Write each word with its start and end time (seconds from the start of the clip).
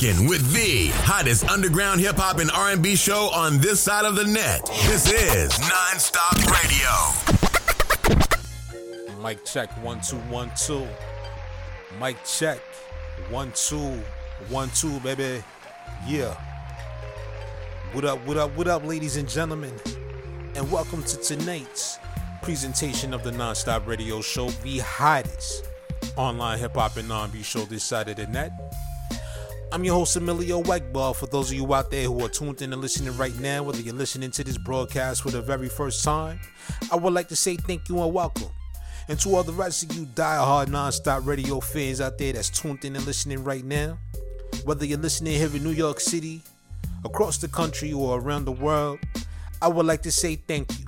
rocking 0.00 0.26
with 0.28 0.52
the 0.52 0.88
hottest 1.04 1.48
underground 1.48 2.00
hip 2.00 2.16
hop 2.16 2.38
and 2.38 2.50
R&B 2.50 2.96
show 2.96 3.30
on 3.34 3.58
this 3.58 3.80
side 3.80 4.04
of 4.04 4.16
the 4.16 4.24
net. 4.24 4.64
This 4.86 5.10
is 5.12 5.52
Nonstop 5.52 6.36
Radio. 6.62 6.90
Mic 9.22 9.44
check 9.44 9.70
one 9.84 10.00
two 10.00 10.16
one 10.30 10.50
two. 10.56 10.86
Mic 12.00 12.16
check 12.24 12.58
one 13.30 13.52
two 13.54 14.00
one 14.48 14.70
two, 14.70 14.98
baby. 15.00 15.42
Yeah. 16.06 16.34
What 17.92 18.04
up? 18.04 18.26
What 18.26 18.36
up? 18.36 18.56
What 18.56 18.68
up, 18.68 18.86
ladies 18.86 19.16
and 19.16 19.28
gentlemen? 19.28 19.74
And 20.54 20.70
welcome 20.72 21.02
to 21.04 21.16
tonight's 21.18 21.98
presentation 22.42 23.12
of 23.12 23.22
the 23.22 23.32
Nonstop 23.32 23.86
Radio 23.86 24.22
Show, 24.22 24.48
the 24.62 24.78
hottest 24.78 25.68
online 26.16 26.58
hip 26.58 26.74
hop 26.74 26.96
and 26.96 27.12
R&B 27.12 27.42
show 27.42 27.60
this 27.66 27.84
side 27.84 28.08
of 28.08 28.16
the 28.16 28.26
net. 28.28 28.52
I'm 29.72 29.84
your 29.84 29.94
host, 29.94 30.16
Emilio 30.16 30.60
Wegball. 30.64 31.14
For 31.14 31.26
those 31.26 31.52
of 31.52 31.56
you 31.56 31.72
out 31.72 31.92
there 31.92 32.06
who 32.06 32.24
are 32.24 32.28
tuned 32.28 32.60
in 32.60 32.72
and 32.72 32.82
listening 32.82 33.16
right 33.16 33.38
now, 33.38 33.62
whether 33.62 33.80
you're 33.80 33.94
listening 33.94 34.32
to 34.32 34.42
this 34.42 34.58
broadcast 34.58 35.22
for 35.22 35.30
the 35.30 35.40
very 35.40 35.68
first 35.68 36.02
time, 36.02 36.40
I 36.90 36.96
would 36.96 37.12
like 37.12 37.28
to 37.28 37.36
say 37.36 37.54
thank 37.54 37.88
you 37.88 38.02
and 38.02 38.12
welcome. 38.12 38.48
And 39.08 39.16
to 39.20 39.36
all 39.36 39.44
the 39.44 39.52
rest 39.52 39.84
of 39.84 39.96
you 39.96 40.06
die-hard 40.06 40.70
non-stop 40.70 41.24
radio 41.24 41.60
fans 41.60 42.00
out 42.00 42.18
there 42.18 42.32
that's 42.32 42.50
tuned 42.50 42.84
in 42.84 42.96
and 42.96 43.06
listening 43.06 43.44
right 43.44 43.64
now, 43.64 43.96
whether 44.64 44.84
you're 44.84 44.98
listening 44.98 45.34
here 45.34 45.54
in 45.54 45.62
New 45.62 45.70
York 45.70 46.00
City, 46.00 46.42
across 47.04 47.38
the 47.38 47.46
country, 47.46 47.92
or 47.92 48.18
around 48.18 48.46
the 48.46 48.52
world, 48.52 48.98
I 49.62 49.68
would 49.68 49.86
like 49.86 50.02
to 50.02 50.10
say 50.10 50.34
thank 50.34 50.80
you 50.80 50.86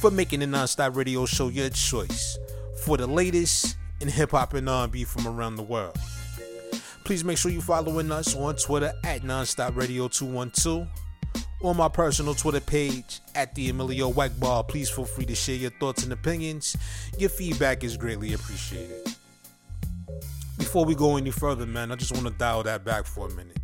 for 0.00 0.10
making 0.10 0.40
the 0.40 0.48
non-stop 0.48 0.96
radio 0.96 1.24
show 1.24 1.50
your 1.50 1.68
choice 1.68 2.36
for 2.84 2.96
the 2.96 3.06
latest 3.06 3.76
in 4.00 4.08
hip-hop 4.08 4.54
and 4.54 4.68
R&B 4.68 5.04
from 5.04 5.28
around 5.28 5.54
the 5.54 5.62
world. 5.62 5.96
Please 7.04 7.24
make 7.24 7.36
sure 7.36 7.50
you're 7.50 7.60
following 7.62 8.12
us 8.12 8.36
on 8.36 8.54
Twitter 8.54 8.92
at 9.04 9.22
Nonstop 9.22 9.76
Radio 9.76 10.06
212 10.06 10.86
on 11.62 11.76
my 11.76 11.88
personal 11.88 12.32
Twitter 12.34 12.60
page 12.60 13.20
at 13.34 13.54
the 13.54 13.68
Emilio 13.70 14.12
Wackball. 14.12 14.66
Please 14.68 14.88
feel 14.88 15.04
free 15.04 15.24
to 15.26 15.34
share 15.34 15.56
your 15.56 15.72
thoughts 15.72 16.04
and 16.04 16.12
opinions. 16.12 16.76
Your 17.18 17.28
feedback 17.28 17.82
is 17.82 17.96
greatly 17.96 18.34
appreciated. 18.34 19.14
Before 20.58 20.84
we 20.84 20.94
go 20.94 21.16
any 21.16 21.32
further, 21.32 21.66
man, 21.66 21.90
I 21.90 21.96
just 21.96 22.12
want 22.12 22.26
to 22.26 22.32
dial 22.32 22.62
that 22.62 22.84
back 22.84 23.04
for 23.04 23.26
a 23.26 23.30
minute. 23.30 23.58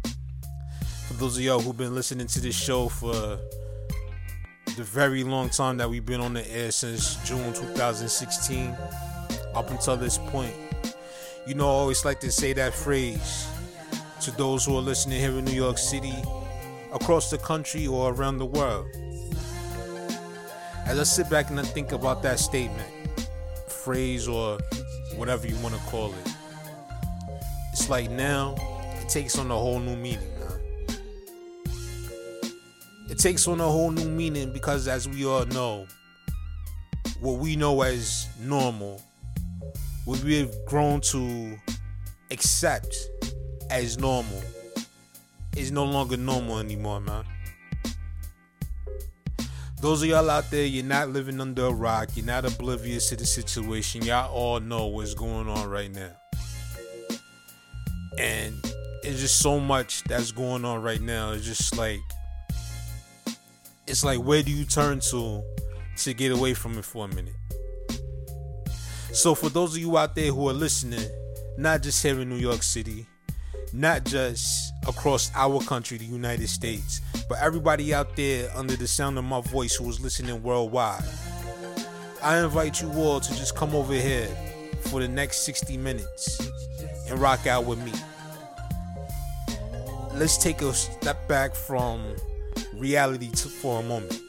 For 1.06 1.14
those 1.14 1.38
of 1.38 1.44
y'all 1.44 1.60
who've 1.60 1.76
been 1.76 1.94
listening 1.94 2.26
to 2.26 2.40
this 2.40 2.56
show 2.56 2.88
for 2.88 3.38
the 4.76 4.84
very 4.84 5.22
long 5.22 5.48
time 5.48 5.76
that 5.76 5.88
we've 5.88 6.04
been 6.04 6.20
on 6.20 6.34
the 6.34 6.50
air 6.50 6.72
since 6.72 7.16
June 7.26 7.52
2016 7.52 8.76
up 9.54 9.70
until 9.70 9.96
this 9.96 10.18
point, 10.18 10.54
you 11.48 11.54
know, 11.54 11.64
I 11.64 11.70
always 11.70 12.04
like 12.04 12.20
to 12.20 12.30
say 12.30 12.52
that 12.52 12.74
phrase 12.74 13.48
to 14.20 14.30
those 14.32 14.66
who 14.66 14.76
are 14.76 14.82
listening 14.82 15.18
here 15.18 15.30
in 15.30 15.46
New 15.46 15.52
York 15.52 15.78
City, 15.78 16.12
across 16.92 17.30
the 17.30 17.38
country, 17.38 17.86
or 17.86 18.12
around 18.12 18.36
the 18.36 18.44
world. 18.44 18.86
As 20.84 20.98
I 20.98 21.04
sit 21.04 21.30
back 21.30 21.48
and 21.48 21.58
I 21.58 21.62
think 21.62 21.92
about 21.92 22.22
that 22.22 22.38
statement, 22.38 22.90
phrase, 23.66 24.28
or 24.28 24.58
whatever 25.16 25.46
you 25.46 25.56
want 25.60 25.74
to 25.74 25.80
call 25.86 26.12
it, 26.12 26.32
it's 27.72 27.88
like 27.88 28.10
now 28.10 28.54
it 29.00 29.08
takes 29.08 29.38
on 29.38 29.50
a 29.50 29.56
whole 29.56 29.80
new 29.80 29.96
meaning. 29.96 30.30
It 33.08 33.18
takes 33.18 33.48
on 33.48 33.58
a 33.58 33.64
whole 33.64 33.90
new 33.90 34.10
meaning 34.10 34.52
because, 34.52 34.86
as 34.86 35.08
we 35.08 35.24
all 35.24 35.46
know, 35.46 35.86
what 37.20 37.38
we 37.38 37.56
know 37.56 37.80
as 37.80 38.28
normal 38.38 39.00
what 40.08 40.24
we've 40.24 40.64
grown 40.64 41.02
to 41.02 41.54
accept 42.30 42.96
as 43.68 43.98
normal 43.98 44.42
is 45.54 45.70
no 45.70 45.84
longer 45.84 46.16
normal 46.16 46.60
anymore, 46.60 46.98
man. 46.98 47.24
Those 49.82 50.00
of 50.02 50.08
y'all 50.08 50.30
out 50.30 50.50
there, 50.50 50.64
you're 50.64 50.82
not 50.82 51.10
living 51.10 51.42
under 51.42 51.66
a 51.66 51.70
rock, 51.70 52.08
you're 52.14 52.24
not 52.24 52.46
oblivious 52.46 53.10
to 53.10 53.16
the 53.16 53.26
situation. 53.26 54.00
Y'all 54.00 54.32
all 54.32 54.60
know 54.60 54.86
what's 54.86 55.12
going 55.12 55.46
on 55.46 55.68
right 55.68 55.94
now. 55.94 56.12
And 58.18 58.54
it's 59.02 59.20
just 59.20 59.40
so 59.40 59.60
much 59.60 60.04
that's 60.04 60.32
going 60.32 60.64
on 60.64 60.80
right 60.80 61.02
now. 61.02 61.32
It's 61.32 61.44
just 61.44 61.76
like 61.76 62.00
it's 63.86 64.02
like 64.02 64.20
where 64.20 64.42
do 64.42 64.52
you 64.52 64.64
turn 64.64 65.00
to 65.00 65.42
to 65.98 66.14
get 66.14 66.32
away 66.32 66.54
from 66.54 66.78
it 66.78 66.86
for 66.86 67.04
a 67.04 67.08
minute? 67.08 67.37
So 69.12 69.34
for 69.34 69.48
those 69.48 69.74
of 69.74 69.80
you 69.80 69.96
out 69.96 70.14
there 70.14 70.30
who 70.30 70.48
are 70.48 70.52
listening, 70.52 71.08
not 71.56 71.82
just 71.82 72.02
here 72.02 72.20
in 72.20 72.28
New 72.28 72.36
York 72.36 72.62
City, 72.62 73.06
not 73.72 74.04
just 74.04 74.72
across 74.86 75.30
our 75.34 75.60
country, 75.60 75.98
the 75.98 76.04
United 76.04 76.48
States, 76.48 77.00
but 77.28 77.38
everybody 77.38 77.94
out 77.94 78.16
there 78.16 78.50
under 78.54 78.76
the 78.76 78.86
sound 78.86 79.18
of 79.18 79.24
my 79.24 79.40
voice 79.40 79.74
who 79.74 79.88
is 79.88 79.98
listening 79.98 80.42
worldwide, 80.42 81.02
I 82.22 82.42
invite 82.42 82.82
you 82.82 82.92
all 82.92 83.20
to 83.20 83.34
just 83.34 83.56
come 83.56 83.74
over 83.74 83.94
here 83.94 84.28
for 84.82 85.00
the 85.00 85.08
next 85.08 85.38
60 85.44 85.76
minutes 85.78 86.40
and 87.08 87.18
rock 87.18 87.46
out 87.46 87.64
with 87.64 87.78
me. 87.84 87.92
Let's 90.14 90.36
take 90.36 90.62
a 90.62 90.72
step 90.74 91.26
back 91.28 91.54
from 91.54 92.02
reality 92.74 93.28
for 93.28 93.80
a 93.80 93.82
moment. 93.82 94.20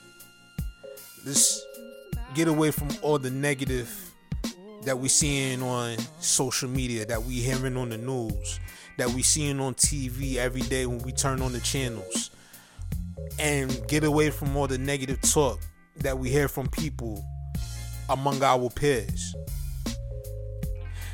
Let's 1.26 1.66
get 2.34 2.48
away 2.48 2.72
from 2.72 2.90
all 3.02 3.20
the 3.20 3.32
negative 3.32 4.09
that 4.84 4.98
we 4.98 5.08
seeing 5.08 5.62
on 5.62 5.98
social 6.20 6.70
media, 6.70 7.06
that 7.06 7.24
we 7.24 7.36
hearing 7.36 7.78
on 7.78 7.90
the 7.90 7.98
news, 7.98 8.60
that 8.98 9.10
we 9.10 9.22
seeing 9.22 9.60
on 9.60 9.74
TV 9.76 10.36
every 10.36 10.62
day 10.62 10.86
when 10.86 11.00
we 11.00 11.12
turn 11.12 11.42
on 11.42 11.52
the 11.52 11.60
channels, 11.60 12.32
and 13.38 13.88
get 13.88 14.04
away 14.04 14.30
from 14.30 14.56
all 14.56 14.68
the 14.68 14.78
negative 14.78 15.22
talk 15.22 15.60
that 15.98 16.18
we 16.18 16.30
hear 16.30 16.48
from 16.48 16.68
people 16.68 17.24
among 18.10 18.42
our 18.42 18.70
peers. 18.70 19.36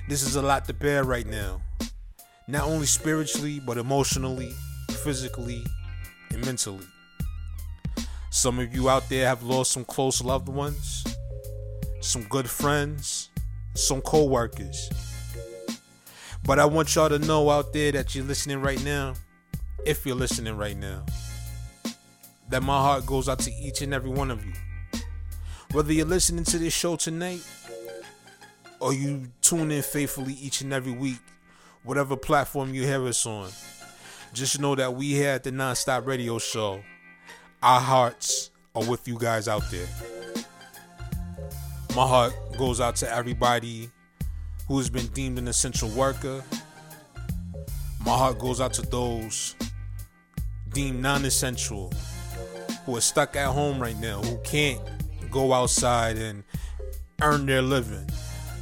This 0.08 0.22
is 0.22 0.36
a 0.36 0.42
lot 0.42 0.66
to 0.66 0.74
bear 0.74 1.04
right 1.04 1.26
now, 1.26 1.62
not 2.48 2.64
only 2.64 2.86
spiritually, 2.86 3.60
but 3.60 3.78
emotionally, 3.78 4.52
physically, 5.04 5.66
and 6.30 6.46
mentally. 6.46 6.86
Some 8.30 8.60
of 8.60 8.74
you 8.76 8.90
out 8.90 9.10
there 9.10 9.28
have 9.28 9.44
lost 9.44 9.72
some 9.72 9.86
close 9.86 10.24
loved 10.24 10.50
ones, 10.50 11.04
some 12.02 12.24
good 12.24 12.50
friends, 12.50 13.30
some 13.76 14.02
co-workers. 14.02 14.90
But 16.44 16.60
I 16.60 16.66
want 16.66 16.94
y'all 16.96 17.10
to 17.10 17.20
know 17.20 17.50
out 17.50 17.74
there 17.74 17.92
that 17.92 18.16
you're 18.16 18.26
listening 18.26 18.62
right 18.62 18.84
now, 18.84 19.14
if 19.86 20.06
you're 20.06 20.16
listening 20.16 20.58
right 20.58 20.78
now, 20.78 21.06
that 22.50 22.62
my 22.62 22.78
heart 22.78 23.06
goes 23.06 23.28
out 23.28 23.40
to 23.40 23.52
each 23.54 23.82
and 23.82 23.94
every 23.94 24.10
one 24.10 24.32
of 24.32 24.46
you. 24.46 24.54
Whether 25.72 25.94
you're 25.94 26.06
listening 26.06 26.44
to 26.46 26.58
this 26.58 26.74
show 26.74 26.96
tonight 26.96 27.42
or 28.80 28.94
you 28.94 29.28
tune 29.42 29.72
in 29.72 29.82
faithfully 29.82 30.34
each 30.34 30.62
and 30.62 30.72
every 30.72 30.92
week, 30.92 31.20
whatever 31.84 32.16
platform 32.16 32.74
you 32.74 32.84
hear 32.84 33.04
us 33.06 33.26
on, 33.26 33.50
just 34.34 34.60
know 34.60 34.76
that 34.76 34.94
we 34.94 35.12
here 35.12 35.32
at 35.32 35.44
the 35.44 35.52
Nonstop 35.52 36.06
Radio 36.06 36.38
Show, 36.38 36.82
our 37.64 37.80
hearts 37.80 38.52
are 38.76 38.84
with 38.86 39.08
you 39.08 39.18
guys 39.18 39.48
out 39.48 39.64
there. 39.72 39.88
My 41.96 42.06
heart 42.06 42.34
goes 42.58 42.80
out 42.82 42.96
to 42.98 43.12
everybody 43.12 43.90
who 44.68 44.78
has 44.78 44.90
been 44.90 45.08
deemed 45.08 45.38
an 45.38 45.48
essential 45.48 45.90
worker. 45.90 46.44
My 48.06 48.18
heart 48.18 48.40
goes 48.40 48.62
out 48.62 48.74
to 48.74 48.82
those 48.84 49.56
deemed 50.70 51.02
non 51.02 51.26
essential 51.26 51.92
who 52.86 52.96
are 52.96 53.02
stuck 53.02 53.36
at 53.36 53.48
home 53.48 53.80
right 53.80 53.98
now, 53.98 54.22
who 54.22 54.38
can't 54.44 54.82
go 55.32 55.54
outside 55.54 56.18
and 56.18 56.44
earn 57.22 57.46
their 57.46 57.62
living. 57.62 58.10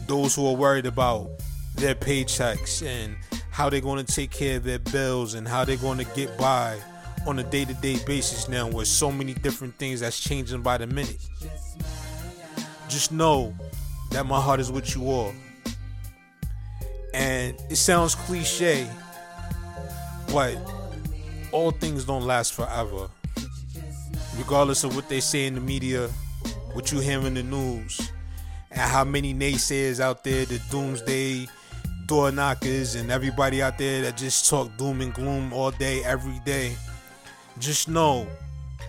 Those 0.07 0.35
who 0.35 0.47
are 0.47 0.55
worried 0.55 0.85
about 0.85 1.29
their 1.75 1.95
paychecks 1.95 2.85
and 2.85 3.15
how 3.51 3.69
they're 3.69 3.81
going 3.81 4.03
to 4.03 4.15
take 4.15 4.31
care 4.31 4.57
of 4.57 4.63
their 4.63 4.79
bills 4.79 5.33
and 5.33 5.47
how 5.47 5.65
they're 5.65 5.77
going 5.77 5.97
to 5.97 6.05
get 6.15 6.37
by 6.37 6.77
on 7.25 7.39
a 7.39 7.43
day 7.43 7.65
to 7.65 7.73
day 7.75 7.97
basis 8.05 8.49
now 8.49 8.67
with 8.67 8.87
so 8.87 9.11
many 9.11 9.33
different 9.33 9.75
things 9.77 10.01
that's 10.01 10.19
changing 10.19 10.61
by 10.61 10.77
the 10.77 10.87
minute 10.87 11.25
just 12.89 13.11
know 13.11 13.53
that 14.13 14.25
my 14.27 14.39
heart 14.39 14.59
is 14.59 14.71
with 14.71 14.95
you 14.95 15.09
all. 15.09 15.33
And 17.13 17.59
it 17.69 17.75
sounds 17.75 18.15
cliche, 18.15 18.87
but 20.31 20.55
all 21.51 21.71
things 21.71 22.05
don't 22.05 22.25
last 22.25 22.53
forever. 22.53 23.09
Regardless 24.37 24.83
of 24.83 24.95
what 24.95 25.09
they 25.09 25.19
say 25.19 25.45
in 25.47 25.55
the 25.55 25.61
media, 25.61 26.09
what 26.73 26.91
you 26.91 26.99
hear 26.99 27.19
in 27.19 27.33
the 27.33 27.43
news, 27.43 28.11
and 28.71 28.81
how 28.81 29.03
many 29.03 29.33
naysayers 29.33 29.99
out 29.99 30.23
there, 30.23 30.45
the 30.45 30.59
doomsday 30.71 31.47
door 32.07 32.31
knockers, 32.31 32.95
and 32.95 33.11
everybody 33.11 33.61
out 33.61 33.77
there 33.77 34.01
that 34.03 34.17
just 34.17 34.49
talk 34.49 34.75
doom 34.77 35.01
and 35.01 35.13
gloom 35.13 35.53
all 35.53 35.71
day, 35.71 36.03
every 36.03 36.39
day. 36.45 36.75
Just 37.59 37.87
know 37.87 38.27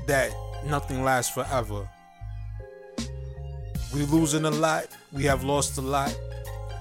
that 0.06 0.30
nothing 0.66 1.04
lasts 1.04 1.32
forever. 1.32 1.88
We 3.94 4.02
losing 4.06 4.44
a 4.44 4.50
lot. 4.50 4.88
We 5.12 5.22
have 5.24 5.44
lost 5.44 5.78
a 5.78 5.80
lot, 5.80 6.16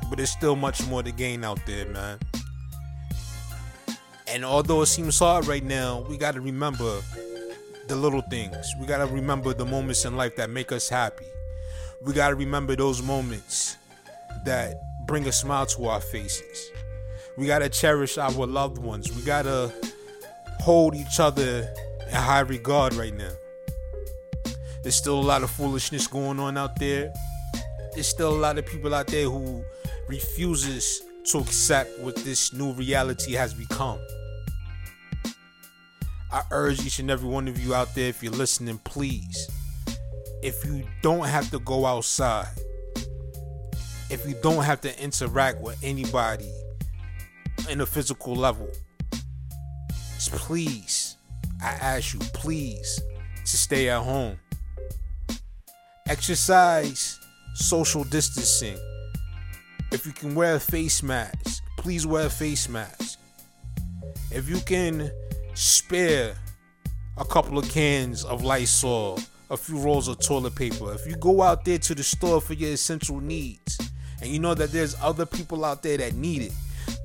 but 0.09 0.17
there's 0.17 0.31
still 0.31 0.55
much 0.55 0.85
more 0.87 1.03
to 1.03 1.11
gain 1.11 1.43
out 1.43 1.59
there, 1.67 1.87
man. 1.89 2.17
And 4.27 4.43
although 4.43 4.81
it 4.81 4.87
seems 4.87 5.19
hard 5.19 5.45
right 5.45 5.63
now, 5.63 6.03
we 6.09 6.17
got 6.17 6.33
to 6.33 6.41
remember 6.41 7.01
the 7.87 7.95
little 7.95 8.21
things. 8.21 8.73
We 8.79 8.87
got 8.87 8.97
to 8.97 9.05
remember 9.05 9.53
the 9.53 9.65
moments 9.65 10.05
in 10.05 10.17
life 10.17 10.35
that 10.37 10.49
make 10.49 10.71
us 10.71 10.89
happy. 10.89 11.25
We 12.03 12.13
got 12.13 12.29
to 12.29 12.35
remember 12.35 12.75
those 12.75 13.03
moments 13.03 13.77
that 14.45 14.81
bring 15.05 15.27
a 15.27 15.31
smile 15.31 15.67
to 15.67 15.85
our 15.85 16.01
faces. 16.01 16.71
We 17.37 17.45
got 17.45 17.59
to 17.59 17.69
cherish 17.69 18.17
our 18.17 18.31
loved 18.31 18.79
ones. 18.79 19.15
We 19.15 19.21
got 19.21 19.43
to 19.43 19.71
hold 20.61 20.95
each 20.95 21.19
other 21.19 21.71
in 22.07 22.15
high 22.15 22.39
regard 22.39 22.95
right 22.95 23.15
now. 23.15 23.33
There's 24.83 24.95
still 24.95 25.19
a 25.19 25.21
lot 25.21 25.43
of 25.43 25.49
foolishness 25.49 26.07
going 26.07 26.39
on 26.39 26.57
out 26.57 26.77
there. 26.77 27.13
There's 27.93 28.07
still 28.07 28.33
a 28.33 28.37
lot 28.37 28.57
of 28.57 28.65
people 28.65 28.93
out 28.93 29.07
there 29.07 29.29
who 29.29 29.63
refuses 30.09 31.01
to 31.31 31.37
accept 31.39 31.99
what 31.99 32.17
this 32.17 32.51
new 32.51 32.73
reality 32.73 33.31
has 33.33 33.53
become. 33.53 33.99
I 36.31 36.41
urge 36.51 36.85
each 36.85 36.99
and 36.99 37.09
every 37.09 37.29
one 37.29 37.47
of 37.47 37.63
you 37.63 37.73
out 37.73 37.95
there, 37.95 38.09
if 38.09 38.21
you're 38.21 38.33
listening, 38.33 38.79
please, 38.79 39.49
if 40.41 40.65
you 40.65 40.83
don't 41.01 41.25
have 41.25 41.49
to 41.51 41.59
go 41.59 41.85
outside, 41.85 42.47
if 44.09 44.27
you 44.27 44.35
don't 44.41 44.63
have 44.63 44.81
to 44.81 45.01
interact 45.01 45.61
with 45.61 45.77
anybody 45.81 46.51
in 47.69 47.81
a 47.81 47.85
physical 47.85 48.35
level, 48.35 48.69
please, 50.31 51.17
I 51.61 51.69
ask 51.69 52.13
you, 52.13 52.19
please, 52.33 52.99
to 53.45 53.57
stay 53.57 53.89
at 53.89 54.01
home. 54.01 54.37
Exercise 56.09 57.17
social 57.55 58.03
distancing. 58.03 58.77
If 59.93 60.05
you 60.05 60.11
can 60.11 60.35
wear 60.35 60.55
a 60.55 60.59
face 60.59 61.01
mask, 61.01 61.63
please 61.77 62.05
wear 62.05 62.25
a 62.25 62.29
face 62.29 62.67
mask. 62.67 63.19
If 64.29 64.49
you 64.49 64.59
can 64.59 65.09
spare 65.53 66.35
a 67.17 67.23
couple 67.23 67.57
of 67.57 67.69
cans 67.69 68.25
of 68.25 68.43
Lysol, 68.43 69.17
a 69.49 69.55
few 69.55 69.79
rolls 69.79 70.09
of 70.09 70.19
toilet 70.19 70.55
paper, 70.55 70.91
if 70.93 71.07
you 71.07 71.15
go 71.15 71.41
out 71.41 71.63
there 71.63 71.77
to 71.77 71.95
the 71.95 72.03
store 72.03 72.41
for 72.41 72.53
your 72.53 72.71
essential 72.71 73.21
needs, 73.21 73.79
and 74.21 74.29
you 74.29 74.39
know 74.39 74.53
that 74.55 74.73
there's 74.73 74.95
other 75.01 75.25
people 75.25 75.63
out 75.63 75.83
there 75.83 75.97
that 75.97 76.15
need 76.15 76.41
it, 76.41 76.53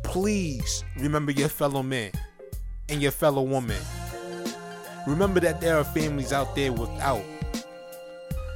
please 0.02 0.82
remember 0.96 1.30
your 1.30 1.48
fellow 1.48 1.84
man 1.84 2.10
and 2.88 3.00
your 3.00 3.12
fellow 3.12 3.42
woman. 3.42 3.80
Remember 5.06 5.38
that 5.38 5.60
there 5.60 5.78
are 5.78 5.84
families 5.84 6.32
out 6.32 6.56
there 6.56 6.72
without. 6.72 7.22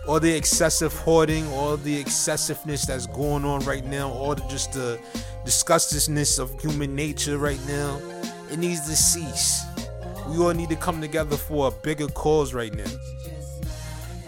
All 0.06 0.18
the 0.18 0.32
excessive 0.32 0.92
hoarding, 0.92 1.46
all 1.48 1.76
the 1.76 1.98
excessiveness 1.98 2.84
that's 2.86 3.06
going 3.06 3.44
on 3.44 3.60
right 3.60 3.84
now, 3.84 4.10
all 4.10 4.34
the 4.34 4.42
just 4.48 4.72
the 4.72 4.98
disgustingness 5.44 6.38
of 6.38 6.60
human 6.60 6.94
nature 6.94 7.38
right 7.38 7.60
now, 7.68 8.00
it 8.50 8.58
needs 8.58 8.80
to 8.88 8.96
cease. 8.96 9.64
We 10.28 10.38
all 10.38 10.52
need 10.52 10.70
to 10.70 10.76
come 10.76 11.00
together 11.00 11.36
for 11.36 11.68
a 11.68 11.70
bigger 11.70 12.08
cause 12.08 12.52
right 12.52 12.74
now. 12.74 12.90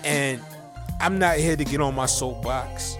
And 0.04 0.40
I'm 1.00 1.18
not 1.18 1.38
here 1.38 1.56
to 1.56 1.64
get 1.64 1.80
on 1.80 1.94
my 1.94 2.06
soapbox. 2.06 2.96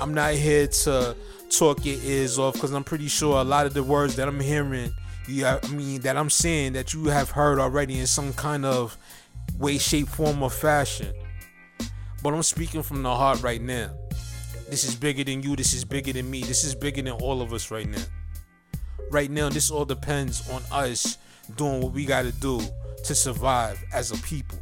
I'm 0.00 0.14
not 0.14 0.34
here 0.34 0.66
to 0.66 1.14
talk 1.50 1.84
your 1.84 1.98
ears 2.02 2.38
off 2.38 2.54
because 2.54 2.72
I'm 2.72 2.84
pretty 2.84 3.08
sure 3.08 3.40
a 3.40 3.44
lot 3.44 3.66
of 3.66 3.74
the 3.74 3.82
words 3.82 4.16
that 4.16 4.28
I'm 4.28 4.40
hearing, 4.40 4.94
yeah, 5.28 5.58
I 5.62 5.68
mean 5.68 6.00
that 6.02 6.16
I'm 6.16 6.30
saying 6.30 6.72
that 6.74 6.94
you 6.94 7.06
have 7.06 7.30
heard 7.30 7.58
already 7.58 7.98
in 7.98 8.06
some 8.06 8.32
kind 8.32 8.64
of 8.64 8.96
way, 9.58 9.78
shape, 9.78 10.08
form, 10.08 10.42
or 10.42 10.50
fashion. 10.50 11.12
But 12.22 12.34
I'm 12.34 12.42
speaking 12.42 12.82
from 12.82 13.02
the 13.02 13.14
heart 13.14 13.42
right 13.42 13.62
now. 13.62 13.90
This 14.68 14.84
is 14.84 14.94
bigger 14.94 15.24
than 15.24 15.42
you. 15.42 15.56
This 15.56 15.72
is 15.72 15.84
bigger 15.84 16.12
than 16.12 16.30
me. 16.30 16.42
This 16.42 16.64
is 16.64 16.74
bigger 16.74 17.02
than 17.02 17.12
all 17.12 17.42
of 17.42 17.52
us 17.52 17.70
right 17.70 17.88
now. 17.88 18.02
Right 19.10 19.30
now, 19.30 19.48
this 19.48 19.70
all 19.70 19.84
depends 19.84 20.48
on 20.50 20.62
us 20.70 21.18
doing 21.56 21.80
what 21.80 21.92
we 21.92 22.04
got 22.04 22.22
to 22.22 22.32
do 22.32 22.60
to 23.04 23.14
survive 23.14 23.82
as 23.92 24.12
a 24.12 24.16
people. 24.22 24.58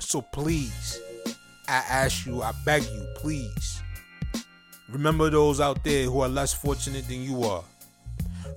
So 0.00 0.22
please, 0.22 1.00
I 1.68 1.82
ask 1.88 2.26
you, 2.26 2.42
I 2.42 2.52
beg 2.64 2.82
you, 2.82 3.06
please, 3.16 3.82
remember 4.88 5.30
those 5.30 5.60
out 5.60 5.84
there 5.84 6.04
who 6.06 6.20
are 6.20 6.28
less 6.28 6.52
fortunate 6.52 7.06
than 7.06 7.22
you 7.22 7.44
are. 7.44 7.64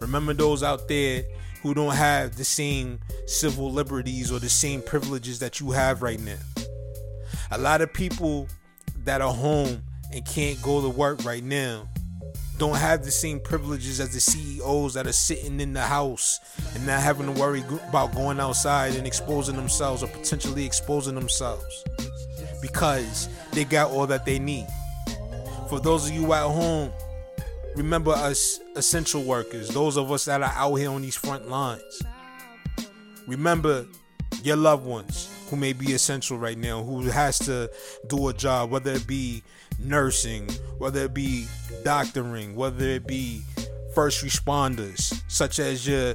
Remember 0.01 0.33
those 0.33 0.63
out 0.63 0.87
there 0.87 1.23
who 1.61 1.73
don't 1.73 1.95
have 1.95 2.35
the 2.37 2.43
same 2.43 2.99
civil 3.25 3.71
liberties 3.71 4.31
or 4.31 4.39
the 4.39 4.49
same 4.49 4.81
privileges 4.81 5.39
that 5.39 5.59
you 5.59 5.71
have 5.71 6.01
right 6.01 6.19
now. 6.19 6.37
A 7.51 7.57
lot 7.57 7.81
of 7.81 7.93
people 7.93 8.47
that 9.05 9.21
are 9.21 9.33
home 9.33 9.81
and 10.13 10.25
can't 10.25 10.61
go 10.61 10.81
to 10.81 10.89
work 10.89 11.23
right 11.23 11.43
now 11.43 11.87
don't 12.57 12.75
have 12.75 13.05
the 13.05 13.11
same 13.11 13.39
privileges 13.39 13.99
as 13.99 14.13
the 14.13 14.19
CEOs 14.19 14.95
that 14.95 15.05
are 15.05 15.13
sitting 15.13 15.59
in 15.59 15.73
the 15.73 15.81
house 15.81 16.39
and 16.75 16.85
not 16.85 17.01
having 17.01 17.33
to 17.33 17.39
worry 17.39 17.63
about 17.87 18.13
going 18.13 18.39
outside 18.39 18.95
and 18.95 19.05
exposing 19.05 19.55
themselves 19.55 20.03
or 20.03 20.07
potentially 20.07 20.65
exposing 20.65 21.15
themselves 21.15 21.83
because 22.61 23.29
they 23.51 23.63
got 23.63 23.91
all 23.91 24.07
that 24.07 24.25
they 24.25 24.39
need. 24.39 24.67
For 25.69 25.79
those 25.79 26.09
of 26.09 26.15
you 26.15 26.33
at 26.33 26.43
home, 26.43 26.91
remember 27.75 28.11
us 28.11 28.59
essential 28.75 29.23
workers, 29.23 29.69
those 29.69 29.95
of 29.97 30.11
us 30.11 30.25
that 30.25 30.41
are 30.41 30.53
out 30.55 30.75
here 30.75 30.89
on 30.89 31.01
these 31.01 31.15
front 31.15 31.47
lines. 31.47 32.01
Remember 33.27 33.85
your 34.43 34.55
loved 34.55 34.85
ones 34.85 35.36
who 35.49 35.55
may 35.55 35.73
be 35.73 35.93
essential 35.93 36.37
right 36.37 36.57
now, 36.57 36.83
who 36.83 37.01
has 37.03 37.39
to 37.39 37.69
do 38.07 38.27
a 38.27 38.33
job, 38.33 38.69
whether 38.69 38.93
it 38.93 39.07
be 39.07 39.43
nursing, 39.79 40.49
whether 40.77 41.05
it 41.05 41.13
be 41.13 41.47
doctoring, 41.83 42.55
whether 42.55 42.85
it 42.85 43.07
be 43.07 43.41
first 43.93 44.23
responders, 44.23 45.21
such 45.27 45.59
as 45.59 45.87
your 45.87 46.13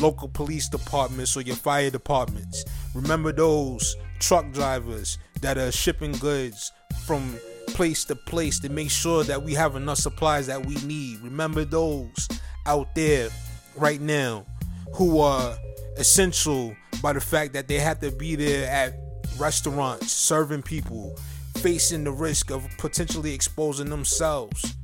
local 0.00 0.28
police 0.28 0.68
departments 0.68 1.36
or 1.36 1.40
your 1.42 1.56
fire 1.56 1.90
departments. 1.90 2.64
Remember 2.94 3.32
those 3.32 3.96
truck 4.20 4.50
drivers 4.52 5.18
that 5.40 5.58
are 5.58 5.72
shipping 5.72 6.12
goods 6.12 6.72
from 7.04 7.38
place 7.68 8.04
to 8.04 8.14
place 8.14 8.58
to 8.60 8.68
make 8.68 8.90
sure 8.90 9.24
that 9.24 9.42
we 9.42 9.54
have 9.54 9.76
enough 9.76 9.98
supplies 9.98 10.46
that 10.46 10.64
we 10.64 10.74
need. 10.76 11.20
Remember 11.20 11.64
those 11.64 12.28
out 12.66 12.94
there 12.94 13.28
right 13.76 14.00
now 14.00 14.46
who 14.94 15.20
are 15.20 15.56
essential 15.98 16.74
by 17.02 17.12
the 17.12 17.20
fact 17.20 17.52
that 17.52 17.68
they 17.68 17.78
have 17.78 18.00
to 18.00 18.10
be 18.12 18.36
there 18.36 18.70
at 18.70 18.94
restaurants 19.38 20.12
serving 20.12 20.62
people, 20.62 21.16
facing 21.56 22.04
the 22.04 22.12
risk 22.12 22.50
of 22.50 22.66
potentially 22.78 23.34
exposing 23.34 23.90
themselves. 23.90 24.74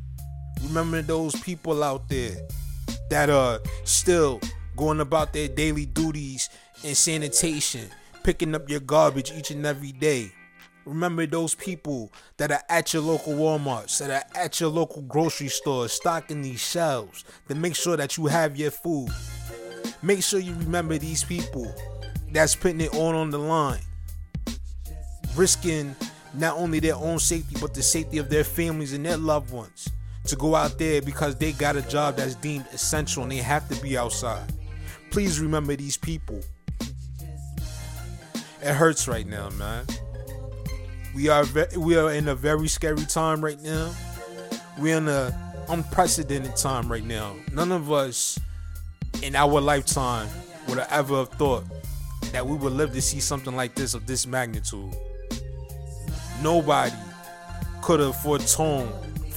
Remember 0.65 1.03
those 1.03 1.35
people 1.43 1.83
out 1.83 2.09
there 2.09 2.37
that 3.11 3.31
are 3.31 3.61
still 3.85 4.41
going 4.77 5.01
about 5.01 5.33
their 5.33 5.49
daily 5.49 5.87
duties 5.87 6.49
in 6.83 6.95
sanitation, 6.95 7.89
picking 8.23 8.55
up 8.55 8.69
your 8.69 8.81
garbage 8.81 9.33
each 9.33 9.51
and 9.51 9.65
every 9.65 9.93
day. 9.93 10.33
Remember 10.85 11.27
those 11.27 11.55
people 11.55 12.13
that 12.37 12.53
are 12.53 12.63
at 12.69 12.93
your 12.93 13.03
local 13.03 13.33
Walmarts, 13.33 13.99
that 13.99 14.11
are 14.11 14.39
at 14.39 14.61
your 14.61 14.69
local 14.69 15.03
grocery 15.03 15.49
stores, 15.49 15.93
stocking 15.93 16.43
these 16.43 16.61
shelves 16.61 17.25
to 17.49 17.55
make 17.55 17.75
sure 17.75 17.97
that 17.97 18.19
you 18.19 18.27
have 18.27 18.57
your 18.57 18.71
food. 18.71 19.09
Make 20.05 20.23
sure 20.23 20.39
you 20.39 20.53
remember 20.57 20.99
these 20.99 21.25
people 21.25 21.75
that's 22.31 22.55
putting 22.55 22.83
it 22.83 22.95
all 22.95 23.17
on 23.17 23.31
the 23.31 23.39
line, 23.39 23.81
risking 25.35 25.97
not 26.35 26.59
only 26.59 26.79
their 26.79 26.95
own 26.95 27.19
safety 27.19 27.57
but 27.59 27.73
the 27.73 27.83
safety 27.83 28.19
of 28.19 28.29
their 28.29 28.45
families 28.45 28.93
and 28.93 29.07
their 29.07 29.17
loved 29.17 29.51
ones 29.51 29.89
to 30.27 30.37
go 30.37 30.55
out 30.55 30.79
there 30.79 31.01
because 31.01 31.37
they 31.37 31.53
got 31.53 31.77
a 31.77 31.83
job 31.89 32.17
that's 32.17 32.35
deemed 32.35 32.67
essential 32.75 33.23
and 33.23 33.33
they 33.33 33.39
have 33.39 33.67
to 33.71 33.81
be 33.83 33.97
outside. 33.97 34.45
Please 35.11 35.41
remember 35.41 35.75
these 35.75 35.97
people. 35.97 36.39
It 38.61 38.75
hurts 38.75 39.09
right 39.09 39.27
now, 39.27 39.49
man. 39.51 39.87
We 41.15 41.31
are 41.31 41.45
ve- 41.45 41.79
we 41.79 41.97
are 41.97 42.13
in 42.13 42.29
a 42.29 42.35
very 42.35 42.69
scary 42.69 43.07
time 43.07 43.43
right 43.43 43.61
now. 43.63 43.95
We're 44.79 44.99
in 44.99 45.09
a 45.09 45.55
unprecedented 45.71 46.57
time 46.57 46.93
right 46.93 47.05
now. 47.05 47.37
None 47.55 47.73
of 47.73 47.91
us 47.91 48.39
in 49.23 49.35
our 49.37 49.61
lifetime 49.61 50.29
would 50.69 50.79
have 50.79 50.93
ever 50.93 51.19
have 51.19 51.29
thought 51.31 51.65
that 52.33 52.47
we 52.47 52.57
would 52.57 52.73
live 52.73 52.93
to 52.93 53.03
see 53.03 53.21
something 53.21 53.55
like 53.55 53.75
this 53.75 53.95
of 53.95 54.07
this 54.07 54.27
magnitude. 54.27 54.93
Nobody 56.43 56.95
could 57.83 58.01
have 58.01 58.17
foretold 58.23 58.93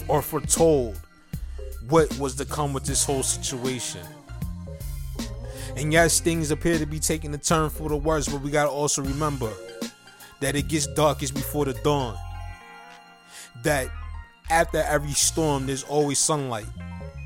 or 0.08 0.22
foretold 0.22 1.00
what 1.90 2.18
was 2.18 2.36
to 2.36 2.46
come 2.46 2.74
with 2.74 2.86
this 2.86 3.06
whole 3.06 3.24
situation. 3.24 4.02
And 5.76 5.94
yes, 5.94 6.20
things 6.20 6.50
appear 6.50 6.80
to 6.80 6.86
be 6.86 7.00
taking 7.00 7.34
a 7.34 7.38
turn 7.38 7.70
for 7.70 7.90
the 7.90 7.98
worse, 7.98 8.28
but 8.28 8.42
we 8.42 8.50
gotta 8.50 8.70
also 8.70 9.04
remember 9.04 9.52
that 10.40 10.56
it 10.56 10.68
gets 10.68 10.88
darkest 10.88 11.34
before 11.34 11.66
the 11.66 11.74
dawn. 11.84 12.18
That 13.64 13.90
after 14.50 14.80
every 14.80 15.12
storm, 15.12 15.68
there's 15.68 15.84
always 15.84 16.20
sunlight, 16.20 16.66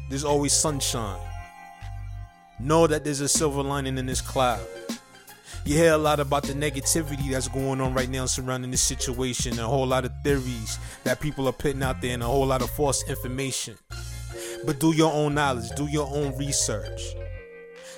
there's 0.09 0.25
always 0.25 0.53
sunshine. 0.53 1.19
Know 2.61 2.85
that 2.85 3.03
there's 3.03 3.21
a 3.21 3.27
silver 3.27 3.63
lining 3.63 3.97
in 3.97 4.05
this 4.05 4.21
cloud. 4.21 4.61
You 5.65 5.75
hear 5.75 5.93
a 5.93 5.97
lot 5.97 6.19
about 6.19 6.43
the 6.43 6.53
negativity 6.53 7.31
that's 7.31 7.47
going 7.47 7.81
on 7.81 7.95
right 7.95 8.09
now 8.09 8.27
surrounding 8.27 8.69
this 8.69 8.83
situation, 8.83 9.57
a 9.57 9.63
whole 9.63 9.87
lot 9.87 10.05
of 10.05 10.11
theories 10.23 10.77
that 11.03 11.19
people 11.19 11.47
are 11.47 11.53
putting 11.53 11.81
out 11.81 12.01
there, 12.01 12.13
and 12.13 12.21
a 12.21 12.27
whole 12.27 12.45
lot 12.45 12.61
of 12.61 12.69
false 12.69 13.03
information. 13.09 13.75
But 14.63 14.79
do 14.79 14.95
your 14.95 15.11
own 15.11 15.33
knowledge, 15.33 15.71
do 15.75 15.87
your 15.87 16.07
own 16.13 16.37
research. 16.37 17.01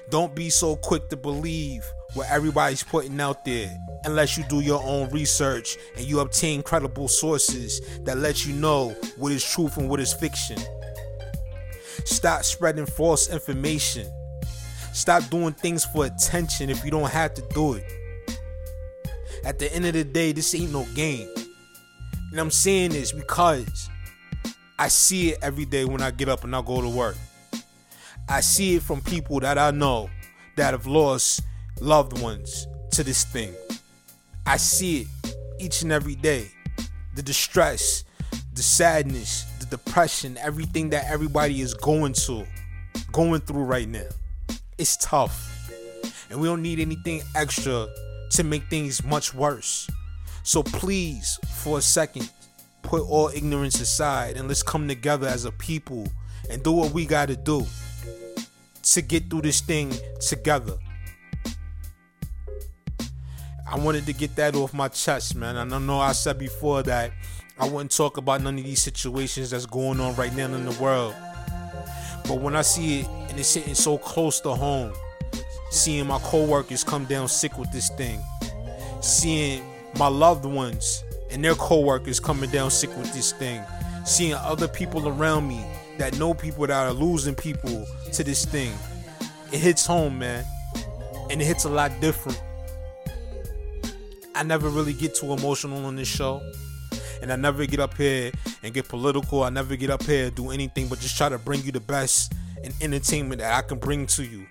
Don't 0.09 0.33
be 0.33 0.49
so 0.49 0.77
quick 0.77 1.09
to 1.09 1.17
believe 1.17 1.83
what 2.13 2.29
everybody's 2.29 2.83
putting 2.83 3.19
out 3.19 3.43
there 3.43 3.69
unless 4.05 4.37
you 4.37 4.45
do 4.45 4.61
your 4.61 4.81
own 4.83 5.09
research 5.09 5.77
and 5.97 6.05
you 6.05 6.21
obtain 6.21 6.63
credible 6.63 7.09
sources 7.09 7.81
that 8.03 8.17
let 8.17 8.45
you 8.45 8.53
know 8.53 8.95
what 9.17 9.33
is 9.33 9.43
truth 9.43 9.75
and 9.75 9.89
what 9.89 9.99
is 9.99 10.13
fiction. 10.13 10.57
Stop 12.05 12.43
spreading 12.43 12.85
false 12.85 13.29
information. 13.29 14.07
Stop 14.93 15.27
doing 15.31 15.53
things 15.53 15.83
for 15.85 16.05
attention 16.05 16.69
if 16.69 16.85
you 16.85 16.91
don't 16.91 17.09
have 17.09 17.33
to 17.33 17.41
do 17.53 17.73
it. 17.73 17.83
At 19.43 19.57
the 19.57 19.73
end 19.73 19.85
of 19.85 19.93
the 19.93 20.03
day, 20.03 20.31
this 20.31 20.53
ain't 20.53 20.71
no 20.71 20.85
game. 20.93 21.27
And 22.31 22.39
I'm 22.39 22.51
saying 22.51 22.91
this 22.91 23.11
because 23.11 23.89
I 24.77 24.87
see 24.87 25.31
it 25.31 25.39
every 25.41 25.65
day 25.65 25.85
when 25.85 26.01
I 26.01 26.11
get 26.11 26.29
up 26.29 26.43
and 26.43 26.55
I 26.55 26.61
go 26.61 26.79
to 26.79 26.89
work. 26.89 27.17
I 28.29 28.41
see 28.41 28.75
it 28.75 28.83
from 28.83 29.01
people 29.01 29.39
that 29.39 29.57
I 29.57 29.71
know 29.71 30.09
that 30.55 30.71
have 30.71 30.85
lost 30.85 31.41
loved 31.81 32.21
ones 32.21 32.67
to 32.91 33.03
this 33.03 33.23
thing. 33.25 33.53
I 34.45 34.57
see 34.57 35.01
it 35.01 35.35
each 35.59 35.81
and 35.81 35.91
every 35.91 36.15
day. 36.15 36.51
The 37.15 37.23
distress, 37.23 38.03
the 38.53 38.61
sadness, 38.61 39.45
the 39.59 39.65
depression, 39.65 40.37
everything 40.37 40.91
that 40.91 41.05
everybody 41.09 41.61
is 41.61 41.73
going 41.73 42.13
to, 42.13 42.45
going 43.11 43.41
through 43.41 43.63
right 43.63 43.89
now. 43.89 44.07
It's 44.77 44.97
tough. 44.97 45.49
And 46.29 46.39
we 46.39 46.47
don't 46.47 46.61
need 46.61 46.79
anything 46.79 47.21
extra 47.35 47.87
to 48.31 48.43
make 48.43 48.69
things 48.69 49.03
much 49.03 49.33
worse. 49.33 49.89
So 50.43 50.63
please, 50.63 51.39
for 51.61 51.77
a 51.77 51.81
second, 51.81 52.29
put 52.81 53.03
all 53.03 53.29
ignorance 53.29 53.79
aside 53.79 54.35
and 54.35 54.47
let's 54.47 54.63
come 54.63 54.87
together 54.87 55.27
as 55.27 55.45
a 55.45 55.51
people 55.51 56.07
and 56.49 56.63
do 56.63 56.71
what 56.71 56.91
we 56.91 57.05
got 57.05 57.27
to 57.27 57.35
do 57.35 57.65
to 58.83 59.01
get 59.01 59.29
through 59.29 59.41
this 59.43 59.61
thing 59.61 59.93
together. 60.19 60.77
I 63.69 63.77
wanted 63.77 64.05
to 64.07 64.13
get 64.13 64.35
that 64.35 64.55
off 64.55 64.73
my 64.73 64.89
chest, 64.89 65.35
man. 65.35 65.57
I 65.57 65.79
know 65.79 65.99
I 65.99 66.11
said 66.11 66.37
before 66.37 66.83
that 66.83 67.11
I 67.57 67.69
wouldn't 67.69 67.91
talk 67.91 68.17
about 68.17 68.41
none 68.41 68.57
of 68.57 68.63
these 68.63 68.81
situations 68.81 69.51
that's 69.51 69.65
going 69.65 69.99
on 69.99 70.15
right 70.15 70.35
now 70.35 70.45
in 70.45 70.65
the 70.65 70.83
world. 70.83 71.15
But 72.27 72.39
when 72.41 72.55
I 72.55 72.61
see 72.61 73.01
it 73.01 73.07
and 73.29 73.39
it's 73.39 73.53
hitting 73.53 73.75
so 73.75 73.97
close 73.97 74.39
to 74.41 74.53
home, 74.53 74.93
seeing 75.71 76.07
my 76.07 76.19
coworkers 76.19 76.83
come 76.83 77.05
down 77.05 77.27
sick 77.27 77.57
with 77.57 77.71
this 77.71 77.89
thing, 77.89 78.21
seeing 79.01 79.63
my 79.97 80.07
loved 80.07 80.45
ones 80.45 81.03
and 81.31 81.43
their 81.43 81.55
coworkers 81.55 82.19
coming 82.19 82.49
down 82.49 82.71
sick 82.71 82.95
with 82.97 83.11
this 83.13 83.31
thing, 83.33 83.61
seeing 84.05 84.33
other 84.33 84.67
people 84.67 85.07
around 85.07 85.47
me 85.47 85.63
that 85.97 86.17
know 86.17 86.33
people 86.33 86.65
that 86.67 86.87
are 86.87 86.93
losing 86.93 87.35
people 87.35 87.85
to 88.11 88.23
this 88.23 88.45
thing, 88.45 88.71
it 89.51 89.59
hits 89.59 89.85
home, 89.85 90.19
man. 90.19 90.45
And 91.29 91.41
it 91.41 91.45
hits 91.45 91.63
a 91.65 91.69
lot 91.69 91.91
different. 92.01 92.41
I 94.35 94.43
never 94.43 94.69
really 94.69 94.93
get 94.93 95.15
too 95.15 95.31
emotional 95.33 95.85
on 95.85 95.95
this 95.95 96.07
show. 96.07 96.41
And 97.23 97.31
I 97.31 97.37
never 97.37 97.65
get 97.65 97.79
up 97.79 97.95
here 97.95 98.33
and 98.63 98.73
get 98.73 98.89
political. 98.89 99.43
I 99.43 99.49
never 99.49 99.77
get 99.77 99.89
up 99.89 100.03
here 100.03 100.25
and 100.25 100.35
do 100.35 100.51
anything 100.51 100.89
but 100.89 100.99
just 100.99 101.15
try 101.15 101.29
to 101.29 101.37
bring 101.37 101.63
you 101.63 101.71
the 101.71 101.79
best 101.79 102.33
in 102.61 102.73
entertainment 102.81 103.39
that 103.39 103.53
I 103.53 103.65
can 103.65 103.79
bring 103.79 104.07
to 104.07 104.25
you. 104.25 104.45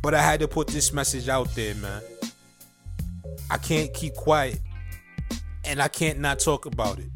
But 0.00 0.14
I 0.14 0.22
had 0.22 0.38
to 0.38 0.46
put 0.46 0.68
this 0.68 0.92
message 0.92 1.28
out 1.28 1.52
there, 1.56 1.74
man. 1.74 2.00
I 3.50 3.58
can't 3.58 3.92
keep 3.92 4.14
quiet. 4.14 4.60
And 5.64 5.82
I 5.82 5.88
can't 5.88 6.20
not 6.20 6.38
talk 6.38 6.66
about 6.66 7.00
it. 7.00 7.10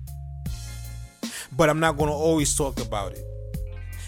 But 1.56 1.70
I'm 1.70 1.78
not 1.78 1.96
going 1.96 2.10
to 2.10 2.16
always 2.16 2.56
talk 2.56 2.80
about 2.80 3.12
it. 3.12 3.24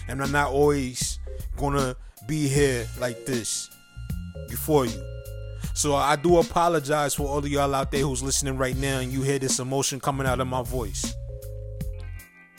And 0.09 0.21
I'm 0.21 0.33
not 0.33 0.51
always 0.51 1.17
going 1.55 1.77
to 1.77 1.95
be 2.27 2.49
here 2.49 2.85
like 2.99 3.25
this 3.25 3.69
before 4.49 4.85
you. 4.85 5.10
So 5.81 5.95
I 5.95 6.15
do 6.15 6.37
apologize 6.37 7.15
for 7.15 7.23
all 7.23 7.39
of 7.39 7.47
y'all 7.47 7.73
out 7.73 7.89
there 7.89 8.01
who's 8.01 8.21
listening 8.21 8.55
right 8.55 8.77
now 8.77 8.99
and 8.99 9.11
you 9.11 9.23
hear 9.23 9.39
this 9.39 9.57
emotion 9.57 9.99
coming 9.99 10.27
out 10.27 10.39
of 10.39 10.45
my 10.45 10.61
voice. 10.61 11.15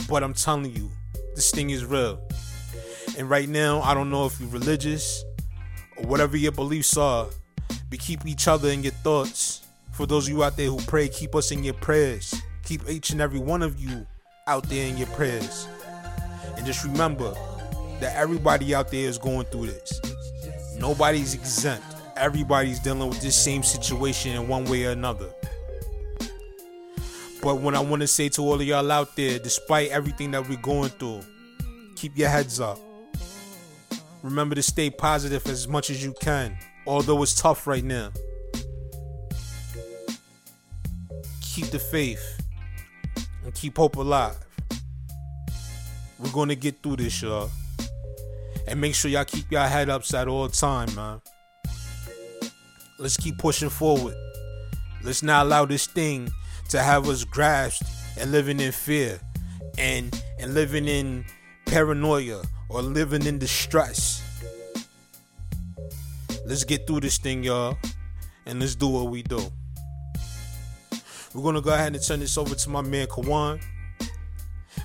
But 0.09 0.25
I'm 0.25 0.35
telling 0.35 0.75
you, 0.75 0.91
this 1.37 1.53
thing 1.53 1.71
is 1.71 1.85
real. 1.85 2.21
And 3.17 3.31
right 3.31 3.49
now, 3.49 3.81
I 3.83 3.95
don't 3.95 4.11
know 4.11 4.27
if 4.27 4.41
you're 4.41 4.49
religious 4.49 5.23
or 5.97 6.09
whatever 6.09 6.37
your 6.37 6.51
beliefs 6.51 6.97
are, 6.97 7.29
but 7.91 8.01
keep 8.01 8.27
each 8.27 8.49
other 8.49 8.71
in 8.71 8.83
your 8.83 8.91
thoughts. 8.91 9.69
For 9.93 10.05
those 10.05 10.27
of 10.27 10.35
you 10.35 10.43
out 10.43 10.57
there 10.57 10.67
who 10.67 10.79
pray, 10.79 11.09
keep 11.09 11.37
us 11.37 11.53
in 11.53 11.63
your 11.63 11.75
prayers. 11.75 12.35
Keep 12.65 12.91
each 12.91 13.11
and 13.11 13.21
every 13.21 13.39
one 13.39 13.63
of 13.63 13.79
you 13.79 14.05
out 14.49 14.65
there 14.65 14.89
in 14.89 14.99
your 14.99 15.07
prayers. 15.11 15.69
And 16.57 16.67
just 16.67 16.83
remember 16.83 17.33
that 18.01 18.17
everybody 18.17 18.75
out 18.75 18.91
there 18.91 19.09
is 19.09 19.17
going 19.17 19.47
through 19.47 19.67
this. 19.67 20.01
Nobody's 20.77 21.35
exempt. 21.35 21.92
Everybody's 22.17 22.79
dealing 22.79 23.09
with 23.09 23.21
this 23.21 23.37
same 23.37 23.63
situation 23.63 24.33
in 24.33 24.49
one 24.49 24.65
way 24.65 24.85
or 24.85 24.91
another. 24.91 25.31
But 27.43 27.57
what 27.57 27.75
I 27.75 27.81
want 27.81 28.03
to 28.03 28.07
say 28.07 28.29
to 28.31 28.43
all 28.43 28.55
of 28.55 28.63
y'all 28.63 28.91
out 28.93 29.17
there, 29.17 29.39
despite 29.39 29.91
everything 29.91 30.31
that 30.31 30.49
we're 30.49 30.61
going 30.61 30.91
through, 30.91 31.23
keep 31.97 32.17
your 32.17 32.29
heads 32.29 32.61
up. 32.61 32.79
Remember 34.23 34.55
to 34.55 34.63
stay 34.63 34.91
positive 34.91 35.45
as 35.49 35.67
much 35.67 35.91
as 35.91 36.05
you 36.05 36.15
can, 36.21 36.57
although 36.87 37.21
it's 37.23 37.35
tough 37.35 37.67
right 37.67 37.83
now. 37.83 38.13
Keep 41.41 41.67
the 41.67 41.81
faith 41.81 42.41
and 43.45 43.53
keep 43.53 43.77
hope 43.77 43.97
alive. 43.97 44.37
We're 46.21 46.31
gonna 46.31 46.55
get 46.55 46.81
through 46.83 46.97
this, 46.97 47.21
y'all. 47.21 47.51
And 48.69 48.81
make 48.81 48.95
sure 48.95 49.11
y'all 49.11 49.25
keep 49.25 49.51
y'all 49.51 49.67
head 49.67 49.91
ups 49.91 50.15
at 50.15 50.29
all 50.29 50.49
time, 50.49 50.95
man. 50.95 51.21
Let's 53.03 53.17
keep 53.17 53.37
pushing 53.37 53.69
forward. 53.69 54.15
Let's 55.03 55.25
not 55.25 55.47
allow 55.47 55.65
this 55.65 55.89
thing 55.89 56.31
to 56.69 56.81
have 56.81 57.09
us 57.09 57.25
grasped 57.25 57.83
and 58.17 58.31
living 58.31 58.61
in 58.61 58.71
fear 58.71 59.19
and 59.77 60.17
and 60.39 60.55
living 60.55 60.87
in 60.87 61.25
paranoia 61.67 62.43
or 62.69 62.81
living 62.81 63.27
in 63.27 63.41
distress. 63.41 64.23
Let's 66.47 66.63
get 66.63 66.87
through 66.87 67.01
this 67.01 67.19
thing, 67.19 67.43
y'all, 67.43 67.77
and 68.47 68.61
let's 68.61 68.77
do 68.77 68.87
what 68.87 69.09
we 69.09 69.25
do. 69.25 69.41
We're 71.35 71.43
gonna 71.43 71.61
go 71.61 71.75
ahead 71.75 71.97
and 71.97 72.05
turn 72.05 72.21
this 72.21 72.39
over 72.39 72.55
to 72.55 72.71
my 72.71 72.83
man 72.83 73.09
Kawan. 73.09 73.61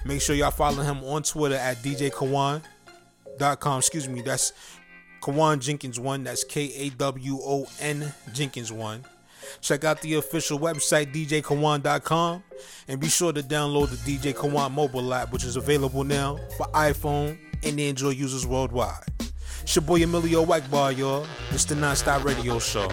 Make 0.06 0.22
sure 0.22 0.36
y'all 0.36 0.50
follow 0.50 0.82
him 0.82 1.04
on 1.04 1.22
Twitter 1.22 1.54
at 1.54 1.84
DJKawan.com. 1.84 3.78
Excuse 3.78 4.10
me, 4.10 4.22
that's 4.22 4.54
Kawan 5.28 5.60
Jenkins 5.60 6.00
one. 6.00 6.24
That's 6.24 6.46
K 6.46 6.72
A 6.74 6.90
W 6.92 7.38
O 7.44 7.68
N 7.82 8.14
Jenkins 8.32 8.72
one. 8.72 9.04
Check 9.60 9.84
out 9.84 10.02
the 10.02 10.16
official 10.16 10.58
website 10.58 11.14
djkawan.com 11.14 12.44
and 12.88 13.00
be 13.00 13.10
sure 13.10 13.34
to 13.34 13.42
download 13.44 13.90
the 13.90 14.18
DJ 14.18 14.34
Kawan 14.34 14.72
mobile 14.72 15.14
app, 15.14 15.34
which 15.34 15.44
is 15.44 15.58
available 15.58 16.06
now 16.06 16.38
for 16.56 16.66
iPhone 16.68 17.38
and 17.64 17.78
Android 17.78 18.16
users 18.16 18.48
worldwide. 18.48 19.04
It's 19.64 19.76
your 19.76 19.84
boy 19.84 20.02
Emilio 20.02 20.46
Wackbar, 20.46 20.98
y'all. 20.98 21.28
It's 21.52 21.66
the 21.66 21.76
Nonstop 21.76 22.24
Radio 22.24 22.58
Show. 22.60 22.88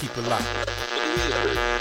Keep 0.00 0.16
it 0.16 0.22
locked. 0.22 1.73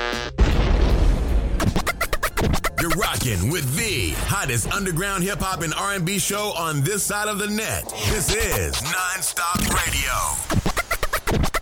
You're 2.83 2.91
rocking 2.91 3.49
with 3.49 3.77
the 3.77 4.09
hottest 4.27 4.69
underground 4.73 5.23
hip 5.23 5.39
hop 5.39 5.61
and 5.61 5.73
R&B 5.73 6.19
show 6.19 6.51
on 6.51 6.81
this 6.81 7.01
side 7.01 7.29
of 7.29 7.39
the 7.39 7.47
net. 7.47 7.85
This 8.09 8.35
is 8.35 8.75
Nonstop 8.75 9.61
Radio. 9.69 10.11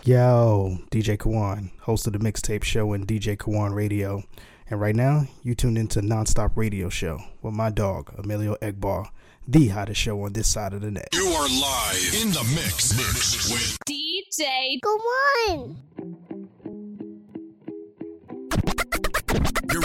Yo, 0.03 0.79
DJ 0.89 1.19
Kawan, 1.19 1.69
host 1.81 2.07
of 2.07 2.13
the 2.13 2.19
mixtape 2.19 2.63
show 2.63 2.93
and 2.93 3.07
DJ 3.07 3.37
Kawan 3.37 3.75
Radio. 3.75 4.23
And 4.67 4.81
right 4.81 4.95
now, 4.95 5.25
you 5.43 5.53
tuned 5.53 5.77
into 5.77 6.01
Nonstop 6.01 6.53
Radio 6.55 6.89
Show 6.89 7.19
with 7.43 7.53
my 7.53 7.69
dog, 7.69 8.11
Emilio 8.17 8.55
Egbar, 8.59 9.05
the 9.47 9.67
hottest 9.67 10.01
show 10.01 10.23
on 10.23 10.33
this 10.33 10.47
side 10.47 10.73
of 10.73 10.81
the 10.81 10.89
net. 10.89 11.09
You 11.13 11.27
are 11.27 11.47
live 11.47 12.15
in 12.19 12.31
the 12.31 12.43
mix, 12.55 12.97
mix 12.97 13.51
with 13.51 13.77
DJ 13.87 14.79
Kawan. 14.83 15.75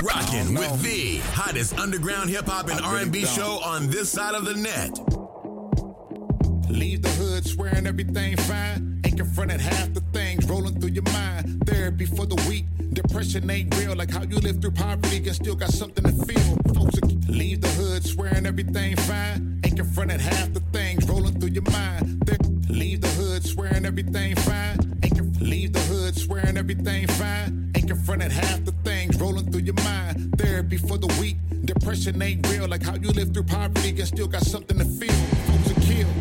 Rocking 0.07 0.55
with 0.55 0.83
the 0.83 1.17
hottest 1.33 1.77
underground 1.79 2.31
hip 2.31 2.47
hop 2.47 2.69
and 2.69 2.81
R&B 2.81 3.25
show 3.25 3.59
on 3.65 3.89
this 3.89 4.11
side 4.11 4.35
of 4.35 4.45
the 4.45 4.55
net. 4.55 4.99
Leave 6.71 7.03
the 7.03 7.09
hood 7.09 7.45
swearing 7.47 7.87
everything 7.87 8.37
fine. 8.37 9.01
Ain't 9.05 9.17
confronted 9.17 9.61
half 9.61 9.93
the 9.95 10.01
things 10.13 10.47
rolling 10.47 10.81
through 10.81 10.91
your 10.91 11.03
mind. 11.05 11.67
Therapy 11.67 12.07
for 12.07 12.25
the 12.25 12.37
weak. 12.49 12.67
Depression 12.93 13.51
ain't 13.51 13.77
real. 13.79 13.97
Like 13.97 14.11
how 14.11 14.23
you 14.23 14.37
live 14.37 14.61
through 14.61 14.73
poverty 14.73 15.17
and 15.19 15.35
still 15.35 15.57
got 15.57 15.71
something 15.71 16.05
to 16.05 16.13
feel. 16.25 16.57
Folks 16.75 17.01
leave 17.29 17.61
the 17.61 17.69
hood 17.69 18.05
swearing 18.05 18.47
everything 18.47 18.97
fine. 18.97 19.61
Ain't 19.65 19.77
confronted 19.77 20.21
half 20.21 20.53
the 20.53 20.61
things 20.73 21.09
rolling 21.09 21.41
through 21.41 21.51
your 21.51 21.69
mind. 21.71 22.23
Leave 22.69 23.01
the 23.01 23.09
hood 23.09 23.45
swearing 23.45 23.87
everything 23.87 24.37
fine. 24.37 24.99
Ain't 25.03 25.17
conf- 25.17 25.41
leave 25.41 25.73
the 25.73 25.81
hood 25.81 26.17
swearing 26.17 26.57
everything 26.57 27.07
fine. 27.09 27.73
Ain't 27.87 27.95
confronted 27.95 28.33
half 28.33 28.65
the 28.65 28.73
things 28.83 29.17
rolling 29.21 29.53
through 29.53 29.61
your 29.61 29.81
mind. 29.85 30.37
Therapy 30.37 30.77
for 30.77 30.99
the 30.99 31.07
weak. 31.21 31.37
Depression 31.65 32.21
ain't 32.21 32.45
real. 32.49 32.67
Like 32.67 32.83
how 32.83 32.97
you 32.97 33.11
live 33.11 33.33
through 33.33 33.45
poverty 33.45 33.91
and 33.91 34.09
still 34.09 34.27
got 34.27 34.43
something 34.43 34.77
to 34.77 34.85
feel. 34.85 35.15
Folks 35.47 35.71
are 35.71 35.81
killed. 35.83 36.13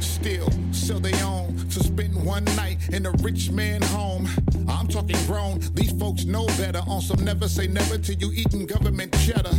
still 0.00 0.50
sell 0.72 1.00
they 1.00 1.18
own 1.22 1.56
to 1.70 1.82
spend 1.82 2.14
one 2.26 2.44
night 2.56 2.76
in 2.90 3.06
a 3.06 3.10
rich 3.22 3.50
man 3.50 3.80
home. 3.80 4.28
I'm 4.68 4.86
talking 4.86 5.16
grown, 5.26 5.60
these 5.72 5.92
folks 5.92 6.26
know 6.26 6.44
better. 6.58 6.82
On 6.86 7.00
some 7.00 7.24
never 7.24 7.48
say 7.48 7.68
never 7.68 7.96
till 7.96 8.16
you 8.16 8.30
eating 8.34 8.66
government 8.66 9.16
cheddar. 9.24 9.56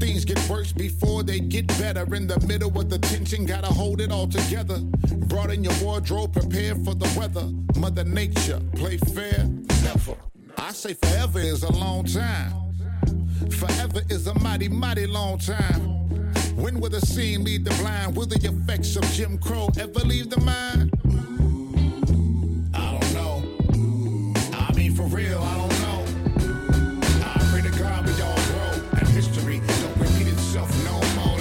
Things 0.00 0.24
get 0.24 0.40
worse 0.50 0.72
before 0.72 1.22
they 1.22 1.38
get 1.38 1.68
better. 1.78 2.12
In 2.12 2.26
the 2.26 2.44
middle 2.48 2.76
of 2.76 2.90
the 2.90 2.98
tension, 2.98 3.46
gotta 3.46 3.68
hold 3.68 4.00
it 4.00 4.10
all 4.10 4.26
together. 4.26 4.80
Brought 5.28 5.52
in 5.52 5.62
your 5.62 5.74
wardrobe, 5.80 6.32
prepare 6.32 6.74
for 6.74 6.96
the 6.96 7.08
weather. 7.16 7.46
Mother 7.78 8.02
Nature, 8.02 8.60
play 8.74 8.96
fair, 8.96 9.48
never. 9.84 10.16
I 10.58 10.72
say 10.72 10.94
forever 10.94 11.38
is 11.38 11.62
a 11.62 11.72
long 11.72 12.04
time. 12.04 12.52
Forever 13.50 14.02
is 14.08 14.26
a 14.26 14.38
mighty, 14.40 14.68
mighty 14.68 15.06
long 15.06 15.38
time. 15.38 15.80
When 16.56 16.80
will 16.80 16.90
the 16.90 17.00
scene 17.00 17.44
lead 17.44 17.64
the 17.64 17.74
blind? 17.82 18.16
Will 18.16 18.26
the 18.26 18.36
effects 18.36 18.96
of 18.96 19.04
Jim 19.12 19.38
Crow 19.38 19.68
ever 19.78 20.00
leave 20.00 20.30
the 20.30 20.40
mind? 20.40 20.90
I 22.74 22.98
don't 22.98 23.14
know. 23.14 23.42
I 24.56 24.72
mean, 24.74 24.94
for 24.94 25.04
real, 25.04 25.40
I 25.40 25.56
don't 25.58 25.80
know. 25.82 26.04
I 27.24 27.38
pray 27.50 27.62
to 27.62 27.70
God 27.78 28.06
we 28.06 28.12
all 28.22 28.34
grow 28.34 28.98
and 28.98 29.08
history 29.08 29.60
don't 29.60 29.96
repeat 29.96 30.28
itself 30.28 30.70
no 30.84 31.00
more. 31.20 31.38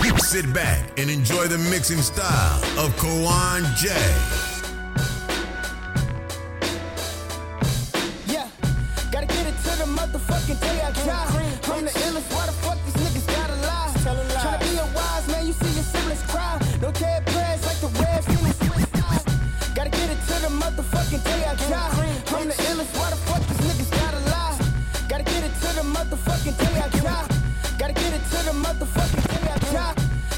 Like 0.00 0.20
Sit 0.20 0.52
back 0.54 0.98
and 0.98 1.10
enjoy 1.10 1.46
the 1.48 1.58
mixing 1.70 2.02
style 2.02 2.62
of 2.78 2.94
Kawan 2.96 3.64
J. 3.76 4.49
No 16.80 16.90
dead 16.92 17.26
prayers 17.26 17.62
like 17.66 17.76
the 17.84 17.88
red 18.00 18.24
feeling 18.24 18.56
Swiss 18.56 18.88
side. 18.96 19.24
Gotta 19.74 19.90
get 19.90 20.08
it 20.08 20.20
to 20.28 20.34
the 20.40 20.48
motherfucking 20.48 21.22
day 21.24 21.44
I 21.44 21.54
die. 21.68 21.92
I'm 22.32 22.48
the 22.48 22.54
illest, 22.72 22.96
why 22.96 23.10
the 23.10 23.20
fuck 23.28 23.42
these 23.48 23.60
niggas 23.68 23.90
gotta 24.00 24.20
lie? 24.32 24.56
Gotta 25.08 25.24
get 25.24 25.44
it 25.44 25.52
to 25.60 25.68
the 25.76 25.84
motherfucking 25.84 26.56
day 26.56 26.80
I 26.80 26.88
die. 26.88 27.28
Gotta 27.76 27.92
get 27.92 28.12
it 28.16 28.24
to 28.32 28.38
the 28.48 28.54
motherfucking 28.64 29.24
day 29.28 29.44
I 29.52 29.58
die. 29.76 29.94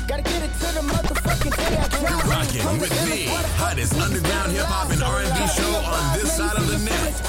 Gotta 0.08 0.22
get 0.22 0.42
it 0.42 0.52
to 0.58 0.68
the 0.74 0.82
motherfucking 0.82 1.54
day 1.54 1.76
I 1.78 1.86
die. 1.86 2.10
You're 2.10 2.26
rocking 2.26 2.80
with 2.80 2.90
the 2.90 3.30
hottest 3.62 3.94
underground 3.94 4.50
hip 4.50 4.66
hop 4.66 4.90
and 4.90 5.02
R&B 5.02 5.38
show 5.54 5.72
on 5.94 6.18
this 6.18 6.36
side 6.36 6.56
of 6.58 6.66
the 6.66 6.78
net. 6.82 7.22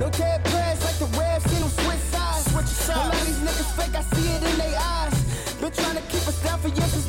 No 0.00 0.08
dead 0.08 0.42
prayers 0.44 0.80
like 0.80 0.98
the 0.98 1.08
red 1.20 1.42
seen 1.42 1.60
them 1.60 1.68
switch 1.68 2.04
sides. 2.08 2.50
Switch 2.50 2.64
sides. 2.64 2.96
A 2.96 3.12
lot 3.12 3.20
of 3.20 3.26
these 3.28 3.40
niggas 3.44 3.70
fake, 3.76 3.94
I 3.94 4.02
see 4.16 4.26
it 4.32 4.42
in 4.42 4.56
their 4.56 4.80
eyes. 4.80 5.12
Been 5.60 5.70
trying 5.70 5.96
to 5.96 6.02
keep 6.08 6.24
us 6.26 6.42
down 6.42 6.58
for 6.60 6.68
years, 6.68 7.03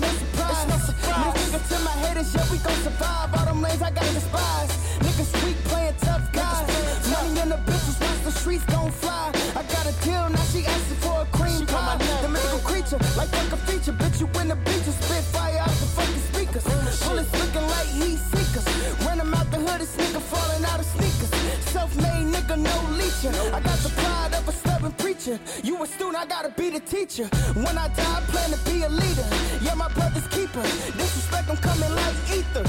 leeching. 23.26 23.54
I 23.54 23.60
got 23.60 23.78
the 23.80 23.90
pride 23.90 24.34
of 24.34 24.48
a 24.48 24.52
stubborn 24.52 24.92
preacher. 24.94 25.40
You 25.64 25.82
a 25.84 25.88
student, 25.88 26.16
I 26.16 26.26
gotta 26.26 26.50
be 26.50 26.70
the 26.70 26.80
teacher. 26.80 27.26
When 27.54 27.78
I 27.78 27.88
die, 27.90 28.18
I 28.18 28.22
plan 28.32 28.52
to 28.52 28.58
be 28.70 28.84
a 28.84 28.90
leader. 28.90 29.28
Yeah, 29.62 29.76
my 29.76 29.90
brother's 29.90 30.28
keeper. 30.28 30.62
Disrespect, 30.62 31.50
I'm 31.50 31.58
coming 31.58 31.92
like 31.92 32.16
ether. 32.32 32.64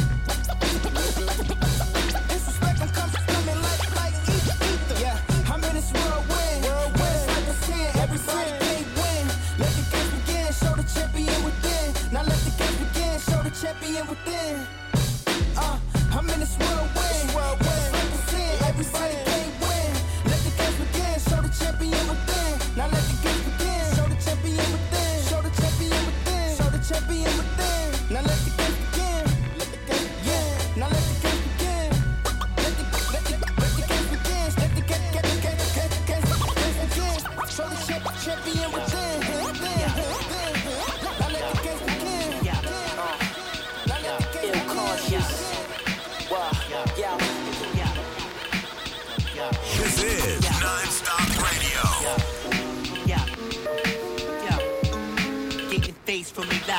Disrespect, 2.28 2.81
I'm 2.83 2.88
coming 2.88 3.62
like, 3.62 3.96
like 3.96 4.14
ether. 4.28 5.00
Yeah, 5.00 5.18
I'm 5.52 5.62
in 5.64 5.74
this 5.74 5.92
whirlwind. 5.92 6.64
When 6.98 7.12
it's 7.12 7.26
like 7.26 7.48
a 7.48 7.57
sin, 7.64 7.88
everybody 8.02 8.50
can't 8.64 8.88
win. 8.96 9.24
Let 9.59 9.72
the 9.76 9.85
game 9.92 10.11
begin, 10.16 10.52
show 10.52 10.74
the 10.74 10.85
champion 10.94 11.44
within. 11.44 12.12
Now 12.12 12.22
let 12.22 12.40
the 12.46 12.52
game 12.61 12.76
begin, 12.85 13.18
show 13.20 13.42
the 13.42 13.50
champion 13.50 14.07
within. 14.07 14.25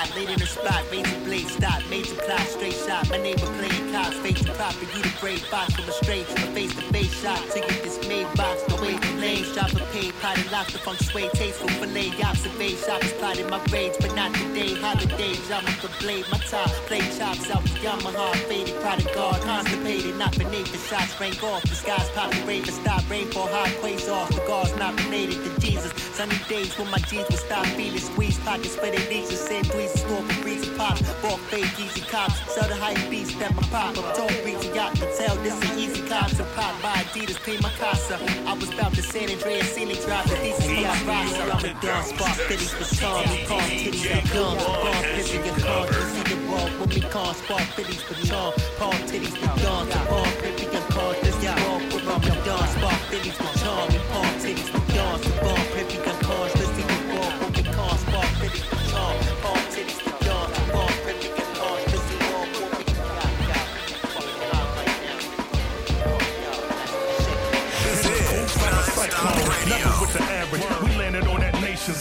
Me 0.09 0.21
late 0.21 0.29
in 0.29 0.39
the 0.39 0.45
spot, 0.45 0.83
razor 0.91 1.19
blade 1.25 1.47
stop, 1.47 1.81
major 1.89 2.15
clock, 2.15 2.47
straight 2.47 2.73
shot. 2.73 3.09
My 3.09 3.17
neighbor 3.17 3.45
playing 3.45 3.91
cops, 3.91 4.17
face 4.17 4.41
to 4.43 4.53
pop, 4.53 4.73
and 4.75 4.93
you 4.93 5.01
the 5.01 5.13
brave 5.19 5.45
box 5.49 5.73
from 5.73 5.89
a 5.89 5.91
straight, 5.91 6.29
a 6.29 6.35
face 6.53 6.75
to 6.75 6.81
face 6.93 7.21
shot. 7.21 7.41
To 7.51 7.59
get 7.59 7.83
this 7.83 7.99
made 8.07 8.31
box, 8.35 8.61
away 8.73 8.97
from 8.97 9.16
drop 9.57 9.73
a 9.73 9.85
paid 9.91 10.13
pot 10.21 10.37
and 10.37 10.51
lock 10.51 10.67
the 10.71 10.77
funk 10.77 11.01
sway, 11.01 11.27
tasteful 11.29 11.69
and 11.69 11.93
bay 11.93 12.75
shoppers 12.75 13.13
plotting 13.13 13.49
my 13.49 13.59
rage, 13.71 13.93
but 13.99 14.13
not 14.15 14.33
today. 14.33 14.73
Holidays, 14.75 15.51
I'm 15.51 15.65
the 15.81 15.89
blade, 15.99 16.25
my 16.31 16.37
top, 16.49 16.69
play 16.89 16.99
chops 17.17 17.49
out 17.49 17.63
the 17.63 17.69
Yamaha, 17.85 18.35
faded, 18.47 18.75
product 18.81 19.13
guard, 19.15 19.41
constipated, 19.41 20.17
not 20.17 20.37
beneath 20.37 20.71
the 20.71 20.77
shots, 20.77 21.19
rank 21.19 21.41
off, 21.43 21.63
the 21.63 21.75
skies 21.75 22.09
pop 22.09 22.31
the 22.31 22.41
raven, 22.45 22.73
stop. 22.73 23.03
Rainfall, 23.09 23.47
high 23.47 23.71
quays 23.79 24.09
off, 24.09 24.29
the 24.29 24.41
guards 24.47 24.75
not 24.77 24.93
related 25.05 25.43
to 25.43 25.59
Jesus. 25.59 25.91
Sunny 26.17 26.35
days 26.49 26.77
when 26.77 26.89
my 26.89 26.97
jeans 27.09 27.29
would 27.29 27.39
stop 27.39 27.65
feeling 27.77 27.99
squeeze 27.99 28.39
pockets 28.39 28.75
for 28.75 28.89
their 28.89 29.07
and 29.11 29.31
send 29.31 29.65
store 29.67 30.23
for 30.23 30.41
breezy 30.41 30.69
pop, 30.75 30.99
walk 31.23 31.39
fake, 31.51 31.71
easy 31.79 32.01
cops, 32.01 32.35
sell 32.53 32.67
the 32.67 32.75
hype 32.75 32.97
beats 33.09 33.33
that 33.35 33.55
my 33.55 33.61
pop, 33.73 33.97
I'm 33.97 34.15
tone 34.15 34.41
breezy 34.43 34.69
yacht, 34.69 34.95
can 34.95 35.09
tell 35.17 35.35
this 35.37 35.55
is 35.63 35.77
easy 35.77 36.07
cops, 36.07 36.37
to 36.37 36.43
pop 36.55 36.73
by 36.81 36.93
Adidas, 37.05 37.39
pay 37.43 37.57
my 37.61 37.71
casa. 37.79 38.19
I 38.47 38.53
was 38.53 38.69
about 38.73 38.93
to 38.95 39.03
San 39.03 39.29
Andreas, 39.29 39.46
ceiling 39.63 39.95
drop, 40.05 40.25
the 40.25 40.35
DC 40.35 40.59
for 40.61 41.07
my 41.07 41.13
roster, 41.13 41.41
I'm 41.43 41.77
a 41.77 41.81
gun, 41.81 42.03
spark 42.03 42.37
fitties 42.47 42.73
for 42.75 42.95
charm, 42.95 43.23
we 43.31 43.45
call 43.45 43.59
titties 43.59 44.11
and 44.11 44.29
guns, 44.29 44.63
bomb 44.63 45.03
pissing 45.15 45.45
your 45.45 45.55
you 45.87 46.03
see 46.11 46.23
the 46.23 46.35
wrong 46.47 46.79
when 46.79 46.89
we 46.89 47.01
call 47.01 47.33
spark 47.33 47.61
fitties 47.61 48.01
for 48.01 48.27
charm, 48.27 48.53
palm 48.77 48.93
titties 49.07 49.37
for 49.37 49.61
guns, 49.61 49.93
bomb 50.09 50.25
pissing 50.41 50.73
your 50.73 50.81
car, 50.91 51.13
this 51.21 51.35
is 51.37 51.45
wrong 51.63 51.83
with 51.87 52.05
my 52.05 52.45
gun, 52.45 52.67
spark 52.67 53.01
fitties 53.09 53.37
for 53.39 53.59
charm, 53.59 53.89
and 53.89 54.03
palm 54.11 54.33
titties 54.43 54.69
for 54.69 54.93
guns, 54.93 55.25
bomb 55.41 55.66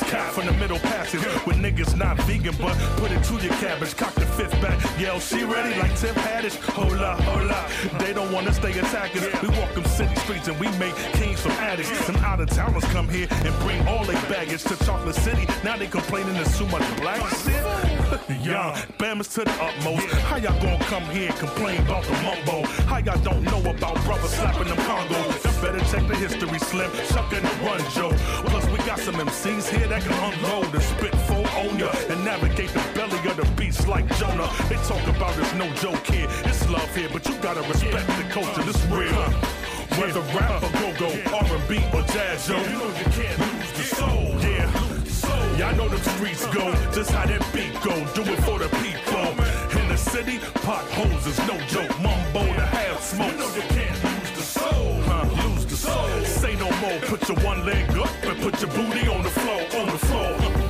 cap 0.07 0.33
from 0.33 0.47
the 0.47 0.53
middle 0.53 0.79
passage 0.79 1.25
with 1.47 1.57
niggas 1.57 1.97
not 1.97 2.16
vegan, 2.23 2.55
but 2.61 2.77
put 2.97 3.11
it 3.11 3.23
to 3.25 3.35
your 3.35 3.55
cabbage. 3.55 3.97
Cock 3.97 4.14
the 4.14 4.27
fifth 4.27 4.61
back. 4.62 4.79
Yell, 5.01 5.19
she 5.21 5.45
ready 5.45 5.79
like 5.79 5.95
Tim 5.99 6.14
Haddish. 6.14 6.57
Hold 6.71 7.01
up. 7.01 7.19
They 7.99 8.12
don't 8.12 8.33
wanna 8.33 8.53
stay 8.53 8.71
attackers. 8.79 9.25
We 9.42 9.49
walk 9.59 9.73
them 9.75 9.85
city 9.85 10.14
streets 10.16 10.49
and 10.49 10.59
we 10.61 10.69
make 10.79 10.95
kings 11.14 11.40
from 11.40 11.53
addicts. 11.53 11.90
Some 12.07 12.16
out 12.16 12.40
of 12.40 12.49
towners 12.51 12.85
come 12.85 13.09
here 13.09 13.29
and 13.31 13.55
bring 13.61 13.87
all 13.88 14.05
their 14.05 14.21
baggage 14.29 14.62
to 14.64 14.77
Chocolate 14.85 15.16
City. 15.16 15.47
Now 15.64 15.77
they 15.77 15.87
complaining 15.87 16.35
there's 16.35 16.57
too 16.59 16.66
much 16.66 16.85
black 17.01 17.21
shit. 17.42 18.06
Young, 18.42 18.75
Bama's 18.99 19.29
to 19.35 19.45
the 19.45 19.51
utmost. 19.62 20.07
How 20.29 20.37
y'all 20.37 20.61
gonna 20.62 20.85
come 20.85 21.03
here 21.11 21.29
and 21.31 21.38
complain 21.38 21.81
about 21.81 22.05
the 22.05 22.12
mumbo? 22.23 22.66
How 22.87 22.99
y'all 22.99 23.19
don't 23.23 23.42
know 23.42 23.59
about 23.71 24.03
brothers 24.05 24.31
slapping 24.31 24.69
them 24.69 24.79
Congos? 24.79 25.45
Y'all 25.45 25.62
better 25.62 25.85
check 25.90 26.07
the 26.07 26.14
history, 26.16 26.59
Slim. 26.59 26.90
Shuck 27.11 27.33
and 27.33 27.45
run, 27.62 27.81
Joe. 27.90 28.12
Plus, 28.47 28.66
we 28.71 28.79
got 28.87 28.99
some 29.01 29.14
MCs 29.16 29.69
here 29.69 29.88
that 29.88 30.03
can 30.03 30.16
unload 30.33 30.73
and 30.75 30.83
spit 30.83 31.14
full 31.27 31.47
on 31.59 31.79
ya 31.79 31.90
and 32.09 32.25
navigate 32.25 32.71
the 32.71 32.83
belly 32.95 33.19
of 33.29 33.37
the 33.37 33.47
beast 33.57 33.88
like 33.88 34.07
Jonah. 34.19 34.49
They 34.69 34.77
talk 34.87 35.05
about 35.09 35.37
it's 35.38 35.55
no 35.55 35.69
joke 35.75 36.07
here. 36.07 36.29
It's 36.45 36.69
love 36.71 36.95
here, 36.95 37.09
but 37.12 37.27
you 37.29 37.35
gotta 37.42 37.62
respect 37.62 38.07
the 38.07 38.25
culture. 38.31 38.62
This 38.62 38.83
real. 38.87 39.12
Whether 39.99 40.21
rap 40.37 40.62
or 40.62 40.71
go-go, 40.79 41.09
R&B 41.35 41.83
or 41.95 42.03
jazz, 42.12 42.49
yo. 42.49 42.57
You 42.57 42.79
know 42.79 42.88
you 42.88 43.09
can't 43.16 43.38
lose 43.38 43.73
the 43.73 43.83
soul, 43.97 44.37
yeah. 44.40 44.56
Y'all 45.59 45.75
know 45.75 45.88
the 45.88 45.99
streets 46.11 46.45
go, 46.49 46.71
just 46.92 47.11
how 47.11 47.25
that 47.25 47.40
beat 47.55 47.73
go. 47.83 47.95
Do 48.12 48.31
it 48.31 48.38
for 48.45 48.59
the 48.59 48.69
people. 48.85 49.81
In 49.81 49.88
the 49.88 49.97
city, 49.97 50.38
potholes 50.53 51.27
is 51.27 51.38
no 51.49 51.57
joke. 51.66 51.88
Mumbo 52.01 52.45
to 52.45 52.66
have 52.66 53.01
smoke. 53.01 53.33
You 53.33 53.38
know 53.38 53.55
you 53.55 53.62
can't 53.62 54.05
lose 54.05 54.31
the 54.37 54.42
soul. 54.42 55.01
Huh, 55.09 55.49
lose 55.49 55.64
the 55.64 55.77
soul. 55.77 56.25
Say 56.25 56.57
no 56.57 56.71
more. 56.83 56.99
Put 57.09 57.27
your 57.29 57.38
one 57.40 57.64
leg 57.64 57.88
up 57.97 58.11
and 58.25 58.38
put 58.42 58.61
your 58.61 58.71
booty 58.71 59.09
on 59.09 59.23
the 59.23 59.31
floor. 59.31 59.62
On 59.81 59.87
the 59.87 59.99
floor. 59.99 60.65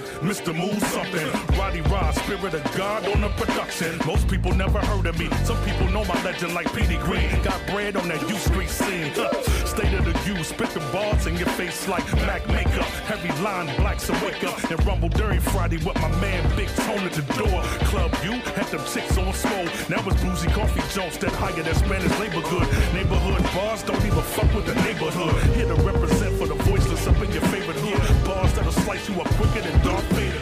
Mr. 0.00 0.56
Move 0.56 0.82
something. 0.84 1.58
Roddy 1.58 1.82
Rod, 1.82 2.14
spirit 2.14 2.54
of 2.54 2.64
God 2.74 3.06
on 3.08 3.20
the 3.20 3.28
production. 3.30 3.98
Most 4.06 4.26
people 4.26 4.54
never 4.54 4.78
heard 4.80 5.06
of 5.06 5.18
me. 5.18 5.28
Some 5.44 5.62
people 5.64 5.86
know 5.90 6.04
my 6.06 6.22
legend 6.24 6.54
like 6.54 6.72
Petey 6.72 6.96
Greene. 6.96 7.30
Got 7.42 7.60
bread 7.66 7.96
on 7.96 8.08
that 8.08 8.22
U 8.28 8.36
Street 8.36 8.70
scene. 8.70 9.12
Huh. 9.14 9.30
State 9.66 9.92
of 9.92 10.04
the 10.04 10.32
U, 10.32 10.42
spit 10.44 10.70
the 10.70 10.80
bars 10.92 11.26
in 11.26 11.36
your 11.36 11.48
face 11.48 11.88
like 11.88 12.04
Mac 12.26 12.46
makeup. 12.48 12.88
Heavy 13.10 13.32
line, 13.42 13.66
black, 13.76 14.00
so 14.00 14.14
wake 14.24 14.42
up 14.44 14.58
and 14.70 14.86
rumble 14.86 15.10
during 15.10 15.40
Friday 15.40 15.76
with 15.78 15.96
my 16.00 16.08
man 16.20 16.40
Big 16.56 16.68
Tone 16.68 17.04
at 17.04 17.12
the 17.12 17.26
door. 17.34 17.62
Club 17.90 18.14
U 18.24 18.32
had 18.56 18.66
them 18.66 18.84
chicks 18.92 19.18
on 19.18 19.32
swole. 19.34 19.68
Now 19.90 20.00
it's 20.08 20.22
boozy 20.22 20.48
coffee 20.48 20.82
jumps 20.94 21.18
that 21.18 21.32
higher 21.32 21.62
than 21.62 21.74
Spanish 21.74 22.18
labor 22.18 22.42
good. 22.48 22.68
Neighborhood 22.94 23.42
bars 23.54 23.82
don't 23.82 24.04
even 24.06 24.22
fuck 24.22 24.52
with 24.54 24.66
the 24.66 24.74
neighborhood. 24.86 25.42
Here 25.56 25.68
to 25.68 25.74
represent 25.82 26.38
for 26.38 26.46
the 26.46 26.54
voiceless 26.64 27.06
up 27.06 27.16
in 27.16 27.30
your 27.32 27.42
favorite 27.52 27.76
hood. 27.76 28.21
Bars 28.24 28.52
that'll 28.54 28.72
slice 28.72 29.08
you 29.08 29.20
up 29.20 29.28
quicker 29.34 29.60
than 29.60 29.82
Darth 29.84 30.04
Vader. 30.12 30.38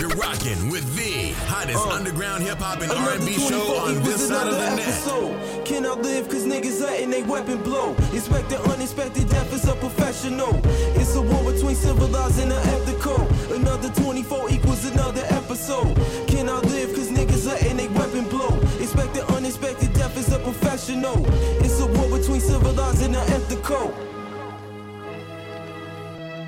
You're 0.00 0.08
rocking 0.16 0.70
with 0.70 0.86
the 0.96 1.32
hottest 1.46 1.86
uh, 1.86 1.90
underground 1.90 2.42
hip 2.42 2.58
hop 2.58 2.80
and 2.80 2.90
Another 2.90 3.10
R&B 3.20 3.32
show 3.34 3.48
24 3.60 3.80
on 3.80 3.90
equals 3.96 4.06
this 4.06 4.28
side 4.28 4.46
of 4.48 4.54
the 4.54 4.60
another 4.62 4.76
net. 4.76 4.88
episode. 4.88 5.66
Can 5.66 5.84
I 5.86 5.92
live 5.92 6.28
cause 6.28 6.46
niggas 6.46 6.80
letting 6.80 7.10
they 7.10 7.22
weapon 7.22 7.62
blow? 7.62 7.92
Expect 8.14 8.48
the 8.48 8.58
unexpected 8.72 9.28
death 9.28 9.52
is 9.52 9.66
a 9.68 9.74
professional. 9.74 10.58
It's 10.96 11.14
a 11.14 11.20
war 11.20 11.52
between 11.52 11.74
civilized 11.74 12.40
and 12.40 12.50
the 12.50 12.56
ethical. 12.56 13.20
Another 13.54 13.90
24 13.90 14.50
equals 14.50 14.84
another 14.86 15.22
episode. 15.28 15.94
Can 16.26 16.48
I 16.48 16.58
live 16.60 16.94
cause 16.94 17.10
niggas 17.10 17.46
letting 17.46 17.76
they 17.76 17.88
weapon 17.88 18.24
blow? 18.28 18.56
Expect 18.80 19.12
the 19.14 19.26
unexpected 19.36 19.92
death 19.92 20.16
is 20.16 20.32
a 20.32 20.38
professional. 20.38 21.22
It's 21.62 21.78
a 21.80 21.86
war 21.86 22.18
between 22.18 22.40
civilized 22.40 23.02
and 23.02 23.14
the 23.14 23.20
ethical. 23.20 23.92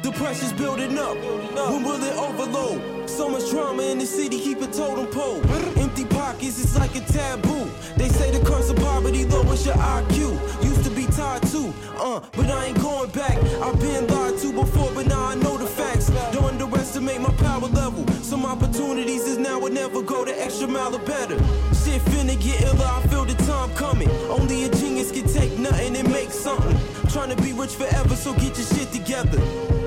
The 0.03 0.11
pressure's 0.11 0.53
building 0.53 0.99
up. 0.99 1.17
When 1.17 1.85
will 1.85 2.03
it 2.03 2.17
overload? 2.17 3.09
So 3.09 3.29
much 3.29 3.49
trauma 3.51 3.85
in 3.85 3.99
the 3.99 4.07
city, 4.07 4.41
keep 4.41 4.61
a 4.61 4.67
totem 4.67 5.07
pole. 5.07 5.41
Empty 5.77 6.07
pockets, 6.07 6.61
it's 6.61 6.77
like 6.77 6.97
a 6.97 7.01
taboo. 7.01 7.71
They 7.97 8.09
say 8.09 8.37
the 8.37 8.45
curse 8.45 8.69
of 8.69 8.77
poverty 8.77 9.25
lowers 9.27 9.65
your 9.65 9.77
IQ. 9.77 10.65
Used 10.65 10.83
to 10.85 10.91
be 10.91 11.02
tied 11.17 11.43
to, 11.49 11.73
uh, 11.99 12.21
but 12.33 12.51
I 12.51 12.67
ain't 12.67 12.81
going 12.81 13.11
back. 13.11 13.37
I've 13.37 13.79
been 13.81 14.07
lied 14.07 14.39
to 14.39 14.53
before, 14.53 14.91
but 14.95 15.07
now 15.07 15.25
I 15.27 15.35
know 15.35 15.57
the 15.59 15.67
facts. 15.67 16.09
Don't 16.33 16.45
underestimate 16.45 17.21
my 17.21 17.33
power 17.35 17.69
level. 17.69 18.07
Some 18.23 18.47
opportunities 18.47 19.25
is 19.27 19.39
now 19.39 19.61
or 19.61 19.71
never 19.71 20.03
go 20.03 20.25
the 20.25 20.35
extra 20.43 20.69
mile 20.69 20.95
or 20.95 21.01
better. 21.01 21.37
Shit 21.75 22.01
finna 22.11 22.41
get 22.41 22.63
iller, 22.63 22.85
I 22.85 23.07
feel 23.09 23.25
the 23.25 23.35
time 23.45 23.75
coming. 23.75 24.11
Only 24.31 24.65
a 24.65 24.71
genius 24.71 25.13
can 25.13 25.27
take 25.27 25.59
nothing 25.59 25.97
and 25.97 26.11
make 26.11 26.31
something. 26.31 26.77
Trying 27.11 27.35
to 27.35 27.43
be 27.43 27.53
rich 27.53 27.75
forever, 27.75 28.15
so 28.17 28.33
get 28.35 28.57
your 28.57 28.67
shit 28.67 28.91
together. 28.93 29.39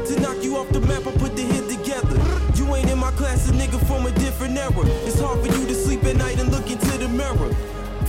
To 0.06 0.20
knock 0.22 0.44
you 0.44 0.58
off 0.58 0.70
the 0.70 0.82
map, 0.82 1.08
I 1.08 1.12
put 1.18 1.36
the 1.36 1.42
hit 1.42 1.68
together. 1.70 2.18
You 2.56 2.76
ain't 2.76 2.90
in 2.90 3.00
my 3.00 3.12
class, 3.12 3.50
a 3.50 3.54
nigga 3.54 3.80
from 3.88 4.06
a 4.06 4.12
different 4.12 4.58
era. 4.58 4.86
It's 5.08 5.20
hard 5.20 5.40
for 5.40 5.48
you 5.48 5.66
to 5.66 5.74
sleep 5.74 6.04
at 6.04 6.18
night 6.18 6.40
and 6.40 6.52
look 6.52 6.70
into 6.70 6.98
the 6.98 7.08
mirror. 7.08 7.52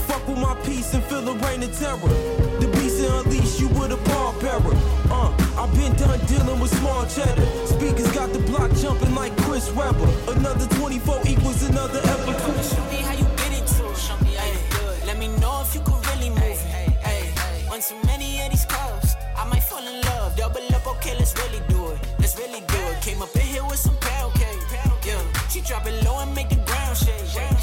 Fuck 0.07 0.27
with 0.27 0.37
my 0.37 0.55
peace 0.63 0.93
and 0.93 1.03
feel 1.05 1.21
the 1.21 1.33
rain 1.45 1.63
of 1.63 1.77
terror. 1.77 2.13
The 2.61 2.76
beast 3.07 3.15
and 3.15 3.25
unleash 3.25 3.59
you 3.59 3.67
with 3.69 3.91
a 3.91 3.97
paw 4.09 4.33
bearer. 4.39 4.75
Uh, 5.09 5.31
I've 5.57 5.73
been 5.75 5.95
done 5.95 6.19
dealing 6.25 6.59
with 6.59 6.71
small 6.77 7.05
cheddar. 7.05 7.45
Speakers 7.65 8.11
got 8.11 8.31
the 8.33 8.39
block 8.39 8.71
jumping 8.75 9.13
like 9.15 9.35
Chris 9.37 9.71
Webber. 9.73 10.09
Another 10.27 10.67
24 10.75 11.21
equals 11.27 11.63
another 11.63 11.99
episode. 11.99 12.75
Show 12.75 12.85
me 12.91 13.01
how 13.01 13.13
you 13.13 13.25
get 13.37 13.51
into 13.59 13.89
it. 13.89 13.97
Show 13.97 14.17
me 14.23 14.33
how 14.35 14.47
you 14.47 14.59
do 14.71 14.87
it. 14.89 15.05
Let 15.05 15.17
me 15.17 15.27
know 15.39 15.61
if 15.61 15.73
you 15.75 15.81
could 15.81 16.05
really 16.07 16.29
move 16.29 16.41
it. 16.41 16.89
Hey, 17.07 17.33
on 17.71 17.81
too 17.81 17.99
many 18.05 18.41
of 18.41 18.51
these 18.51 18.65
clubs, 18.65 19.15
I 19.35 19.45
might 19.45 19.63
fall 19.63 19.85
in 19.85 20.01
love. 20.01 20.35
Double 20.35 20.75
up, 20.75 20.87
okay, 20.97 21.15
let's 21.17 21.33
really 21.37 21.61
do 21.67 21.89
it. 21.91 21.99
Let's 22.19 22.37
really 22.37 22.61
do 22.61 22.79
it. 22.91 23.01
Came 23.01 23.21
up 23.21 23.35
in 23.35 23.41
here 23.41 23.63
with 23.63 23.79
some 23.79 23.97
pound 23.97 24.33
cake. 24.33 24.61
Yeah, 25.05 25.21
she 25.49 25.61
drop 25.61 25.87
it 25.87 26.03
low 26.03 26.19
and 26.19 26.35
make 26.35 26.49
the 26.49 26.61
ground 26.67 26.97
shake. 26.97 27.56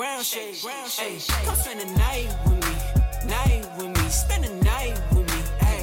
Ground 0.00 0.24
shake. 0.24 0.56
Come 1.44 1.56
spend 1.56 1.80
the 1.80 1.98
night 1.98 2.28
with 2.46 2.60
me, 2.64 2.74
night 3.28 3.66
with 3.76 3.92
me, 3.96 4.08
spend 4.08 4.44
the 4.44 4.54
night 4.64 4.96
with 5.12 5.28
me, 5.28 5.40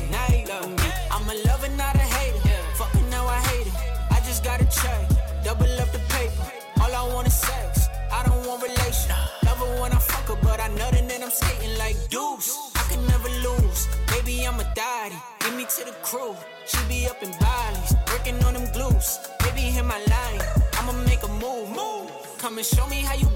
night 0.10 0.47
with 0.49 0.73
me. 0.82 0.89
I'm 1.12 1.30
a 1.30 1.36
lover, 1.45 1.69
not 1.77 1.93
a 1.93 2.08
hater. 2.17 2.39
Fucking 2.80 3.08
now 3.12 3.27
I 3.27 3.39
hate 3.49 3.67
it. 3.67 3.73
I 4.10 4.19
just 4.25 4.43
got 4.43 4.60
a 4.60 4.65
check, 4.65 5.01
double 5.43 5.71
up 5.84 5.91
the 5.91 6.01
paper. 6.10 6.47
All 6.82 6.91
I 7.01 7.13
want 7.13 7.27
is 7.27 7.36
sex. 7.36 7.89
I 8.12 8.23
don't 8.25 8.43
want 8.47 8.63
relation. 8.63 9.13
Love 9.45 9.60
her 9.60 9.82
when 9.82 9.91
I 9.91 9.99
fuck 9.99 10.27
her, 10.30 10.39
but 10.41 10.60
I 10.60 10.69
know 10.69 10.89
that 10.89 11.21
I'm 11.21 11.30
skating 11.30 11.77
like 11.77 11.97
deuce. 12.10 12.49
I 12.73 12.84
can 12.89 13.06
never 13.06 13.30
lose. 13.45 13.88
Maybe 14.10 14.47
I'm 14.47 14.60
a 14.60 14.67
daddy. 14.73 15.19
Give 15.41 15.53
me 15.53 15.65
to 15.75 15.86
the 15.86 15.95
crew. 16.01 16.36
She 16.65 16.80
be 16.89 17.06
up 17.06 17.21
in 17.21 17.30
Bali's, 17.39 17.93
working 18.12 18.43
on 18.45 18.56
them 18.56 18.67
glues. 18.73 19.19
Baby, 19.43 19.69
hit 19.77 19.86
my 19.86 19.99
line. 20.13 20.41
I'ma 20.73 20.93
make 21.06 21.21
a 21.21 21.32
move. 21.43 21.69
Move. 21.69 22.10
Come 22.39 22.58
and 22.58 22.65
show 22.65 22.88
me 22.88 23.01
how 23.01 23.15
you 23.15 23.27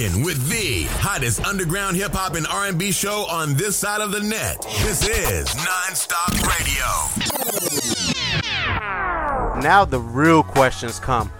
rocking 0.00 0.24
with 0.24 0.48
the 0.48 0.84
hottest 0.98 1.44
underground 1.44 1.96
hip 1.96 2.12
hop 2.12 2.34
and 2.34 2.46
R&B 2.46 2.92
show 2.92 3.26
on 3.28 3.54
this 3.54 3.76
side 3.76 4.00
of 4.00 4.12
the 4.12 4.20
net. 4.20 4.60
This 4.82 5.06
is 5.06 5.48
Nonstop 5.48 6.32
Radio. 6.42 6.84
Now 9.60 9.84
the 9.84 10.00
real 10.00 10.42
questions 10.42 10.98
come. 10.98 11.30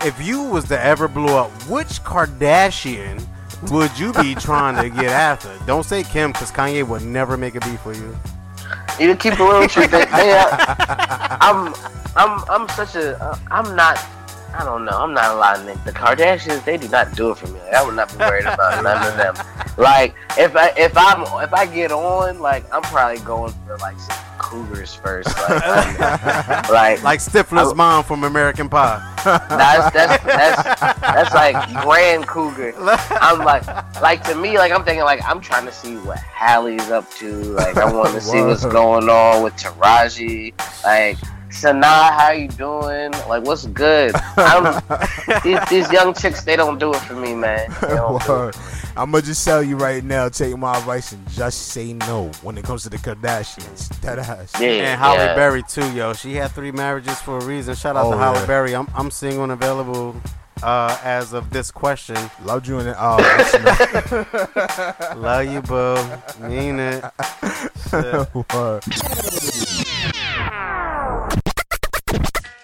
If 0.00 0.20
you 0.24 0.42
was 0.42 0.64
to 0.66 0.80
ever 0.80 1.08
blow 1.08 1.38
up, 1.38 1.50
which 1.68 2.02
Kardashian 2.04 3.24
would 3.70 3.96
you 3.98 4.12
be 4.14 4.34
trying 4.40 4.82
to 4.82 4.88
get 4.94 5.10
after? 5.10 5.52
Don't 5.66 5.84
say 5.84 6.02
Kim, 6.02 6.32
because 6.32 6.50
Kanye 6.50 6.86
would 6.86 7.02
never 7.02 7.36
make 7.36 7.54
a 7.56 7.60
beat 7.60 7.80
for 7.80 7.92
you. 7.92 8.16
You 8.98 9.14
keep 9.16 9.34
it 9.34 9.40
real 9.40 9.60
with 9.60 9.76
you. 9.76 9.86
They, 9.86 10.04
they 10.04 10.32
are, 10.32 10.48
I'm, 11.40 11.74
I'm, 12.16 12.44
I'm 12.50 12.68
such 12.70 12.96
a, 12.96 13.20
uh, 13.22 13.38
I'm 13.50 13.76
not. 13.76 13.98
I 14.58 14.64
don't 14.64 14.84
know. 14.84 14.92
I'm 14.92 15.14
not 15.14 15.30
a 15.30 15.34
lot 15.34 15.58
of. 15.60 15.84
The 15.84 15.92
Kardashians, 15.92 16.64
they 16.64 16.76
do 16.76 16.88
not 16.88 17.14
do 17.14 17.30
it 17.30 17.38
for 17.38 17.46
me. 17.46 17.60
Like, 17.60 17.74
I 17.74 17.84
would 17.86 17.94
not 17.94 18.10
be 18.10 18.16
worried 18.18 18.44
about 18.44 18.82
none 18.82 19.06
of 19.06 19.16
them. 19.16 19.34
Like 19.78 20.16
if 20.36 20.56
I 20.56 20.72
if 20.76 20.92
I'm 20.96 21.22
if 21.44 21.54
I 21.54 21.64
get 21.64 21.92
on, 21.92 22.40
like 22.40 22.64
I'm 22.74 22.82
probably 22.82 23.20
going 23.20 23.54
for 23.64 23.76
like 23.76 23.96
some 24.00 24.16
cougars 24.36 24.92
first. 24.92 25.28
Like 25.48 25.98
like 26.68 27.02
Like 27.04 27.20
Stifler's 27.20 27.76
mom 27.76 28.02
from 28.02 28.24
American 28.24 28.68
Pie. 28.68 28.98
that's 29.24 29.94
that's 29.94 30.24
that's 30.24 30.80
that's 31.00 31.32
like 31.32 31.54
grand 31.84 32.26
cougar. 32.26 32.74
I'm 33.20 33.38
like 33.44 33.64
like 34.02 34.24
to 34.24 34.34
me 34.34 34.58
like 34.58 34.72
I'm 34.72 34.82
thinking 34.82 35.04
like 35.04 35.20
I'm 35.24 35.40
trying 35.40 35.66
to 35.66 35.72
see 35.72 35.94
what 35.98 36.18
Halle's 36.18 36.90
up 36.90 37.08
to. 37.18 37.30
Like 37.30 37.76
I 37.76 37.92
want 37.92 38.12
to 38.14 38.20
see 38.20 38.42
what's 38.42 38.64
going 38.78 39.08
on 39.08 39.44
with 39.44 39.54
Taraji. 39.54 40.54
Like 40.82 41.18
Sanaa, 41.50 42.12
how 42.18 42.30
you 42.32 42.48
doing? 42.48 43.12
Like, 43.28 43.44
what's 43.44 43.66
good? 43.66 44.12
I'm, 44.36 44.82
these, 45.44 45.58
these 45.70 45.90
young 45.92 46.14
chicks, 46.14 46.44
they 46.44 46.56
don't 46.56 46.78
do 46.78 46.92
it 46.92 46.98
for 47.00 47.14
me, 47.14 47.34
man. 47.34 47.68
They 47.80 47.88
don't 47.88 48.22
do 48.24 48.48
it. 48.48 48.56
I'm 48.96 49.12
gonna 49.12 49.22
just 49.22 49.44
tell 49.44 49.62
you 49.62 49.76
right 49.76 50.02
now. 50.02 50.28
Take 50.28 50.56
my 50.58 50.76
advice 50.76 51.12
and 51.12 51.28
just 51.30 51.68
say 51.68 51.92
no 51.92 52.30
when 52.42 52.58
it 52.58 52.64
comes 52.64 52.82
to 52.82 52.88
the 52.90 52.96
Kardashians. 52.98 53.88
That 54.00 54.18
ass. 54.18 54.60
and 54.60 54.98
Halle 55.00 55.36
Berry 55.36 55.62
too, 55.62 55.88
yo. 55.92 56.14
She 56.14 56.34
had 56.34 56.50
three 56.50 56.72
marriages 56.72 57.20
for 57.20 57.38
a 57.38 57.44
reason. 57.44 57.76
Shout 57.76 57.96
out 57.96 58.06
Oh, 58.06 58.10
to 58.12 58.18
Halle. 58.18 58.44
Berry. 58.46 58.74
I'm 58.74 58.88
I'm 58.96 59.12
single 59.12 59.44
and 59.44 59.52
available 59.52 60.16
uh, 60.64 60.98
as 61.04 61.32
of 61.32 61.50
this 61.50 61.70
question. 61.70 62.16
Loved 62.42 62.66
you 62.66 62.80
in 62.80 62.86
the 62.86 62.96
oh, 62.98 63.18
Love 65.16 65.46
you, 65.46 65.62
boo. 65.62 65.94
Mean 66.48 66.80
it. 66.80 67.04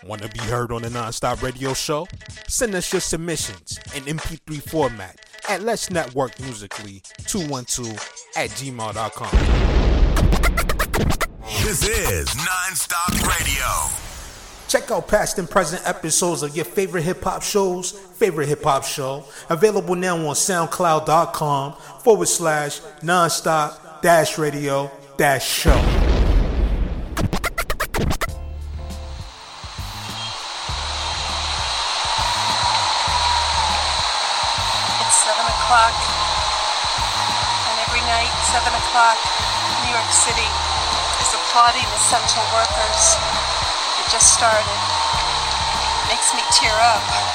Want 0.07 0.21
to 0.21 0.29
be 0.29 0.41
heard 0.41 0.71
on 0.71 0.83
the 0.83 0.89
Nonstop 0.89 1.43
Radio 1.43 1.73
Show? 1.73 2.07
Send 2.47 2.75
us 2.75 2.93
your 2.93 3.01
submissions 3.01 3.79
in 3.95 4.03
MP3 4.03 4.61
format 4.61 5.19
at 5.49 5.63
Let's 5.63 5.91
Network 5.91 6.39
Musically 6.41 7.03
212 7.27 7.93
at 8.37 8.51
gmail.com. 8.51 9.31
This 11.63 11.89
is 11.89 12.29
Nonstop 12.29 13.27
Radio. 13.27 13.91
Check 14.69 14.91
out 14.91 15.09
past 15.09 15.39
and 15.39 15.49
present 15.49 15.87
episodes 15.89 16.43
of 16.43 16.55
your 16.55 16.67
favorite 16.67 17.03
hip 17.03 17.23
hop 17.23 17.43
shows, 17.43 17.93
favorite 17.93 18.49
hip 18.49 18.63
hop 18.63 18.85
show, 18.85 19.25
available 19.49 19.95
now 19.95 20.17
on 20.17 20.35
SoundCloud.com 20.35 21.75
forward 22.03 22.29
slash 22.29 22.81
nonstop 23.01 24.03
dash 24.03 24.37
radio 24.37 24.91
dash 25.17 25.49
show. 25.49 26.04
O'clock, 38.95 39.19
New 39.83 39.91
York 39.91 40.13
City 40.13 40.47
is 41.19 41.35
applauding 41.35 41.83
essential 41.99 42.47
workers. 42.55 43.19
It 43.99 44.07
just 44.09 44.33
started. 44.33 44.79
Makes 46.07 46.33
me 46.33 46.43
tear 46.53 46.79
up. 46.79 47.34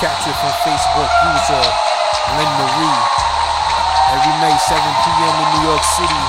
Captured 0.00 0.32
from 0.40 0.48
Facebook 0.64 1.12
user 1.28 1.60
uh, 1.60 2.36
Lynn 2.40 2.52
Marie. 2.56 3.00
Every 4.16 4.32
night, 4.40 4.56
7 4.56 4.80
p.m. 4.80 5.34
in 5.36 5.48
New 5.52 5.68
York 5.68 5.84
City, 5.84 6.24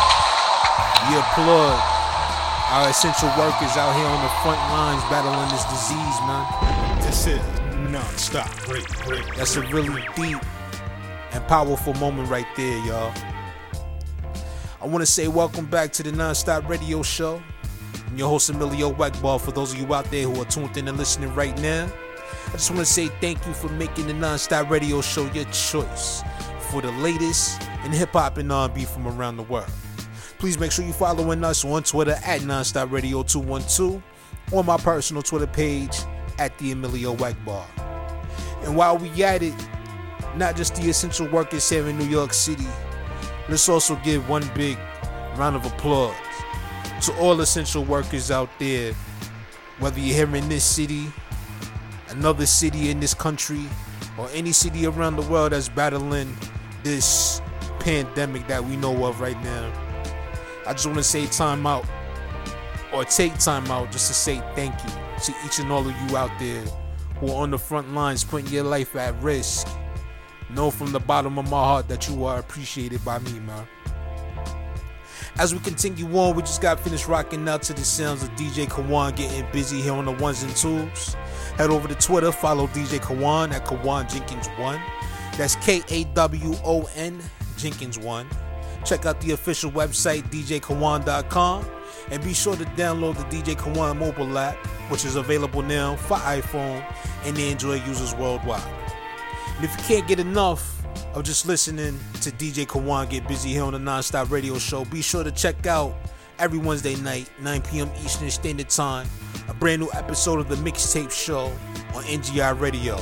we 1.07 1.15
applaud 1.15 1.79
our 2.67 2.89
essential 2.89 3.29
workers 3.39 3.77
out 3.77 3.95
here 3.95 4.05
on 4.05 4.21
the 4.23 4.31
front 4.43 4.59
lines 4.75 5.01
battling 5.07 5.47
this 5.55 5.63
disease, 5.71 6.17
man. 6.27 6.43
This 6.99 7.27
is 7.27 7.39
non-stop 7.89 8.51
break, 8.65 8.85
break. 9.05 9.35
That's 9.37 9.55
a 9.55 9.61
really 9.61 10.03
deep 10.17 10.39
and 11.31 11.47
powerful 11.47 11.93
moment 11.93 12.27
right 12.27 12.47
there, 12.57 12.77
y'all. 12.85 13.13
I 14.81 14.85
want 14.85 14.99
to 15.01 15.09
say 15.09 15.29
welcome 15.29 15.65
back 15.65 15.93
to 15.93 16.03
the 16.03 16.11
Non-Stop 16.11 16.67
Radio 16.67 17.03
Show. 17.03 17.41
I'm 18.05 18.17
your 18.17 18.27
host, 18.27 18.49
Emilio 18.49 18.91
Weckball. 18.91 19.39
For 19.39 19.51
those 19.53 19.71
of 19.73 19.79
you 19.79 19.93
out 19.93 20.11
there 20.11 20.23
who 20.23 20.41
are 20.41 20.45
tuned 20.45 20.75
in 20.75 20.89
and 20.89 20.97
listening 20.97 21.33
right 21.33 21.57
now, 21.61 21.89
I 22.51 22.55
just 22.55 22.69
want 22.69 22.81
to 22.81 22.85
say 22.85 23.07
thank 23.21 23.47
you 23.47 23.53
for 23.53 23.69
making 23.69 24.07
the 24.07 24.13
Non-Stop 24.13 24.69
Radio 24.69 24.99
Show 24.99 25.25
your 25.31 25.45
choice 25.45 26.21
for 26.69 26.81
the 26.81 26.91
latest 26.91 27.61
in 27.85 27.93
hip 27.93 28.09
hop 28.11 28.37
and 28.37 28.51
R&B 28.51 28.83
from 28.83 29.07
around 29.07 29.37
the 29.37 29.43
world. 29.43 29.71
Please 30.37 30.59
make 30.59 30.73
sure 30.73 30.83
you're 30.83 30.93
following 30.93 31.45
us 31.45 31.63
on 31.63 31.81
Twitter 31.83 32.17
at 32.25 32.41
Nonstop 32.41 32.91
Radio 32.91 33.23
212 33.23 34.03
or 34.51 34.63
my 34.65 34.75
personal 34.75 35.23
Twitter 35.23 35.47
page 35.47 35.95
at 36.39 36.57
the 36.57 36.71
Emilio 36.71 37.15
Weckball. 37.15 37.63
And 38.65 38.75
while 38.75 38.97
we 38.97 39.23
at 39.23 39.41
it, 39.41 39.53
not 40.35 40.57
just 40.57 40.75
the 40.75 40.89
essential 40.89 41.29
workers 41.29 41.69
here 41.69 41.87
in 41.87 41.97
New 41.97 42.07
York 42.07 42.33
City, 42.33 42.67
let's 43.47 43.69
also 43.69 43.95
give 44.03 44.27
one 44.27 44.43
big 44.55 44.77
round 45.37 45.55
of 45.55 45.65
applause 45.65 46.15
to 47.03 47.17
all 47.17 47.39
essential 47.39 47.85
workers 47.85 48.29
out 48.29 48.49
there, 48.59 48.91
whether 49.79 50.01
you're 50.01 50.27
here 50.27 50.35
in 50.35 50.49
this 50.49 50.65
city, 50.65 51.07
another 52.11 52.45
city 52.45 52.89
in 52.89 52.99
this 52.99 53.13
country, 53.13 53.65
or 54.17 54.29
any 54.33 54.51
city 54.51 54.85
around 54.85 55.15
the 55.15 55.23
world 55.23 55.51
that's 55.51 55.69
battling 55.69 56.35
this 56.83 57.41
pandemic 57.79 58.47
that 58.47 58.63
we 58.63 58.75
know 58.75 59.05
of 59.05 59.19
right 59.19 59.41
now. 59.43 59.71
I 60.67 60.73
just 60.73 60.85
want 60.85 60.97
to 60.97 61.03
say 61.03 61.25
time 61.27 61.65
out 61.65 61.85
or 62.93 63.05
take 63.05 63.37
time 63.39 63.65
out 63.71 63.91
just 63.91 64.07
to 64.07 64.13
say 64.13 64.39
thank 64.55 64.73
you 64.83 64.89
to 65.23 65.33
each 65.45 65.59
and 65.59 65.71
all 65.71 65.87
of 65.87 65.95
you 66.09 66.17
out 66.17 66.31
there 66.39 66.63
who 67.19 67.31
are 67.31 67.43
on 67.43 67.51
the 67.51 67.57
front 67.57 67.93
lines 67.93 68.23
putting 68.23 68.47
your 68.51 68.63
life 68.63 68.95
at 68.95 69.19
risk. 69.21 69.67
Know 70.49 70.69
from 70.69 70.91
the 70.91 70.99
bottom 70.99 71.39
of 71.39 71.49
my 71.49 71.63
heart 71.63 71.87
that 71.87 72.09
you 72.09 72.25
are 72.25 72.39
appreciated 72.39 73.03
by 73.05 73.19
me, 73.19 73.39
man. 73.39 73.67
As 75.37 75.53
we 75.53 75.59
continue 75.61 76.05
on, 76.17 76.35
we 76.35 76.41
just 76.41 76.61
got 76.61 76.79
finished 76.79 77.07
rocking 77.07 77.47
out 77.47 77.63
to 77.63 77.73
the 77.73 77.85
sounds 77.85 78.21
of 78.21 78.29
DJ 78.31 78.67
Kawan 78.67 79.15
getting 79.15 79.49
busy 79.51 79.81
here 79.81 79.93
on 79.93 80.05
the 80.05 80.11
ones 80.11 80.43
and 80.43 80.53
twos. 80.55 81.15
Head 81.61 81.69
over 81.69 81.87
to 81.87 81.93
Twitter, 81.93 82.31
follow 82.31 82.65
DJ 82.65 82.97
Kawan 82.99 83.53
at 83.53 83.63
Kawan 83.65 84.09
Jenkins1. 84.09 84.81
That's 85.37 85.55
K 85.57 85.83
A 85.89 86.05
W 86.05 86.55
O 86.65 86.89
N 86.95 87.21
Jenkins1. 87.55 88.25
Check 88.83 89.05
out 89.05 89.21
the 89.21 89.33
official 89.33 89.69
website, 89.69 90.23
djkawan.com, 90.31 91.65
and 92.09 92.23
be 92.23 92.33
sure 92.33 92.55
to 92.55 92.65
download 92.65 93.15
the 93.15 93.25
DJ 93.25 93.55
Kawan 93.55 93.99
mobile 93.99 94.39
app, 94.39 94.55
which 94.89 95.05
is 95.05 95.17
available 95.17 95.61
now 95.61 95.97
for 95.97 96.17
iPhone 96.17 96.83
and 97.25 97.37
Android 97.37 97.85
users 97.85 98.15
worldwide. 98.15 98.63
And 99.55 99.63
if 99.63 99.71
you 99.77 99.83
can't 99.83 100.07
get 100.07 100.19
enough 100.19 100.83
of 101.13 101.23
just 101.23 101.45
listening 101.45 101.99
to 102.21 102.31
DJ 102.31 102.65
Kawan 102.65 103.07
get 103.07 103.27
busy 103.27 103.49
here 103.49 103.65
on 103.65 103.73
the 103.73 103.77
Nonstop 103.77 104.31
Radio 104.31 104.57
Show, 104.57 104.83
be 104.85 105.03
sure 105.03 105.23
to 105.23 105.31
check 105.31 105.67
out 105.67 105.93
every 106.41 106.57
Wednesday 106.57 106.95
night, 106.95 107.29
9 107.39 107.61
p.m. 107.61 107.89
Eastern 108.03 108.31
Standard 108.31 108.67
Time, 108.67 109.07
a 109.47 109.53
brand 109.53 109.79
new 109.79 109.89
episode 109.93 110.39
of 110.39 110.49
the 110.49 110.55
Mixtape 110.55 111.11
Show 111.11 111.53
on 111.93 112.03
NGI 112.03 112.59
Radio. 112.59 112.97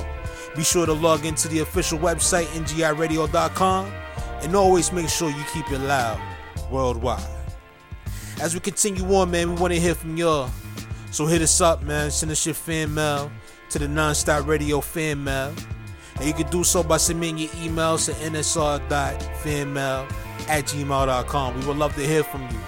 Be 0.57 0.63
sure 0.63 0.85
to 0.85 0.91
log 0.91 1.25
into 1.25 1.47
the 1.47 1.59
official 1.59 1.97
website, 1.97 2.47
ngiradio.com, 2.47 3.85
and 4.41 4.55
always 4.55 4.91
make 4.91 5.07
sure 5.07 5.29
you 5.29 5.43
keep 5.53 5.71
it 5.71 5.79
loud 5.79 6.19
worldwide. 6.69 7.23
As 8.41 8.53
we 8.53 8.59
continue 8.59 9.05
on, 9.15 9.31
man, 9.31 9.55
we 9.55 9.61
want 9.61 9.73
to 9.73 9.79
hear 9.79 9.95
from 9.95 10.17
y'all. 10.17 10.49
So 11.11 11.25
hit 11.25 11.41
us 11.41 11.61
up, 11.61 11.81
man. 11.83 12.11
Send 12.11 12.33
us 12.33 12.45
your 12.45 12.55
fan 12.55 12.93
mail 12.93 13.31
to 13.69 13.79
the 13.79 13.87
Nonstop 13.87 14.47
Radio 14.47 14.81
fan 14.81 15.23
mail. 15.23 15.53
And 16.17 16.25
you 16.25 16.33
can 16.33 16.49
do 16.49 16.65
so 16.65 16.83
by 16.83 16.97
submitting 16.97 17.37
your 17.37 17.49
emails 17.51 18.05
to 18.05 18.11
nsr.fanmail 18.29 20.11
at 20.49 20.65
gmail.com. 20.65 21.59
We 21.59 21.65
would 21.65 21.77
love 21.77 21.95
to 21.95 22.05
hear 22.05 22.23
from 22.23 22.41
you. 22.41 22.59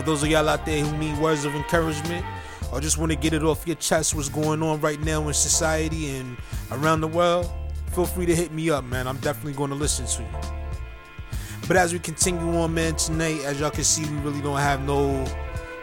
For 0.00 0.06
those 0.06 0.22
of 0.22 0.30
y'all 0.30 0.48
out 0.48 0.64
there 0.64 0.82
who 0.82 0.96
need 0.96 1.18
words 1.18 1.44
of 1.44 1.54
encouragement 1.54 2.24
or 2.72 2.80
just 2.80 2.96
want 2.96 3.12
to 3.12 3.18
get 3.18 3.34
it 3.34 3.42
off 3.42 3.66
your 3.66 3.76
chest 3.76 4.14
what's 4.14 4.30
going 4.30 4.62
on 4.62 4.80
right 4.80 4.98
now 4.98 5.28
in 5.28 5.34
society 5.34 6.08
and 6.16 6.38
around 6.70 7.02
the 7.02 7.06
world, 7.06 7.50
feel 7.92 8.06
free 8.06 8.24
to 8.24 8.34
hit 8.34 8.50
me 8.50 8.70
up, 8.70 8.82
man. 8.82 9.06
I'm 9.06 9.18
definitely 9.18 9.52
going 9.52 9.68
to 9.68 9.76
listen 9.76 10.06
to 10.06 10.22
you. 10.22 11.38
But 11.68 11.76
as 11.76 11.92
we 11.92 11.98
continue 11.98 12.56
on, 12.56 12.72
man, 12.72 12.96
tonight, 12.96 13.42
as 13.44 13.60
y'all 13.60 13.68
can 13.68 13.84
see, 13.84 14.10
we 14.10 14.16
really 14.20 14.40
don't 14.40 14.58
have 14.58 14.80
no 14.86 15.22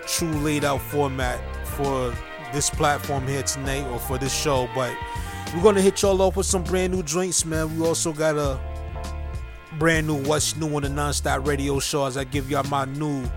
true 0.07 0.31
laid 0.39 0.65
out 0.65 0.81
format 0.81 1.39
for 1.67 2.11
this 2.53 2.71
platform 2.71 3.27
here 3.27 3.43
tonight 3.43 3.85
or 3.91 3.99
for 3.99 4.17
this 4.17 4.33
show. 4.33 4.67
But 4.73 4.97
we're 5.55 5.61
gonna 5.61 5.81
hit 5.81 6.01
y'all 6.01 6.19
off 6.23 6.37
with 6.37 6.47
some 6.47 6.63
brand 6.63 6.91
new 6.91 7.03
joints, 7.03 7.45
man. 7.45 7.77
We 7.77 7.85
also 7.85 8.13
got 8.13 8.35
a 8.35 8.59
brand 9.77 10.07
new 10.07 10.15
What's 10.23 10.55
New 10.55 10.75
on 10.75 10.81
the 10.81 10.89
Nonstop 10.89 11.45
Radio 11.45 11.79
Show 11.79 12.05
as 12.05 12.17
I 12.17 12.23
give 12.23 12.49
y'all 12.49 12.63
my 12.63 12.85
new 12.85 13.29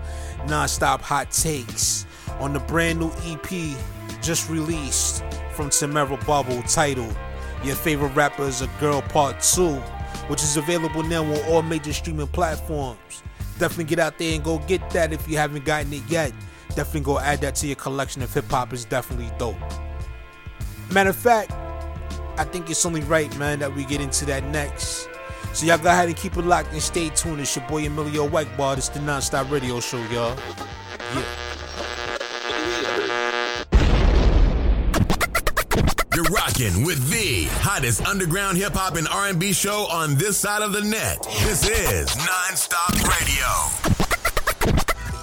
nonstop 0.47 1.01
hot 1.01 1.31
takes 1.31 2.05
on 2.39 2.53
the 2.53 2.59
brand 2.59 2.99
new 2.99 3.11
EP 3.25 3.77
just 4.21 4.49
released 4.49 5.23
from 5.53 5.69
Tamara 5.69 6.17
Bubble 6.25 6.61
titled 6.63 7.15
Your 7.63 7.75
Favorite 7.75 8.15
Rapper 8.15 8.43
is 8.43 8.61
a 8.61 8.67
Girl 8.79 9.01
Part 9.01 9.41
2. 9.41 9.81
which 10.27 10.43
is 10.43 10.57
available 10.57 11.03
now 11.03 11.23
on 11.23 11.43
all 11.49 11.61
major 11.61 11.93
streaming 11.93 12.27
platforms. 12.27 13.23
Definitely 13.59 13.85
get 13.85 13.99
out 13.99 14.17
there 14.17 14.33
and 14.33 14.43
go 14.43 14.59
get 14.59 14.89
that 14.91 15.13
if 15.13 15.27
you 15.27 15.37
haven't 15.37 15.65
gotten 15.65 15.91
it 15.93 16.03
yet. 16.07 16.31
Definitely 16.69 17.01
go 17.01 17.19
add 17.19 17.41
that 17.41 17.55
to 17.55 17.67
your 17.67 17.75
collection 17.75 18.21
if 18.21 18.33
hip 18.33 18.49
hop 18.49 18.73
is 18.73 18.85
definitely 18.85 19.29
dope. 19.37 19.57
Matter 20.91 21.09
of 21.09 21.15
fact, 21.15 21.51
I 22.37 22.43
think 22.45 22.69
it's 22.69 22.85
only 22.85 23.01
right, 23.01 23.35
man, 23.37 23.59
that 23.59 23.75
we 23.75 23.83
get 23.83 24.01
into 24.01 24.25
that 24.25 24.43
next. 24.45 25.09
So 25.53 25.65
y'all 25.65 25.77
go 25.77 25.89
ahead 25.89 26.07
and 26.07 26.15
keep 26.15 26.37
it 26.37 26.45
locked 26.45 26.71
and 26.71 26.81
stay 26.81 27.09
tuned. 27.09 27.41
It's 27.41 27.55
your 27.55 27.67
boy 27.67 27.85
Emilio 27.85 28.27
Wackbar. 28.27 28.77
It's 28.77 28.89
the 28.89 28.99
Nonstop 28.99 29.51
Radio 29.51 29.79
Show, 29.79 29.97
y'all. 30.05 30.37
Yeah. 31.13 31.23
You're 36.15 36.23
rocking 36.25 36.85
with 36.85 37.09
the 37.09 37.45
hottest 37.61 38.05
underground 38.05 38.57
hip 38.57 38.73
hop 38.73 38.95
and 38.95 39.07
R&B 39.07 39.53
show 39.53 39.87
on 39.89 40.15
this 40.15 40.37
side 40.37 40.61
of 40.61 40.71
the 40.71 40.81
net. 40.81 41.21
This 41.43 41.67
is 41.67 42.09
Nonstop 42.09 42.93
Radio. 43.07 43.47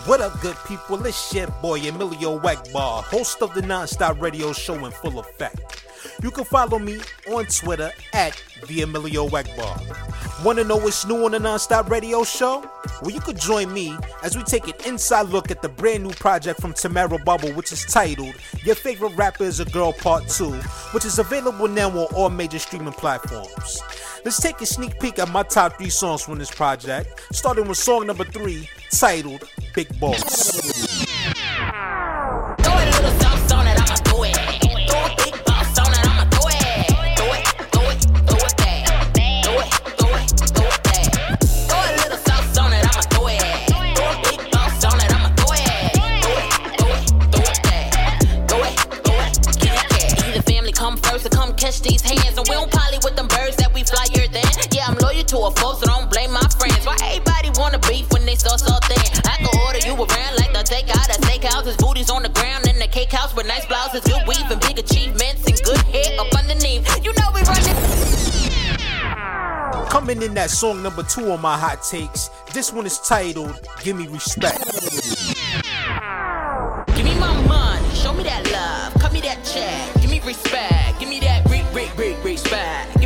What 0.06 0.20
up, 0.20 0.40
good 0.40 0.56
people? 0.66 1.04
It's 1.04 1.34
your 1.34 1.48
boy 1.62 1.80
Emilio 1.80 2.38
Wackbar, 2.40 3.04
host 3.04 3.42
of 3.42 3.52
the 3.54 3.60
Nonstop 3.60 4.20
Radio 4.20 4.52
Show 4.52 4.84
in 4.86 4.90
full 4.92 5.18
effect. 5.18 5.88
You 6.22 6.30
can 6.30 6.44
follow 6.44 6.78
me 6.78 7.00
on 7.32 7.46
Twitter 7.46 7.90
at 8.12 8.42
the 8.66 8.82
Emilio 8.82 9.28
Wackbar. 9.28 10.44
Want 10.44 10.58
to 10.58 10.64
know 10.64 10.76
what's 10.76 11.04
new 11.04 11.24
on 11.24 11.32
the 11.32 11.38
Nonstop 11.38 11.90
Radio 11.90 12.22
Show? 12.22 12.68
Well, 13.02 13.11
you 13.11 13.20
could 13.20 13.38
join 13.38 13.72
me 13.72 13.96
as 14.22 14.37
we 14.37 14.42
take 14.44 14.68
an 14.68 14.74
inside 14.87 15.28
look 15.28 15.50
at 15.50 15.62
the 15.62 15.68
brand 15.68 16.04
new 16.04 16.11
project 16.11 16.61
from 16.61 16.72
Tamara 16.74 17.18
Bubble, 17.18 17.52
which 17.52 17.72
is 17.72 17.84
titled 17.84 18.34
Your 18.62 18.74
Favorite 18.76 19.16
Rapper 19.16 19.44
is 19.44 19.58
a 19.61 19.64
Girl 19.64 19.92
Part 19.92 20.28
2, 20.28 20.50
which 20.92 21.04
is 21.04 21.18
available 21.18 21.66
now 21.66 21.90
on 21.90 22.14
all 22.14 22.30
major 22.30 22.58
streaming 22.58 22.92
platforms. 22.92 23.82
Let's 24.24 24.40
take 24.40 24.61
a 24.61 24.66
sneak 24.66 24.98
peek 25.00 25.18
at 25.18 25.28
my 25.30 25.42
top 25.42 25.76
three 25.76 25.90
songs 25.90 26.22
from 26.22 26.38
this 26.38 26.50
project, 26.50 27.20
starting 27.32 27.66
with 27.66 27.78
song 27.78 28.06
number 28.06 28.24
three, 28.24 28.68
titled 28.90 29.42
Big 29.74 29.88
Boss. 29.98 30.98
Catch 51.68 51.83
these 51.83 52.00
hands. 52.00 52.38
And 52.38 52.48
we 52.48 52.54
don't 52.54 52.70
poly 52.70 52.98
with 53.04 53.16
them 53.16 53.28
birds 53.28 53.57
that 53.57 53.72
we 53.74 53.85
flyer 53.85 54.26
than. 54.33 54.44
Yeah, 54.72 54.87
I'm 54.88 54.96
loyal 55.04 55.24
to 55.24 55.38
a 55.38 55.50
foe, 55.52 55.74
so 55.74 55.87
don't 55.87 56.11
blame 56.11 56.33
my 56.33 56.46
friends. 56.57 56.87
Why 56.87 56.96
everybody 57.04 57.50
wanna 57.61 57.78
beef 57.81 58.11
when 58.12 58.24
they 58.24 58.37
saw 58.37 58.57
something? 58.57 58.98
I 59.28 59.37
can 59.37 59.52
order 59.64 59.81
you 59.85 59.92
around 59.92 60.35
like 60.40 60.52
the 60.57 60.64
takeout 60.64 61.09
at 61.12 61.20
steakhouses. 61.20 61.76
Booties 61.76 62.11
on 62.11 62.22
the 62.22 62.31
ground 62.31 62.66
in 62.66 62.78
the 62.78 62.88
cake 62.88 63.12
house 63.12 63.37
with 63.37 63.46
nice 63.46 63.66
blouses, 63.66 64.00
good 64.04 64.26
weave 64.26 64.50
and 64.50 64.61
big 64.61 64.78
achievements 64.78 65.44
and 65.46 65.61
good 65.62 65.83
hair 65.92 66.18
up 66.18 66.33
underneath. 66.35 66.88
You 67.04 67.12
know 67.18 67.28
we 67.35 67.42
run 67.42 67.61
it. 67.61 67.76
Coming 69.90 70.22
in 70.22 70.35
that 70.35 70.50
song 70.50 70.83
number 70.83 71.02
two 71.02 71.31
on 71.33 71.40
my 71.40 71.59
hot 71.59 71.83
takes. 71.83 72.31
This 72.52 72.72
one 72.72 72.87
is 72.87 72.98
titled 73.00 73.61
Give 73.83 73.96
Me 73.96 74.07
Respect. 74.07 74.64
Give 76.96 77.04
me 77.04 77.14
my 77.18 77.33
money, 77.46 77.94
show 77.94 78.12
me 78.12 78.22
that 78.24 78.50
love, 78.52 78.94
cut 79.00 79.12
me 79.12 79.20
that 79.20 79.44
check, 79.44 79.94
give 80.00 80.11
me 80.11 80.20
respect, 80.20 80.98
give 81.00 81.09
me 81.09 81.20
that 81.20 81.27
re 82.50 82.97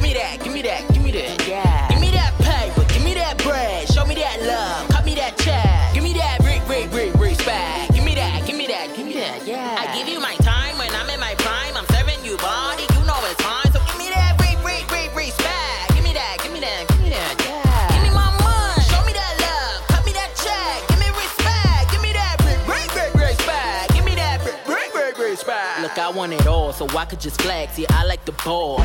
want 26.23 26.41
it 26.41 26.47
all, 26.47 26.73
so 26.73 26.87
I 26.97 27.05
could 27.05 27.19
just 27.19 27.43
flag. 27.43 27.71
See, 27.71 27.85
I 27.89 28.05
like 28.05 28.25
the 28.25 28.33
ball. 28.45 28.81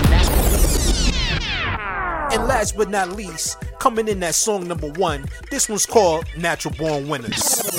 And 2.34 2.48
last 2.48 2.76
but 2.76 2.90
not 2.90 3.10
least, 3.10 3.58
coming 3.78 4.08
in 4.08 4.20
that 4.22 4.34
song 4.34 4.68
number 4.68 4.90
one, 4.94 5.26
this 5.52 5.70
one's 5.70 5.86
called 5.86 6.26
Natural 6.36 6.74
Born 6.74 7.08
Winners. 7.08 7.77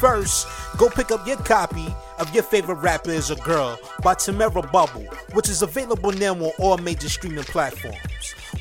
First? 0.00 0.48
Go 0.78 0.88
pick 0.88 1.10
up 1.10 1.26
your 1.26 1.36
copy 1.36 1.94
of 2.18 2.34
Your 2.34 2.42
Favorite 2.42 2.76
Rapper 2.76 3.10
is 3.10 3.30
a 3.30 3.36
Girl 3.36 3.78
by 4.02 4.14
Tamara 4.14 4.62
Bubble, 4.62 5.04
which 5.34 5.48
is 5.48 5.62
available 5.62 6.10
now 6.12 6.34
on 6.34 6.52
all 6.58 6.78
major 6.78 7.08
streaming 7.08 7.44
platforms. 7.44 7.98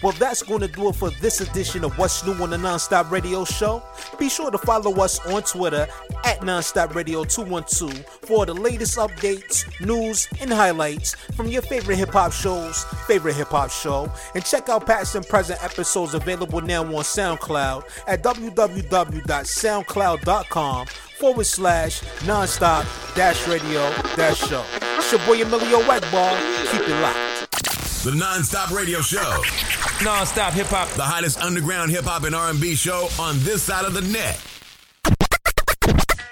Well, 0.02 0.14
that's 0.14 0.42
going 0.44 0.62
to 0.62 0.68
do 0.68 0.90
it 0.90 0.96
for 0.96 1.10
this 1.22 1.42
edition 1.42 1.84
of 1.84 1.98
What's 1.98 2.26
New 2.26 2.32
on 2.42 2.52
the 2.52 2.58
Nonstop 2.58 3.12
Radio 3.12 3.44
Show. 3.44 3.84
Be 4.18 4.30
sure 4.30 4.50
to 4.50 4.58
follow 4.58 4.94
us 5.04 5.20
on 5.28 5.44
Twitter 5.44 5.88
at 6.24 6.40
Nonstop 6.40 6.96
Radio 6.96 7.26
212 7.26 8.06
for 8.06 8.46
the 8.46 8.54
latest 8.54 8.98
updates, 8.98 9.66
news, 9.86 10.30
and 10.40 10.54
highlights 10.54 11.16
from 11.36 11.48
your 11.48 11.62
favorite 11.62 11.98
hip 11.98 12.12
hop 12.12 12.32
shows, 12.32 12.86
favorite 13.08 13.36
hip 13.36 13.50
hop 13.50 13.72
show, 13.72 14.10
and 14.36 14.46
check 14.46 14.70
out 14.70 14.86
past 14.86 15.16
and 15.16 15.28
present 15.28 15.62
episodes 15.64 16.14
available 16.14 16.62
now 16.62 16.84
on 16.84 17.04
SoundCloud 17.04 17.84
at 18.08 18.24
www.soundcloud.com 18.24 20.88
forward 21.20 21.46
slash 21.46 22.02
nonstop 22.22 22.86
dash 23.16 23.46
radio 23.48 23.82
dash 24.16 24.40
show. 24.48 24.64
It's 24.98 25.12
your 25.12 25.20
boy 25.26 25.42
Emilio 25.42 25.80
Wackball. 25.82 26.72
Keep 26.72 26.88
it 26.88 27.02
locked. 27.02 27.39
The 28.04 28.16
Non-Stop 28.16 28.72
Radio 28.72 29.02
Show. 29.02 29.44
Non-stop 30.02 30.54
hip 30.54 30.68
hop. 30.68 30.88
The 30.92 31.04
hottest 31.04 31.38
underground 31.42 31.92
hip 31.92 32.06
hop 32.06 32.24
and 32.24 32.34
R&B 32.34 32.76
show 32.76 33.10
on 33.20 33.38
this 33.40 33.64
side 33.64 33.84
of 33.84 33.94
the 33.94 34.00
net. 34.00 34.40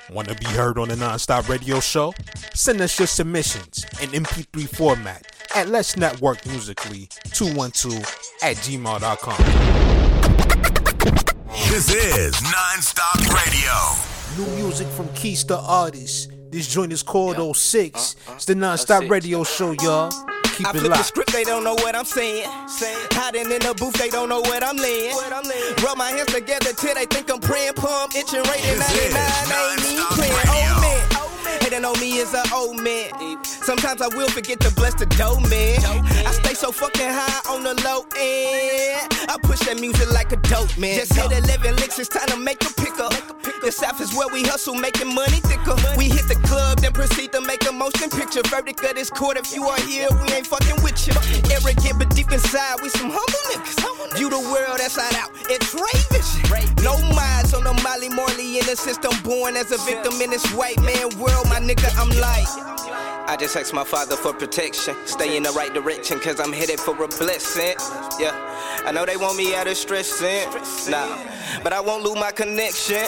Want 0.10 0.30
to 0.30 0.36
be 0.36 0.46
heard 0.46 0.78
on 0.78 0.88
the 0.88 0.96
Nonstop 0.96 1.50
Radio 1.50 1.82
Show? 1.82 2.14
Send 2.54 2.80
us 2.80 2.98
your 2.98 3.08
submissions 3.10 3.86
in 4.02 4.12
MP3 4.12 4.74
format 4.78 5.30
at 5.54 5.68
Let's 5.68 5.98
Network 5.98 6.46
Musically 6.46 7.10
212 7.34 7.98
at 8.44 8.56
gmail.com. 8.56 9.38
This 11.70 11.94
is 11.94 12.42
Non-Stop 12.44 13.20
Radio. 13.28 13.74
New 14.38 14.64
music 14.64 14.88
from 14.88 15.10
Keista 15.10 15.62
Artists. 15.62 16.30
This 16.50 16.74
joint 16.74 16.94
is 16.94 17.04
called 17.04 17.58
06. 17.58 18.16
Uh, 18.26 18.32
uh, 18.32 18.36
it's 18.36 18.46
the 18.46 18.54
Nonstop 18.54 19.04
oh 19.04 19.08
Radio 19.10 19.44
Show, 19.44 19.72
y'all. 19.74 20.10
Keep 20.58 20.66
I 20.66 20.70
it 20.72 20.80
flip 20.80 20.92
the 20.92 21.04
script, 21.04 21.34
they 21.34 21.44
don't 21.44 21.64
know 21.64 21.76
what 21.76 21.96
I'm 21.96 22.04
saying. 22.04 22.50
Hiding 23.14 23.52
in 23.52 23.62
the 23.62 23.76
booth, 23.78 23.94
they 23.94 24.10
don't 24.10 24.28
know 24.28 24.42
what 24.42 24.64
I'm 24.64 24.76
laying. 24.76 25.16
Rub 25.84 25.98
my 26.00 26.10
hands 26.10 26.34
together 26.34 26.74
till 26.74 26.96
they 26.96 27.06
think 27.06 27.30
I'm 27.32 27.40
praying. 27.40 27.74
Pump, 27.74 28.16
itching, 28.16 28.42
rating 28.42 28.80
99, 28.80 29.22
ain't 29.54 29.82
me 29.84 30.02
playing. 30.16 30.34
Oh 30.48 30.82
man. 30.82 31.17
Hating 31.68 31.84
on 31.84 32.00
me 32.00 32.20
is 32.20 32.34
an 32.34 32.46
old 32.56 32.82
man. 32.82 33.12
Sometimes 33.44 34.02
I 34.02 34.08
will 34.16 34.30
forget 34.30 34.58
to 34.62 34.74
bless 34.76 34.94
the 34.94 35.06
dough 35.06 35.38
man. 35.52 35.84
I 36.26 36.32
stay 36.32 36.54
so 36.54 36.72
fucking 36.72 37.10
high 37.12 37.54
on 37.54 37.62
the 37.62 37.76
low 37.84 38.08
end. 38.16 39.12
I 39.28 39.36
push 39.44 39.60
that 39.68 39.78
music 39.78 40.08
like 40.14 40.32
a 40.32 40.38
dope 40.48 40.78
man. 40.78 40.96
Just 40.96 41.12
hit 41.14 41.30
11 41.30 41.76
licks, 41.76 42.00
it's 42.00 42.08
time 42.08 42.28
to 42.28 42.38
make 42.38 42.64
a 42.64 42.72
pick 42.80 42.98
up. 43.02 43.12
The 43.62 43.70
South 43.70 44.00
is 44.00 44.16
where 44.16 44.30
we 44.30 44.44
hustle, 44.44 44.76
making 44.76 45.14
money 45.14 45.44
thicker. 45.44 45.76
We 45.98 46.08
hit 46.08 46.32
the 46.32 46.40
club, 46.48 46.80
then 46.80 46.94
proceed 46.94 47.34
to 47.34 47.42
make 47.42 47.68
a 47.68 47.74
motion 47.74 48.10
picture. 48.12 48.48
Verdict 48.48 48.80
of 48.86 48.96
this 48.96 49.10
court, 49.10 49.36
if 49.36 49.54
you 49.54 49.68
are 49.68 49.82
here, 49.82 50.08
we 50.24 50.32
ain't 50.32 50.48
fucking 50.48 50.82
with 50.84 50.96
you. 51.04 51.20
Arrogant, 51.52 52.00
but 52.00 52.16
deep 52.16 52.32
inside, 52.32 52.80
we 52.82 52.88
some 52.96 53.12
humble 53.12 53.44
niggas. 53.52 54.16
View 54.16 54.30
the 54.30 54.40
world 54.40 54.80
inside 54.80 55.16
out, 55.20 55.36
it's 55.52 55.76
Ravish. 55.76 56.32
No 56.82 56.96
minds 57.12 57.54
on 57.54 57.66
the 57.68 57.76
Molly 57.84 58.08
Morley 58.08 58.60
in 58.60 58.66
the 58.66 58.78
system, 58.80 59.12
born 59.24 59.58
as 59.58 59.72
a 59.76 59.78
victim 59.84 60.16
in 60.22 60.30
this 60.30 60.48
white 60.56 60.80
man 60.82 61.12
world. 61.20 61.44
My 61.50 61.57
nigga, 61.60 61.90
I'm 61.98 62.10
like. 62.10 62.48
I 63.30 63.36
just 63.36 63.58
asked 63.58 63.74
my 63.74 63.84
father 63.84 64.16
for 64.16 64.34
protection. 64.34 64.96
Stay 65.06 65.36
in 65.36 65.44
the 65.44 65.52
right 65.52 65.74
direction, 65.74 66.18
cause 66.20 66.40
I'm 66.40 66.54
headed 66.54 66.80
for 66.80 66.94
a 67.04 67.08
blessing. 67.10 67.76
Yeah, 68.18 68.32
I 68.86 68.92
know 68.94 69.06
they 69.06 69.18
want 69.18 69.36
me 69.38 69.54
out 69.54 69.68
of 69.68 69.76
stressing. 69.76 70.50
Nah, 70.90 71.18
but 71.62 71.74
I 71.74 71.82
won't 71.82 72.04
lose 72.04 72.16
my 72.16 72.32
connection. 72.32 73.06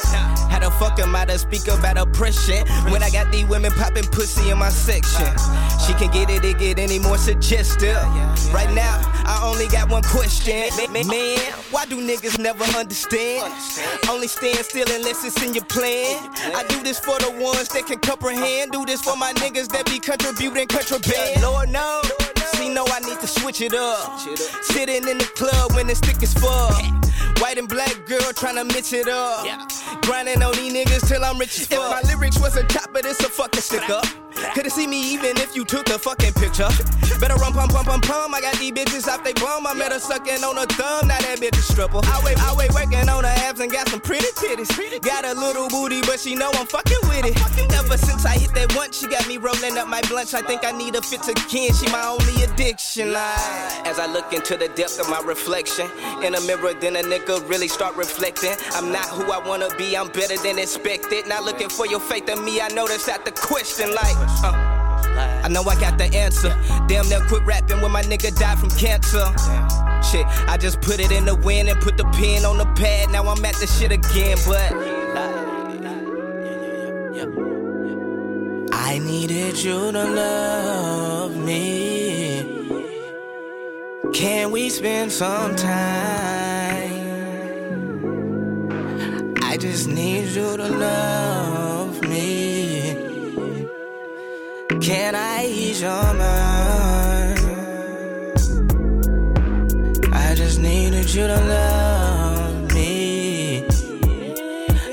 How 0.50 0.60
the 0.60 0.72
fuck 0.72 1.00
am 1.00 1.16
I 1.16 1.24
to 1.26 1.38
speak 1.40 1.68
about 1.70 1.98
oppression 1.98 2.68
when 2.92 3.02
I 3.02 3.10
got 3.10 3.32
these 3.32 3.46
women 3.46 3.72
popping 3.72 4.04
pussy 4.04 4.50
in 4.50 4.58
my 4.58 4.70
section? 4.70 5.32
She 5.88 5.94
can 5.94 6.12
get 6.12 6.30
it, 6.30 6.44
it 6.44 6.60
get 6.60 6.80
any 6.80 7.00
more 7.00 7.18
suggestive. 7.18 7.96
Right 8.52 8.70
now, 8.74 9.00
I 9.26 9.40
only 9.46 9.68
got 9.68 9.90
one 9.90 10.04
question. 10.04 10.68
Man, 10.92 11.40
why 11.72 11.86
do 11.86 11.96
niggas 12.06 12.40
never 12.40 12.66
understand? 12.78 13.54
Only 14.10 14.28
stand 14.28 14.58
still 14.66 14.88
unless 14.92 15.24
it's 15.24 15.42
in 15.42 15.54
your 15.54 15.66
plan. 15.66 16.18
I 16.54 16.66
do 16.68 16.84
this 16.84 17.00
for 17.00 17.18
the 17.20 17.32
ones 17.40 17.70
that 17.70 17.86
can 17.88 18.00
comprehend. 18.00 18.39
Do 18.72 18.86
this 18.86 19.02
for 19.02 19.18
my 19.18 19.34
niggas 19.34 19.68
that 19.70 19.86
be 19.86 20.00
contributing 20.00 20.68
contraband. 20.68 21.42
Lord 21.42 21.70
knows. 21.70 22.06
She 22.56 22.70
know 22.70 22.86
I 22.88 23.00
need 23.00 23.20
to 23.20 23.28
switch 23.28 23.62
it 23.62 23.74
up. 23.74 24.20
Sitting 24.64 25.08
in 25.08 25.18
the 25.18 25.30
club 25.36 25.74
when 25.74 25.90
it's 25.90 26.00
thick 26.00 26.22
as 26.24 26.34
fuck. 26.34 26.72
White 27.40 27.58
and 27.58 27.70
black 27.70 28.06
girl 28.06 28.20
tryna 28.34 28.68
mix 28.68 28.92
it 28.92 29.08
up. 29.08 29.46
Grinding 30.02 30.44
on 30.44 30.54
these 30.56 30.74
niggas 30.74 31.08
till 31.08 31.24
I'm 31.24 31.38
rich 31.38 31.58
as 31.60 31.68
fuck. 31.68 31.80
If 31.80 32.06
my 32.06 32.14
lyrics 32.14 32.40
was 32.40 32.58
a 32.58 32.64
top, 32.64 32.92
but 32.92 33.06
it's 33.06 33.20
a 33.22 33.30
fucking 33.30 33.62
sticker. 33.62 34.02
Couldn't 34.54 34.72
see 34.72 34.88
me 34.88 35.14
even 35.14 35.38
if 35.38 35.56
you 35.56 35.66
took 35.66 35.86
the 35.86 36.00
fucking 36.00 36.34
picture. 36.34 36.68
Better 37.20 37.36
run, 37.36 37.52
pump, 37.52 37.72
pump, 37.72 37.88
pump, 37.88 38.04
pump. 38.06 38.34
I 38.34 38.40
got 38.42 38.56
these 38.58 38.72
bitches 38.72 39.08
off 39.08 39.24
they 39.24 39.34
bum. 39.34 39.68
I 39.68 39.74
met 39.74 39.92
her 39.92 40.00
sucking 40.00 40.44
on 40.44 40.56
her 40.56 40.66
thumb. 40.68 41.08
Now 41.08 41.20
that 41.20 41.40
bitch 41.40 41.58
is 41.58 41.68
stripper. 41.68 42.00
I 42.04 42.22
wait, 42.24 42.40
I 42.40 42.56
wait, 42.56 42.74
working 42.74 43.10
on 43.10 43.24
her 43.24 43.36
abs 43.48 43.60
and 43.60 43.72
got 43.72 43.90
some 43.90 44.00
pretty 44.00 44.28
titties. 44.36 44.72
Got 45.02 45.26
a 45.26 45.34
little 45.34 45.68
booty, 45.68 46.02
but 46.02 46.20
she 46.20 46.36
know 46.36 46.50
I'm 46.54 46.68
fucking 46.68 47.04
with 47.04 47.26
it. 47.26 47.36
Ever 47.74 47.98
since 47.98 48.26
I 48.26 48.38
hit 48.38 48.54
that 48.56 48.74
once, 48.76 49.00
she 49.00 49.08
got 49.08 49.28
me 49.28 49.38
rolling 49.38 49.78
up 49.78 49.88
my 49.88 50.02
blunts. 50.08 50.34
I 50.34 50.42
think 50.42 50.64
I 50.64 50.72
need 50.72 50.96
a 50.96 51.02
fit 51.02 51.28
again. 51.28 51.74
She 51.74 51.92
my 51.92 52.08
only 52.08 52.44
addiction. 52.44 53.12
Like, 53.12 53.88
as 53.88 54.00
I 54.00 54.06
look 54.06 54.32
into 54.32 54.56
the 54.56 54.70
depth 54.70 55.00
of 55.00 55.10
my 55.10 55.20
reflection 55.20 55.90
in 56.24 56.36
a 56.36 56.42
mirror, 56.42 56.74
then 56.74 56.96
a 56.96 57.04
nigga 57.04 57.29
really 57.38 57.68
start 57.68 57.96
reflecting. 57.96 58.56
I'm 58.74 58.92
not 58.92 59.08
who 59.08 59.32
I 59.32 59.38
wanna 59.48 59.70
be. 59.78 59.96
I'm 59.96 60.08
better 60.10 60.38
than 60.38 60.58
expected. 60.58 61.28
Not 61.28 61.44
looking 61.44 61.70
for 61.70 61.86
your 61.86 62.00
faith 62.00 62.28
in 62.28 62.44
me. 62.44 62.60
I 62.62 62.70
know 62.70 62.88
that's 62.88 63.08
not 63.08 63.26
the 63.26 63.32
question. 63.32 63.94
Like. 63.94 64.16
Uh, 64.44 64.76
I 65.44 65.48
know 65.48 65.64
I 65.64 65.80
got 65.80 65.98
the 65.98 66.06
answer. 66.06 66.50
Damn, 66.88 67.08
they'll 67.10 67.26
quit 67.28 67.44
rapping 67.44 67.82
when 67.82 67.92
my 67.92 68.02
nigga 68.04 68.38
died 68.38 68.58
from 68.60 68.70
cancer. 68.72 69.26
Shit, 70.10 70.26
I 70.48 70.58
just 70.60 70.82
put 70.82 71.00
it 71.00 71.12
in 71.12 71.26
the 71.26 71.36
wind 71.36 71.70
and 71.70 71.80
put 71.82 71.98
the 71.98 72.06
pen 72.06 72.46
on 72.46 72.58
the 72.58 72.66
pad. 72.66 73.12
Now 73.12 73.28
I'm 73.28 73.44
at 73.46 73.56
the 73.56 73.68
shit 73.68 73.92
again, 73.92 74.38
but. 74.48 74.74
I 78.72 78.98
needed 78.98 79.62
you 79.64 79.92
to 79.92 80.04
love 80.04 81.38
me. 81.38 82.44
Can 84.14 84.52
we 84.52 84.70
spend 84.70 85.12
some 85.12 85.56
time? 85.56 86.89
I 89.52 89.58
just 89.58 89.88
need 89.88 90.28
you 90.36 90.58
to 90.58 90.68
love 90.68 92.04
me. 92.04 92.94
Can 94.80 95.16
I 95.16 95.48
ease 95.48 95.82
your 95.82 96.14
mind? 96.14 97.40
I 100.14 100.36
just 100.36 100.60
needed 100.60 101.12
you 101.12 101.26
to 101.26 101.40
love 101.56 102.74
me. 102.76 103.64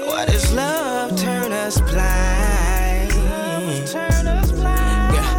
Why 0.08 0.24
does 0.24 0.50
love 0.54 1.14
turn 1.18 1.52
us 1.52 1.78
blind? 1.82 3.10
Girl, 5.12 5.34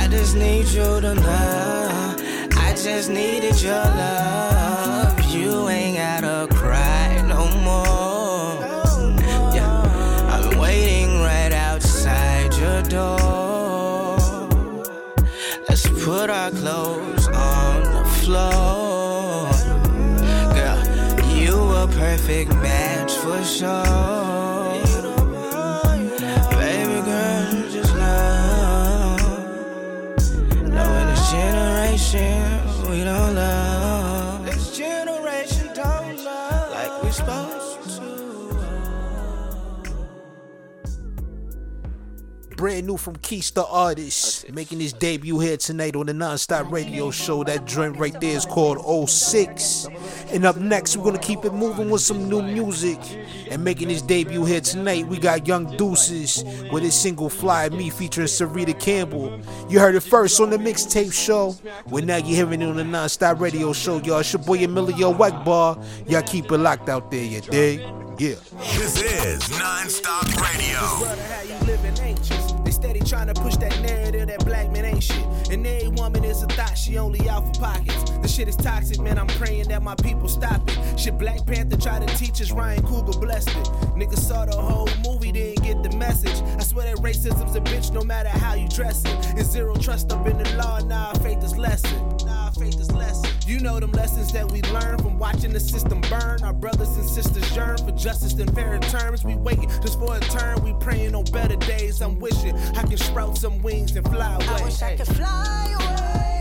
I 0.00 0.08
just 0.10 0.36
need 0.36 0.68
you 0.68 1.02
to 1.02 1.12
love. 1.12 2.22
I 2.56 2.74
just 2.82 3.10
needed 3.10 3.60
your 3.60 3.74
love. 3.74 4.33
Match 22.64 23.12
for 23.22 23.40
sure. 23.44 23.84
Baby 26.60 26.98
girl, 27.08 27.44
you 27.54 27.64
just 27.76 27.94
love. 27.94 29.20
No, 30.76 30.84
in 31.00 31.06
this 31.10 31.24
generation, 31.30 32.40
we 32.90 33.04
don't 33.04 33.34
love. 33.34 33.83
Brand 42.64 42.86
new 42.86 42.96
from 42.96 43.16
Keista 43.16 43.66
Artists, 43.68 44.46
making 44.50 44.80
his 44.80 44.94
debut 44.94 45.38
here 45.38 45.58
tonight 45.58 45.96
on 45.96 46.06
the 46.06 46.14
Nonstop 46.14 46.70
Radio 46.70 47.10
Show. 47.10 47.44
That 47.44 47.66
joint 47.66 47.98
right 47.98 48.18
there 48.22 48.34
is 48.34 48.46
called 48.46 49.10
06. 49.10 49.86
And 50.30 50.46
up 50.46 50.56
next, 50.56 50.96
we're 50.96 51.04
gonna 51.04 51.18
keep 51.18 51.44
it 51.44 51.52
moving 51.52 51.90
with 51.90 52.00
some 52.00 52.26
new 52.26 52.40
music. 52.40 52.98
And 53.50 53.62
making 53.62 53.90
his 53.90 54.00
debut 54.00 54.46
here 54.46 54.62
tonight, 54.62 55.06
we 55.06 55.18
got 55.18 55.46
Young 55.46 55.76
Deuces 55.76 56.42
with 56.72 56.84
his 56.84 56.94
single 56.94 57.28
Fly 57.28 57.68
Me 57.68 57.90
featuring 57.90 58.28
Sarita 58.28 58.80
Campbell. 58.80 59.38
You 59.68 59.78
heard 59.78 59.94
it 59.94 60.00
first 60.00 60.40
on 60.40 60.48
the 60.48 60.56
mixtape 60.56 61.12
show. 61.12 61.54
Well, 61.90 62.02
now 62.02 62.16
you're 62.16 62.46
hearing 62.46 62.62
it 62.62 62.66
on 62.66 62.76
the 62.76 62.82
Nonstop 62.82 63.40
Radio 63.40 63.74
Show, 63.74 64.00
y'all. 64.00 64.20
It's 64.20 64.32
your 64.32 64.42
boy 64.42 64.64
Emilio 64.64 65.12
Wackbar. 65.12 65.84
Y'all 66.08 66.22
keep 66.22 66.50
it 66.50 66.56
locked 66.56 66.88
out 66.88 67.10
there, 67.10 67.24
you 67.24 67.42
dig? 67.42 67.80
Yeah. 68.16 68.36
This 68.78 69.02
is 69.02 69.42
Nonstop 69.50 70.24
Radio. 70.40 71.73
Steady 72.84 73.00
trying 73.00 73.26
to 73.26 73.40
push 73.40 73.56
that 73.56 73.80
narrative 73.80 74.26
that 74.26 74.44
black 74.44 74.70
men 74.70 74.84
ain't 74.84 75.02
shit. 75.02 75.24
And 75.50 75.66
every 75.66 75.88
woman 75.88 76.22
is 76.22 76.42
a 76.42 76.46
thought 76.48 76.76
she 76.76 76.98
only 76.98 77.26
out 77.30 77.42
for 77.46 77.60
pockets. 77.60 78.10
The 78.20 78.28
shit 78.28 78.46
is 78.46 78.56
toxic, 78.56 79.00
man. 79.00 79.18
I'm 79.18 79.26
praying 79.26 79.68
that 79.68 79.82
my 79.82 79.94
people 79.94 80.28
stop 80.28 80.60
it. 80.68 81.00
Shit, 81.00 81.16
Black 81.16 81.46
Panther 81.46 81.78
tried 81.78 82.06
to 82.06 82.16
teach 82.16 82.42
us, 82.42 82.52
Ryan 82.52 82.82
Coogler 82.82 83.18
blessed 83.18 83.48
it. 83.48 83.66
Niggas 83.96 84.18
saw 84.18 84.44
the 84.44 84.52
whole 84.52 84.88
movie, 85.02 85.32
didn't 85.32 85.64
get 85.64 85.82
the 85.82 85.96
message. 85.96 86.42
I 86.58 86.62
swear 86.62 86.94
that 86.94 87.02
racism's 87.02 87.56
a 87.56 87.60
bitch 87.60 87.90
no 87.90 88.02
matter 88.02 88.28
how 88.28 88.52
you 88.52 88.68
dress 88.68 89.02
it. 89.06 89.16
It's 89.38 89.48
zero 89.48 89.74
trust 89.76 90.12
up 90.12 90.26
in 90.26 90.36
the 90.36 90.56
law, 90.56 90.80
nah, 90.80 91.14
faith 91.14 91.42
is 91.42 91.56
lesson. 91.56 91.98
Nah, 92.26 92.50
faith 92.50 92.78
is 92.78 92.92
lesson. 92.92 93.33
You 93.46 93.60
know 93.60 93.78
them 93.78 93.92
lessons 93.92 94.32
that 94.32 94.50
we 94.50 94.62
learn 94.62 94.96
from 94.98 95.18
watching 95.18 95.52
the 95.52 95.60
system 95.60 96.00
burn. 96.08 96.42
Our 96.42 96.54
brothers 96.54 96.96
and 96.96 97.06
sisters 97.06 97.54
yearn 97.54 97.76
for 97.76 97.92
justice 97.92 98.32
and 98.34 98.52
fair 98.54 98.78
terms. 98.78 99.22
We 99.22 99.34
waiting 99.34 99.68
just 99.82 99.98
for 99.98 100.16
a 100.16 100.20
turn. 100.20 100.62
We 100.64 100.72
praying 100.80 101.14
on 101.14 101.24
better 101.24 101.56
days. 101.56 102.00
I'm 102.00 102.18
wishing 102.18 102.56
I 102.56 102.82
can 102.82 102.96
sprout 102.96 103.36
some 103.36 103.60
wings 103.60 103.94
and 103.96 104.06
fly 104.08 104.34
away. 104.36 104.46
I 104.46 104.64
wish 104.64 104.80
I 104.82 104.96
could 104.96 105.08
fly 105.08 105.76
away, 105.78 106.33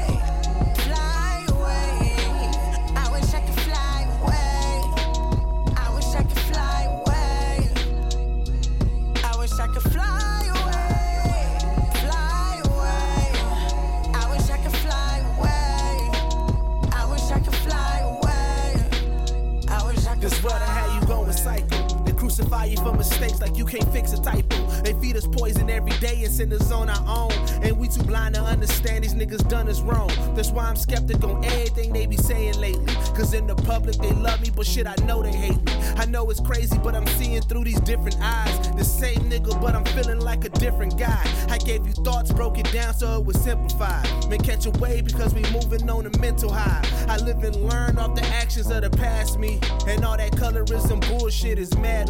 crucify 22.34 22.66
you 22.66 22.78
for 22.78 22.94
mistakes 22.94 23.40
like 23.42 23.56
you 23.56 23.66
can't 23.66 23.88
fix 23.94 24.12
a 24.12 24.20
typo. 24.20 24.66
They 24.82 24.94
feed 24.94 25.16
us 25.16 25.28
poison 25.28 25.70
every 25.70 25.92
day 26.00 26.24
and 26.24 26.34
send 26.34 26.52
us 26.52 26.72
on 26.72 26.90
our 26.90 27.04
own. 27.08 27.32
And 27.62 27.78
we 27.78 27.88
too 27.88 28.02
blind 28.02 28.34
to 28.36 28.42
understand 28.42 29.04
these 29.04 29.14
niggas 29.14 29.48
done 29.50 29.70
us 29.70 29.82
wrong. 29.82 30.10
That's 30.34 30.50
why 30.50 30.66
I'm 30.66 30.76
skeptic 30.76 31.24
on 31.24 31.46
everything 31.46 31.94
they 31.94 32.08
be 32.08 32.18
saying 32.18 32.56
lately. 32.56 32.96
Cause 33.14 33.36
in 33.36 33.46
the 33.46 33.56
public 33.56 33.98
they 33.98 34.12
love 34.14 34.42
me, 34.42 34.50
but 34.56 34.66
shit, 34.66 34.88
I 34.88 34.96
know 35.06 35.22
they 35.22 35.32
hate 35.32 35.62
me. 35.64 35.74
I 35.96 36.06
know 36.06 36.28
it's 36.32 36.40
crazy, 36.40 36.78
but 36.80 36.96
I'm 36.96 37.06
seeing 37.06 37.42
through 37.44 37.66
these 37.66 37.80
different 37.82 38.18
eyes. 38.20 38.72
The 38.72 38.84
same 38.84 39.30
nigga, 39.30 39.62
but 39.62 39.76
I'm 39.76 39.86
feeling 39.86 40.20
like 40.20 40.44
a 40.44 40.50
different 40.50 40.98
guy. 40.98 41.24
I 41.50 41.60
gave 41.60 41.86
you 41.86 41.94
thoughts, 41.94 42.32
broke 42.32 42.58
it 42.58 42.72
down 42.72 42.96
so 42.96 43.20
it 43.20 43.26
was 43.26 43.40
simplified. 43.40 44.08
Man, 44.28 44.40
catch 44.40 44.66
a 44.66 44.72
wave 44.72 45.06
because 45.06 45.36
we 45.36 45.42
moving 45.52 45.88
on 45.88 46.08
a 46.08 46.18
mental 46.18 46.52
high. 46.52 46.84
I 47.08 47.18
live 47.18 47.44
and 47.44 47.56
learn 47.58 48.00
off 48.00 48.16
the 48.16 48.26
actions 48.26 48.72
of 48.72 48.82
the 48.82 48.90
past 48.90 49.38
me. 49.38 49.60
And 49.88 50.04
all 50.04 50.18
that 50.18 50.32
colorism 50.32 51.00
bullshit 51.08 51.60
is 51.60 51.78
mad 51.78 52.10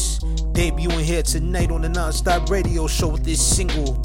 Debuting 0.61 1.01
here 1.01 1.23
tonight 1.23 1.71
on 1.71 1.81
the 1.81 1.87
Nonstop 1.87 2.47
Radio 2.51 2.85
Show 2.85 3.07
with 3.07 3.23
this 3.23 3.43
single, 3.43 3.99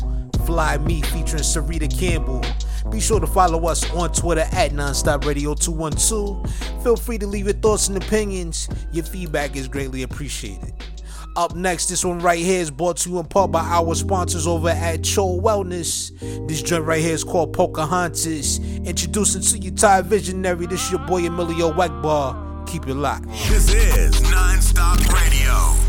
Fly 0.46 0.78
Me, 0.78 1.02
featuring 1.02 1.42
Sarita 1.42 1.86
Campbell. 2.00 2.42
Be 2.90 2.98
sure 2.98 3.20
to 3.20 3.26
follow 3.26 3.66
us 3.66 3.90
on 3.90 4.10
Twitter 4.14 4.46
at 4.52 4.70
Nonstop 4.70 5.26
Radio 5.26 5.54
212. 5.54 6.82
Feel 6.82 6.96
free 6.96 7.18
to 7.18 7.26
leave 7.26 7.44
your 7.44 7.52
thoughts 7.52 7.88
and 7.88 8.02
opinions. 8.02 8.70
Your 8.90 9.04
feedback 9.04 9.54
is 9.54 9.68
greatly 9.68 10.02
appreciated. 10.02 10.72
Up 11.36 11.54
next, 11.54 11.90
this 11.90 12.02
one 12.06 12.20
right 12.20 12.38
here 12.38 12.62
is 12.62 12.70
brought 12.70 12.96
to 12.96 13.10
you 13.10 13.18
in 13.18 13.26
part 13.26 13.52
by 13.52 13.60
our 13.60 13.94
sponsors 13.94 14.46
over 14.46 14.70
at 14.70 15.04
Cho 15.04 15.38
Wellness. 15.38 16.18
This 16.48 16.62
joint 16.62 16.86
right 16.86 17.02
here 17.02 17.12
is 17.12 17.22
called 17.22 17.52
Pocahontas. 17.52 18.60
Introducing 18.78 19.42
to 19.42 19.58
you 19.62 19.72
Thai 19.72 20.00
Visionary. 20.00 20.64
This 20.64 20.86
is 20.86 20.92
your 20.92 21.06
boy 21.06 21.26
Emilio 21.26 21.70
Wegbar. 21.70 22.66
Keep 22.66 22.86
it 22.86 22.94
locked. 22.94 23.26
This 23.26 23.74
is 23.74 24.14
Nonstop 24.22 25.06
Radio. 25.12 25.85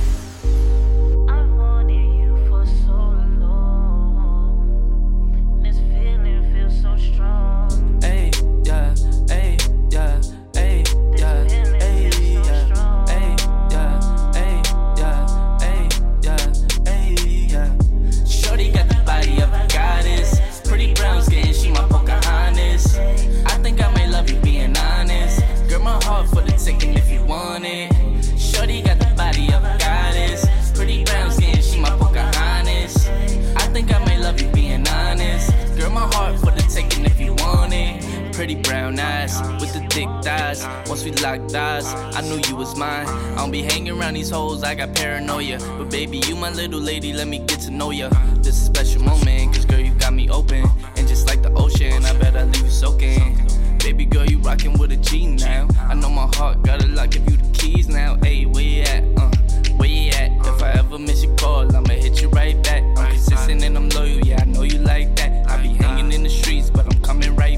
Thick 39.97 40.23
thighs. 40.23 40.63
Once 40.87 41.03
we 41.03 41.11
locked 41.23 41.55
eyes, 41.55 41.87
I 42.15 42.21
knew 42.21 42.39
you 42.47 42.55
was 42.55 42.75
mine. 42.75 43.07
I 43.07 43.37
don't 43.37 43.49
be 43.49 43.63
hanging 43.63 43.99
around 43.99 44.13
these 44.13 44.29
hoes, 44.29 44.63
I 44.63 44.75
got 44.75 44.93
paranoia. 44.93 45.57
But 45.77 45.89
baby, 45.89 46.19
you 46.27 46.35
my 46.35 46.51
little 46.51 46.79
lady, 46.79 47.13
let 47.13 47.27
me 47.27 47.39
get 47.39 47.59
to 47.61 47.71
know 47.71 47.89
ya. 47.89 48.09
This 48.43 48.55
is 48.57 48.61
a 48.61 48.65
special 48.65 49.01
moment, 49.01 49.55
cause 49.55 49.65
girl, 49.65 49.79
you 49.79 49.95
got 49.95 50.13
me 50.13 50.29
open. 50.29 50.65
And 50.97 51.07
just 51.07 51.25
like 51.27 51.41
the 51.41 51.51
ocean, 51.53 52.05
I 52.05 52.13
bet 52.19 52.37
I 52.37 52.43
leave 52.43 52.63
you 52.63 52.69
soaking. 52.69 53.41
Baby 53.79 54.05
girl, 54.05 54.25
you 54.25 54.37
rockin' 54.37 54.77
with 54.77 54.91
a 54.91 54.97
G 54.97 55.25
now. 55.25 55.67
I 55.89 55.95
know 55.95 56.11
my 56.11 56.29
heart 56.35 56.61
got 56.61 56.83
a 56.83 56.87
lock, 56.87 57.09
give 57.11 57.27
you 57.31 57.37
the 57.37 57.51
keys 57.53 57.87
now. 57.87 58.17
Hey, 58.21 58.45
where 58.45 58.63
you 58.63 58.81
at? 58.83 59.03
Uh, 59.17 59.31
where 59.77 59.89
you 59.89 60.11
at? 60.11 60.29
If 60.45 60.61
I 60.61 60.73
ever 60.73 60.99
miss 60.99 61.23
your 61.23 61.35
call, 61.37 61.75
I'ma 61.75 61.93
hit 61.93 62.21
you 62.21 62.29
right 62.29 62.61
back. 62.63 62.83
I'm 62.97 63.13
consistent 63.13 63.63
and 63.63 63.75
I'm 63.75 63.89
loyal, 63.89 64.19
yeah, 64.19 64.41
I 64.41 64.45
know 64.45 64.61
you 64.61 64.77
like 64.77 65.15
that. 65.15 65.49
I 65.49 65.57
be 65.63 65.69
hanging 65.69 66.11
in 66.11 66.21
the 66.21 66.29
streets, 66.29 66.69
but 66.69 66.85
I'm 66.85 67.01
coming 67.01 67.35
right 67.35 67.56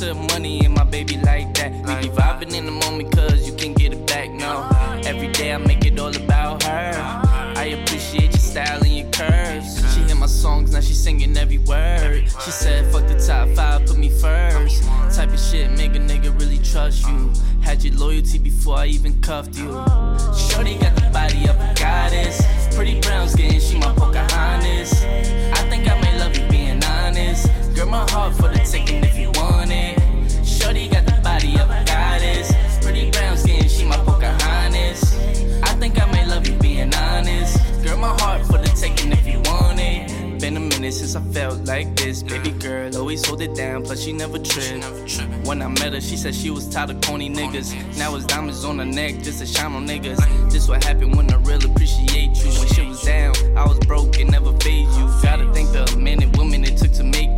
to 0.00 0.06
the 0.06 0.14
money 0.14 0.64
and 0.64 0.72
my 0.74 0.84
baby 0.84 1.18
like 1.18 1.52
that. 1.52 1.70
We 1.72 2.08
be 2.08 2.14
vibing 2.14 2.54
in 2.54 2.64
the 2.64 2.72
moment, 2.72 3.14
cause 3.14 3.46
you 3.46 3.54
can't 3.54 3.76
get 3.76 3.92
it 3.92 4.06
back, 4.06 4.30
no. 4.30 4.66
Every 5.04 5.28
day 5.28 5.52
I 5.52 5.58
make 5.58 5.84
it 5.84 5.98
all 5.98 6.16
about 6.16 6.62
her. 6.62 6.92
I 7.54 7.64
appreciate 7.78 8.30
your 8.30 8.38
style 8.38 8.82
and 8.82 8.96
your 8.96 9.10
curves. 9.10 9.76
She 9.92 10.00
hear 10.00 10.16
my 10.16 10.24
songs, 10.24 10.72
now 10.72 10.80
she 10.80 10.94
singing 10.94 11.36
every 11.36 11.58
word. 11.58 12.24
She 12.42 12.50
said, 12.50 12.90
fuck 12.90 13.08
the 13.08 13.18
top 13.18 13.50
five, 13.50 13.84
put 13.84 13.98
me 13.98 14.08
first. 14.08 14.84
Type 15.14 15.34
of 15.34 15.38
shit, 15.38 15.70
make 15.72 15.94
a 15.94 15.98
nigga 15.98 16.32
really 16.40 16.60
trust 16.60 17.06
you. 17.06 17.30
Had 17.60 17.84
your 17.84 17.94
loyalty 17.96 18.38
before 18.38 18.78
I 18.78 18.86
even 18.86 19.20
cuffed 19.20 19.54
you. 19.58 19.68
Shorty 20.48 20.78
got 20.78 20.96
the 20.96 21.10
body 21.12 21.44
of 21.44 21.56
a 21.60 21.74
goddess. 21.76 22.40
Pretty 22.74 23.02
brown 23.02 23.28
skin, 23.28 23.60
she 23.60 23.76
my 23.76 23.92
Pocahontas. 23.92 25.04
I 25.04 25.68
think 25.68 25.86
I 25.86 26.00
may 26.00 26.18
love 26.18 26.34
you 26.38 26.48
being 26.48 26.82
honest. 26.84 27.69
Girl, 27.80 27.88
my 27.88 28.10
heart 28.10 28.34
for 28.34 28.48
the 28.48 28.58
taking 28.58 29.02
if 29.02 29.16
you 29.16 29.30
want 29.36 29.72
it. 29.72 29.96
Shorty 30.46 30.86
got 30.88 31.06
the 31.06 31.18
body 31.22 31.54
of 31.58 31.70
a 31.70 31.82
goddess. 31.86 32.52
Pretty 32.82 33.10
brown 33.10 33.38
skin, 33.38 33.66
she 33.70 33.86
my 33.86 33.96
Pocahontas. 33.96 35.14
I 35.62 35.72
think 35.80 35.98
I 35.98 36.04
may 36.12 36.26
love 36.26 36.46
you 36.46 36.58
being 36.58 36.94
honest. 36.94 37.56
Girl, 37.82 37.96
my 37.96 38.14
heart 38.20 38.44
for 38.44 38.58
the 38.58 38.70
taking 38.78 39.12
if 39.12 39.26
you 39.26 39.40
want 39.46 39.80
it. 39.80 40.40
Been 40.42 40.58
a 40.58 40.60
minute 40.60 40.92
since 40.92 41.16
I 41.16 41.22
felt 41.32 41.64
like 41.64 41.96
this. 41.96 42.22
Baby 42.22 42.50
girl, 42.50 42.94
always 42.98 43.26
hold 43.26 43.40
it 43.40 43.54
down, 43.54 43.82
plus 43.82 44.02
she 44.02 44.12
never 44.12 44.38
tripped. 44.38 44.84
When 45.46 45.62
I 45.62 45.68
met 45.68 45.94
her, 45.94 46.02
she 46.02 46.18
said 46.18 46.34
she 46.34 46.50
was 46.50 46.68
tired 46.68 46.90
of 46.90 47.00
corny 47.00 47.30
niggas. 47.30 47.72
Now 47.96 48.14
it's 48.14 48.26
diamonds 48.26 48.62
on 48.62 48.78
her 48.78 48.84
neck 48.84 49.22
just 49.22 49.38
to 49.38 49.46
shine 49.46 49.72
on 49.72 49.88
niggas. 49.88 50.20
This 50.52 50.68
what 50.68 50.84
happened 50.84 51.16
when 51.16 51.32
I 51.32 51.36
real 51.36 51.64
appreciate 51.64 52.36
you. 52.44 52.50
When 52.60 52.68
shit 52.68 52.86
was 52.86 53.02
down, 53.02 53.32
I 53.56 53.66
was 53.66 53.78
broke 53.78 54.18
and 54.18 54.30
never 54.30 54.52
paid 54.52 54.84
you. 54.84 55.06
Gotta 55.22 55.50
thank 55.54 55.72
the 55.72 55.96
men 55.96 56.22
and 56.22 56.36
women 56.36 56.62
it 56.64 56.76
took 56.76 56.92
to 56.92 57.04
make 57.04 57.29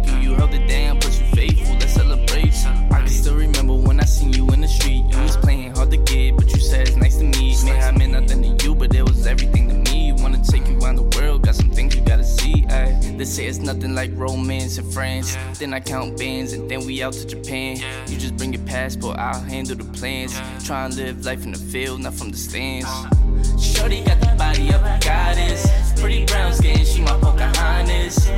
down, 0.72 0.98
plus 0.98 1.20
you 1.20 1.26
faithful. 1.36 1.74
Let's 1.78 1.92
celebrate. 1.92 2.54
I 2.90 3.00
can 3.00 3.08
still 3.08 3.36
remember 3.36 3.74
when 3.74 4.00
I 4.00 4.04
seen 4.04 4.32
you 4.32 4.48
in 4.48 4.60
the 4.62 4.68
street. 4.68 5.04
You 5.10 5.18
was 5.20 5.36
playing 5.36 5.74
hard 5.74 5.90
to 5.90 5.98
get, 5.98 6.36
but 6.36 6.50
you 6.52 6.60
said 6.60 6.88
it's 6.88 6.96
nice 6.96 7.16
to 7.18 7.24
meet. 7.24 7.62
May 7.64 7.78
I 7.78 7.90
meant 7.90 8.12
nothing 8.12 8.40
to 8.42 8.64
you, 8.64 8.74
but 8.74 8.94
it 8.94 9.02
was 9.02 9.26
everything 9.26 9.68
to 9.68 9.74
me. 9.90 10.12
Wanna 10.12 10.42
take 10.42 10.66
you 10.68 10.78
around 10.80 10.96
the 10.96 11.08
world, 11.16 11.42
got 11.42 11.56
some 11.56 11.70
things 11.70 11.94
you 11.94 12.01
gotta 12.50 13.16
They 13.16 13.24
say 13.24 13.46
it's 13.46 13.58
nothing 13.58 13.94
like 13.94 14.10
romance 14.14 14.78
and 14.78 14.92
friends. 14.92 15.36
Then 15.58 15.74
I 15.74 15.80
count 15.80 16.18
bands 16.18 16.52
and 16.52 16.70
then 16.70 16.84
we 16.86 17.02
out 17.02 17.12
to 17.14 17.26
Japan. 17.26 17.76
You 18.08 18.16
just 18.18 18.36
bring 18.36 18.52
your 18.52 18.62
passport, 18.62 19.18
I'll 19.18 19.40
handle 19.40 19.76
the 19.76 19.84
plans. 19.98 20.34
Try 20.64 20.86
and 20.86 20.96
live 20.96 21.24
life 21.24 21.44
in 21.44 21.52
the 21.52 21.58
field, 21.58 22.00
not 22.00 22.14
from 22.14 22.30
the 22.30 22.36
stands. 22.36 22.88
Shorty 23.60 24.02
got 24.02 24.20
the 24.20 24.34
body 24.36 24.68
of 24.72 24.82
a 24.82 24.98
goddess. 25.00 25.66
Pretty 26.00 26.24
brown 26.26 26.52
skin, 26.52 26.84
she 26.84 27.00
my 27.00 27.12
Pocahontas. 27.20 28.28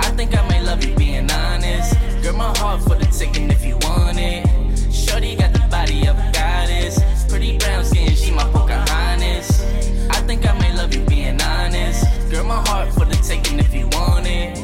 I 0.00 0.10
think 0.16 0.36
I 0.36 0.46
may 0.48 0.62
love 0.62 0.84
you 0.84 0.94
being 0.96 1.30
honest. 1.30 1.94
Girl, 2.22 2.36
my 2.36 2.56
heart 2.58 2.82
for 2.82 2.96
the 2.96 3.06
taking 3.06 3.50
if 3.50 3.64
you 3.64 3.78
want 3.82 4.18
it. 4.18 4.46
Shorty 4.92 5.36
got 5.36 5.52
the 5.52 5.66
body 5.70 6.06
of 6.06 6.16
a 6.18 6.30
goddess. 6.32 6.98
Pretty 7.28 7.56
brown 7.58 7.84
skin, 7.84 8.14
she 8.14 8.30
my 8.30 8.44
Pocahontas. 8.44 9.62
I 10.10 10.20
think 10.26 10.46
I 10.46 10.58
may 10.58 10.74
love 10.76 10.94
you 10.94 11.04
being 11.04 11.40
honest. 11.40 12.04
Girl, 12.30 12.44
my 12.44 12.62
heart 12.68 12.92
for 12.92 13.03
taking 13.34 13.58
if 13.58 13.74
you 13.74 13.88
want 13.88 14.26
it. 14.26 14.58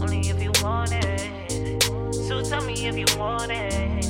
Only 0.00 0.20
if 0.20 0.42
you 0.42 0.50
want 0.62 0.92
it. 0.92 1.82
So 2.28 2.42
tell 2.42 2.64
me 2.64 2.86
if 2.86 2.96
you 2.96 3.06
want 3.18 3.50
it. 3.52 4.02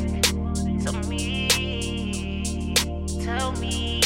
Tell 0.85 1.01
me. 1.09 2.75
Tell 3.25 3.53
me, 3.53 4.04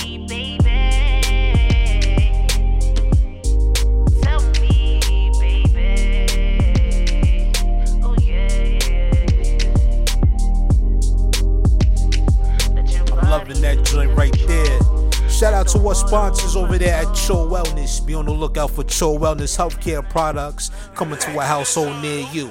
Shout 15.39 15.55
out 15.55 15.68
to 15.68 15.78
our 15.86 15.95
sponsors 15.95 16.57
over 16.57 16.78
there 16.78 16.97
at 16.97 17.14
Cho 17.14 17.49
Wellness. 17.49 18.05
Be 18.05 18.12
on 18.14 18.24
the 18.24 18.32
lookout 18.32 18.72
for 18.72 18.82
Cho 18.82 19.16
Wellness 19.16 19.57
healthcare 19.57 20.03
products 20.11 20.72
coming 20.97 21.16
to 21.20 21.39
a 21.39 21.45
household 21.45 22.03
near 22.03 22.26
you. 22.32 22.51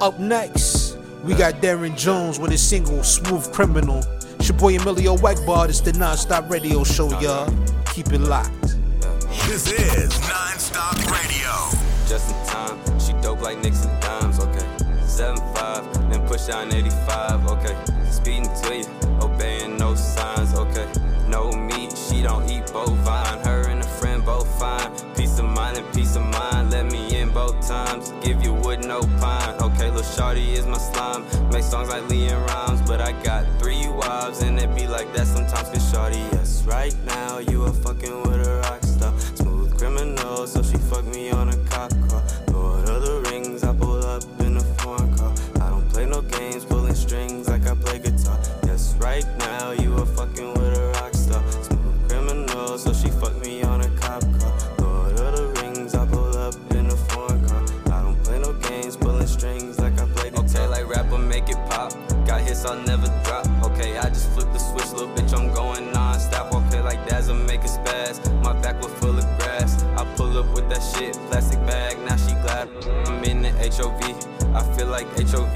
Up 0.00 0.20
next, 0.20 0.96
we 1.24 1.34
got 1.34 1.54
Darren 1.54 1.98
Jones 1.98 2.38
with 2.38 2.52
his 2.52 2.62
single 2.62 3.02
Smooth 3.02 3.52
Criminal. 3.52 4.00
It's 4.38 4.48
your 4.48 4.56
boy 4.56 4.76
Emilio 4.76 5.16
Wegbar. 5.16 5.68
It's 5.68 5.80
the 5.80 5.90
Nonstop 5.90 6.48
Radio 6.48 6.84
Show, 6.84 7.08
y'all. 7.18 7.52
Keep 7.86 8.12
it 8.12 8.20
locked. 8.20 8.76
This 9.48 9.72
is 9.72 10.12
Nonstop 10.12 10.94
Radio. 11.10 11.50
Just 12.08 12.30
in 12.30 12.46
time, 12.46 13.00
she 13.00 13.12
dope 13.22 13.42
like 13.42 13.60
Nixon 13.60 13.90
dimes, 13.98 14.38
okay. 14.38 14.64
7-5, 15.02 16.12
then 16.12 16.24
push 16.28 16.46
down 16.46 16.72
85, 16.72 17.50
okay. 17.50 17.76
Speeding 18.08 18.48
to 18.62 18.76
you, 18.76 18.86
obeying 19.20 19.76
no 19.76 19.96
signs, 19.96 20.54
okay. 20.54 20.88
No 21.26 21.50
meat, 21.50 21.63
she 21.63 21.63
don't 22.24 22.50
eat 22.50 22.66
bovine. 22.72 23.38
Her 23.44 23.68
and 23.68 23.80
a 23.82 23.86
friend 23.86 24.24
both 24.24 24.48
fine. 24.58 24.90
Peace 25.14 25.38
of 25.38 25.44
mind 25.44 25.76
and 25.76 25.94
peace 25.94 26.16
of 26.16 26.22
mind, 26.22 26.70
let 26.70 26.90
me 26.90 27.20
in 27.20 27.28
both 27.30 27.60
times. 27.68 28.12
Give 28.22 28.42
you 28.42 28.54
wood, 28.54 28.82
no 28.86 29.00
pine, 29.20 29.54
okay. 29.60 29.90
Lil' 29.90 30.02
Shorty 30.02 30.54
is 30.54 30.66
my 30.66 30.78
slime. 30.78 31.22
Make 31.50 31.62
songs 31.62 31.90
like 31.90 32.04
LeAnn 32.04 32.40
Rimes, 32.46 32.80
but 32.82 33.02
I 33.02 33.12
got 33.22 33.44
three 33.60 33.86
wives, 33.88 34.42
and 34.42 34.58
it 34.58 34.74
be 34.74 34.86
like 34.86 35.12
that 35.12 35.26
sometimes. 35.26 35.68
Cause 35.68 35.90
Shorty, 35.90 36.22
yes, 36.32 36.62
right 36.64 36.96
now 37.04 37.38
you 37.38 37.62
are 37.64 37.72
fucking 37.72 38.03
I'll 62.64 62.80
never 62.82 63.06
drop. 63.24 63.46
Okay, 63.64 63.98
I 63.98 64.08
just 64.08 64.30
flip 64.32 64.50
the 64.52 64.58
switch, 64.58 64.90
little 64.92 65.08
bitch, 65.08 65.36
I'm 65.36 65.52
going 65.52 65.92
non-stop. 65.92 66.52
Okay, 66.54 66.80
like 66.80 67.06
Dazzle, 67.08 67.34
make 67.34 67.60
it 67.60 67.70
spaz. 67.70 68.20
My 68.42 68.52
back 68.60 68.80
was 68.82 68.92
full 68.94 69.16
of 69.18 69.24
grass. 69.38 69.82
I 69.96 70.04
pull 70.16 70.36
up 70.38 70.46
with 70.54 70.68
that 70.70 70.80
shit, 70.80 71.14
plastic 71.28 71.58
bag, 71.66 71.98
now 72.08 72.16
she 72.16 72.34
glad. 72.42 72.68
I'm 73.06 73.22
in 73.24 73.42
the 73.42 73.50
HOV, 73.50 74.02
I 74.54 74.62
feel 74.76 74.86
like 74.86 75.06
HOV. 75.18 75.54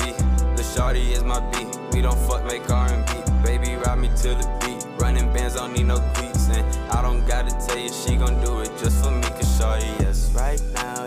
The 0.57 0.63
shawty 0.63 1.13
is 1.13 1.25
my 1.25 1.41
beat, 1.51 1.69
we 1.93 2.03
don't 2.03 2.19
fuck, 2.29 2.45
make 2.45 2.69
R&B. 2.69 3.13
Baby, 3.45 3.77
ride 3.77 3.99
me 3.99 4.09
to 4.09 4.29
the 4.35 4.59
beat. 4.61 4.85
Running 5.01 5.33
bands 5.33 5.55
don't 5.55 5.73
need 5.73 5.87
no 5.87 5.99
cleats, 6.15 6.49
and 6.49 6.67
I 6.91 7.03
don't 7.03 7.27
gotta 7.27 7.51
tell 7.67 7.79
you, 7.79 7.91
she 7.91 8.17
gon' 8.17 8.45
do 8.45 8.61
it 8.61 8.71
just 8.79 9.05
for 9.05 9.11
me, 9.13 9.23
cause 9.23 9.59
shawty, 9.59 10.01
yes, 10.01 10.31
right 10.35 10.61
now, 10.75 11.07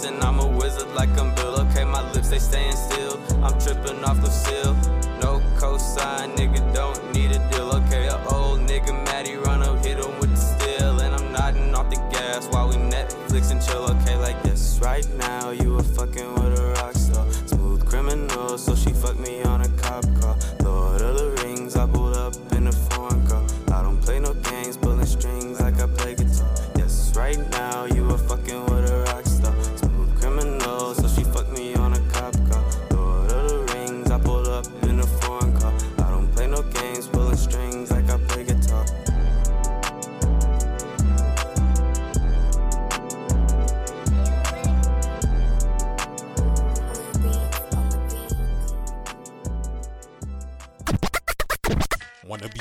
Johnson. 0.00 0.22
I'm 0.22 0.38
a 0.38 0.46
wizard 0.46 0.92
like 0.94 1.10
I'm 1.18 1.34
Bill. 1.34 1.60
Okay, 1.60 1.84
my 1.84 2.02
lips 2.12 2.30
they 2.30 2.38
staying 2.38 2.76
still. 2.76 3.18
I'm 3.44 3.58
tripping 3.60 4.02
off 4.04 4.20
the 4.20 4.30
seal. 4.30 4.69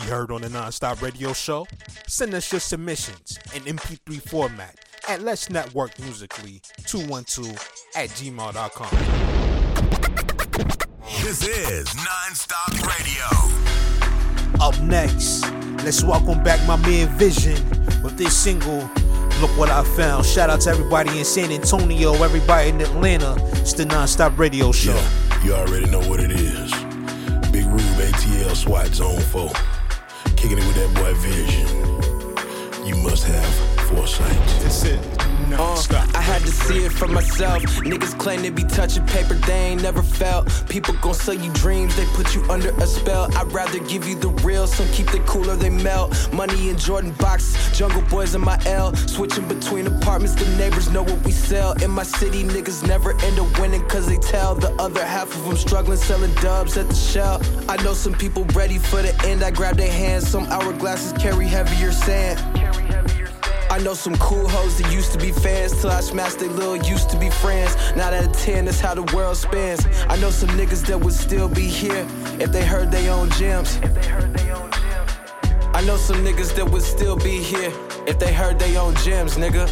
Heard 0.09 0.31
on 0.31 0.41
the 0.41 0.47
Nonstop 0.47 1.03
Radio 1.03 1.33
Show? 1.33 1.67
Send 2.07 2.33
us 2.33 2.51
your 2.51 2.59
submissions 2.59 3.37
in 3.53 3.61
MP3 3.61 4.19
format 4.27 4.75
at 5.07 5.21
Let's 5.21 5.51
Network 5.51 5.97
Musically 5.99 6.61
212 6.87 7.51
at 7.95 8.09
gmail.com. 8.09 8.89
This 11.21 11.47
is 11.47 11.87
Nonstop 11.89 12.71
Radio. 12.87 14.65
Up 14.65 14.79
next, 14.81 15.43
let's 15.85 16.03
welcome 16.03 16.43
back 16.43 16.65
my 16.67 16.75
man 16.77 17.07
Vision 17.19 17.63
with 18.01 18.17
this 18.17 18.35
single. 18.35 18.89
Look 19.41 19.55
what 19.57 19.69
I 19.69 19.83
found. 19.95 20.25
Shout 20.25 20.49
out 20.49 20.61
to 20.61 20.71
everybody 20.71 21.19
in 21.19 21.25
San 21.25 21.51
Antonio, 21.51 22.13
everybody 22.23 22.69
in 22.69 22.81
Atlanta. 22.81 23.35
It's 23.59 23.73
the 23.73 23.85
Nonstop 23.85 24.39
Radio 24.39 24.71
Show. 24.71 24.95
Yeah, 24.95 25.43
you 25.43 25.53
already 25.53 25.85
know 25.85 26.01
what 26.09 26.19
it 26.19 26.31
is. 26.31 26.71
Big 27.51 27.65
Rube 27.67 27.79
ATL 27.79 28.55
SWAT 28.55 28.87
Zone 28.87 29.19
4. 29.19 29.78
Kicking 30.39 30.57
it 30.57 30.65
with 30.67 30.75
that 30.75 30.93
boy 30.95 31.13
Vision. 31.15 32.87
You 32.87 32.95
must 33.03 33.25
have 33.25 33.89
foresight. 33.89 34.37
This 34.61 34.85
is 34.85 35.18
Uh, 35.51 36.07
I 36.13 36.21
had 36.21 36.41
to 36.41 36.51
see 36.51 36.85
it 36.85 36.91
for 36.91 37.07
myself. 37.07 37.63
Niggas 37.63 38.17
claim 38.17 38.43
to 38.43 38.51
be 38.51 38.63
touching 38.63 39.05
paper 39.07 39.33
they 39.33 39.71
ain't 39.71 39.81
never 39.81 40.01
felt. 40.01 40.47
People 40.69 40.93
gon' 41.01 41.13
sell 41.13 41.33
you 41.33 41.51
dreams, 41.53 41.95
they 41.95 42.05
put 42.07 42.35
you 42.35 42.43
under 42.49 42.69
a 42.69 42.87
spell. 42.87 43.29
I'd 43.37 43.51
rather 43.51 43.79
give 43.79 44.07
you 44.07 44.15
the 44.15 44.29
real, 44.43 44.67
some 44.67 44.87
keep 44.89 45.13
it 45.13 45.25
cooler, 45.25 45.55
they 45.55 45.69
melt. 45.69 46.31
Money 46.33 46.69
in 46.69 46.77
Jordan 46.77 47.11
boxes, 47.13 47.77
jungle 47.77 48.01
boys 48.03 48.35
in 48.35 48.41
my 48.41 48.59
L. 48.65 48.95
Switching 48.95 49.47
between 49.47 49.87
apartments, 49.87 50.35
the 50.35 50.49
neighbors 50.57 50.89
know 50.91 51.03
what 51.03 51.23
we 51.23 51.31
sell. 51.31 51.73
In 51.83 51.91
my 51.91 52.03
city, 52.03 52.43
niggas 52.43 52.87
never 52.87 53.11
end 53.21 53.39
up 53.39 53.59
winning 53.59 53.85
cause 53.87 54.07
they 54.07 54.17
tell. 54.17 54.55
The 54.55 54.71
other 54.81 55.05
half 55.05 55.35
of 55.35 55.45
them 55.45 55.57
struggling, 55.57 55.97
selling 55.97 56.33
dubs 56.35 56.77
at 56.77 56.87
the 56.87 56.95
shell. 56.95 57.41
I 57.67 57.81
know 57.83 57.93
some 57.93 58.13
people 58.13 58.45
ready 58.53 58.77
for 58.77 59.01
the 59.01 59.15
end, 59.25 59.43
I 59.43 59.51
grab 59.51 59.77
their 59.77 59.91
hands. 59.91 60.27
Some 60.27 60.45
hourglasses 60.47 61.19
carry 61.19 61.47
heavier 61.47 61.91
sand. 61.91 62.58
I 63.79 63.81
know 63.81 63.93
some 63.93 64.17
cool 64.17 64.45
hoes 64.45 64.77
that 64.77 64.91
used 64.91 65.13
to 65.13 65.17
be 65.17 65.31
fans 65.31 65.79
till 65.79 65.89
I 65.89 66.01
smashed 66.01 66.39
they 66.39 66.49
little 66.49 66.75
used 66.75 67.09
to 67.11 67.17
be 67.17 67.29
friends. 67.29 67.73
Now 67.95 68.09
that 68.09 68.25
of 68.25 68.33
ten, 68.33 68.65
that's 68.65 68.81
how 68.81 68.93
the 68.93 69.03
world 69.15 69.37
spins. 69.37 69.87
I 70.09 70.17
know 70.17 70.31
some 70.31 70.49
niggas 70.49 70.85
that 70.87 70.99
would 70.99 71.13
still 71.13 71.47
be 71.47 71.61
here 71.61 72.05
if 72.41 72.51
they 72.51 72.65
heard 72.65 72.91
they 72.91 73.07
own 73.07 73.29
gems. 73.29 73.79
I 75.73 75.81
know 75.85 75.95
some 75.95 76.17
niggas 76.25 76.53
that 76.57 76.69
would 76.69 76.83
still 76.83 77.15
be 77.15 77.41
here 77.41 77.71
if 78.05 78.19
they 78.19 78.33
heard 78.33 78.59
they 78.59 78.75
own 78.75 78.95
gems, 78.95 79.37
nigga. 79.37 79.65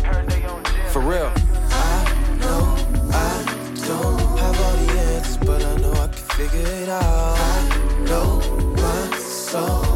For 0.94 1.02
real. 1.02 1.30
I 1.70 2.38
know 2.40 2.78
I 3.12 3.44
don't 3.88 4.40
have 4.40 4.62
all 4.62 4.78
the 4.86 5.00
answers, 5.02 5.38
but 5.46 5.62
I 5.66 5.76
know 5.82 5.92
I 5.92 6.08
can 6.08 6.14
figure 6.14 6.66
it 6.66 6.88
out. 6.88 7.04
I 7.04 8.06
know 8.06 8.40
my 8.78 9.18
soul 9.18 9.87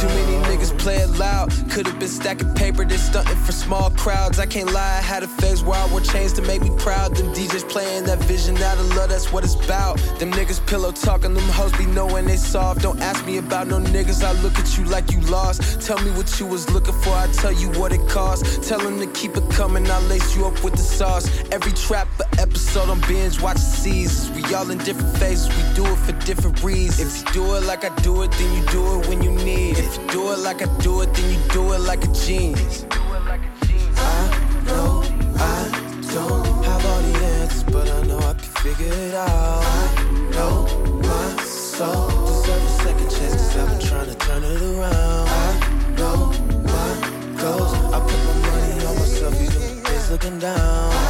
Too 0.00 0.08
many 0.08 0.36
niggas 0.46 0.76
play 0.78 0.96
it 0.96 1.10
loud. 1.18 1.50
Could've 1.70 1.98
been 1.98 2.08
stacking 2.08 2.52
paper, 2.54 2.84
they 2.84 2.96
stunting 2.96 3.36
for 3.36 3.52
small 3.52 3.90
crowds. 3.90 4.38
I 4.38 4.46
can't 4.46 4.72
lie, 4.72 4.98
I 4.98 5.02
had 5.02 5.22
a 5.22 5.28
phase 5.28 5.62
where 5.62 5.78
I 5.78 5.86
wore 5.90 6.00
chains 6.00 6.32
to 6.34 6.42
make 6.42 6.62
me 6.62 6.70
proud. 6.78 7.16
Them 7.16 7.32
DJs 7.34 7.68
playing 7.68 8.04
that 8.04 8.18
vision 8.20 8.56
out 8.58 8.78
of 8.78 8.94
love, 8.94 9.08
that's 9.08 9.32
what 9.32 9.44
it's 9.44 9.54
about. 9.54 9.98
Them 10.18 10.30
niggas 10.32 10.64
pillow 10.66 10.92
talking, 10.92 11.34
them 11.34 11.48
hoes 11.50 11.72
be 11.72 11.86
knowing 11.86 12.26
they 12.26 12.36
soft. 12.36 12.82
Don't 12.82 13.00
ask 13.00 13.26
me 13.26 13.38
about 13.38 13.66
no 13.66 13.78
niggas, 13.78 14.22
I 14.22 14.32
look 14.42 14.58
at 14.58 14.78
you 14.78 14.84
like 14.84 15.10
you 15.10 15.20
lost. 15.22 15.80
Tell 15.80 15.98
me 16.02 16.10
what 16.12 16.38
you 16.38 16.46
was 16.46 16.70
looking 16.70 16.94
for, 17.02 17.10
I 17.10 17.26
tell 17.32 17.52
you 17.52 17.68
what 17.72 17.92
it 17.92 18.06
costs. 18.08 18.68
Tell 18.68 18.78
them 18.78 18.98
to 19.00 19.06
keep 19.18 19.36
it 19.36 19.48
coming, 19.50 19.90
I 19.90 19.98
lace 20.06 20.36
you 20.36 20.46
up 20.46 20.62
with 20.64 20.74
the 20.74 20.86
sauce. 20.98 21.26
Every 21.50 21.72
trap 21.72 22.08
episode 22.38 22.88
on 22.88 23.00
binge, 23.02 23.40
watch 23.40 23.56
the 23.56 23.76
seasons. 23.82 24.30
We 24.36 24.54
all 24.54 24.70
in 24.70 24.78
different 24.78 25.16
phases, 25.18 25.48
we 25.48 25.62
do 25.74 25.84
it 25.84 25.96
for 25.96 26.12
different 26.26 26.60
reasons. 26.64 27.22
If 27.22 27.28
you 27.28 27.32
do 27.34 27.54
it 27.54 27.62
like 27.62 27.84
I 27.84 27.94
do 28.02 28.22
it, 28.22 28.32
then 28.32 28.52
you 28.56 28.66
do 28.66 29.00
it 29.00 29.08
when 29.08 29.22
you 29.22 29.30
need 29.30 29.78
it. 29.78 29.84
If 29.84 29.96
you 29.96 30.06
do 30.08 30.32
it 30.32 30.40
like 30.40 30.60
I 30.60 30.66
do 30.78 31.00
it, 31.02 31.14
then 31.14 31.32
you 31.32 31.38
do 31.50 31.72
it 31.72 31.80
like 31.80 32.02
a 32.04 32.12
genius. 32.12 32.84
I 32.90 34.60
know 34.66 35.04
I 35.38 36.02
don't 36.12 36.64
have 36.64 36.84
all 36.84 37.02
the 37.02 37.14
answers, 37.38 37.62
but 37.62 37.88
I 37.88 38.02
know 38.08 38.18
I 38.18 38.34
can 38.34 38.52
figure 38.64 38.92
it 38.92 39.14
out. 39.14 39.62
I 39.62 40.30
know 40.32 40.66
my 41.00 41.42
soul 41.44 42.10
deserves 42.26 42.64
a 42.64 42.82
second 42.82 43.10
chance, 43.10 43.42
cause 43.42 43.56
I've 43.56 43.78
been 43.78 43.88
trying 43.88 44.08
to 44.08 44.14
turn 44.16 44.42
it 44.42 44.62
around. 44.62 45.28
I 45.28 45.94
know 45.96 46.16
my 46.74 46.90
goals. 47.40 47.72
I 47.94 48.00
put 48.00 48.20
my 48.26 48.34
money 48.50 48.84
on 48.84 48.94
myself, 48.96 49.40
you 49.40 49.48
do 49.48 49.58
things 49.86 50.10
looking 50.10 50.40
down. 50.40 51.05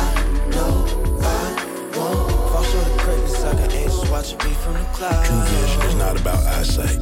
From 4.32 4.74
the. 4.74 5.22
True 5.24 5.40
vision 5.40 5.82
is 5.82 5.94
not 5.94 6.20
about 6.20 6.44
eyesight. 6.46 6.98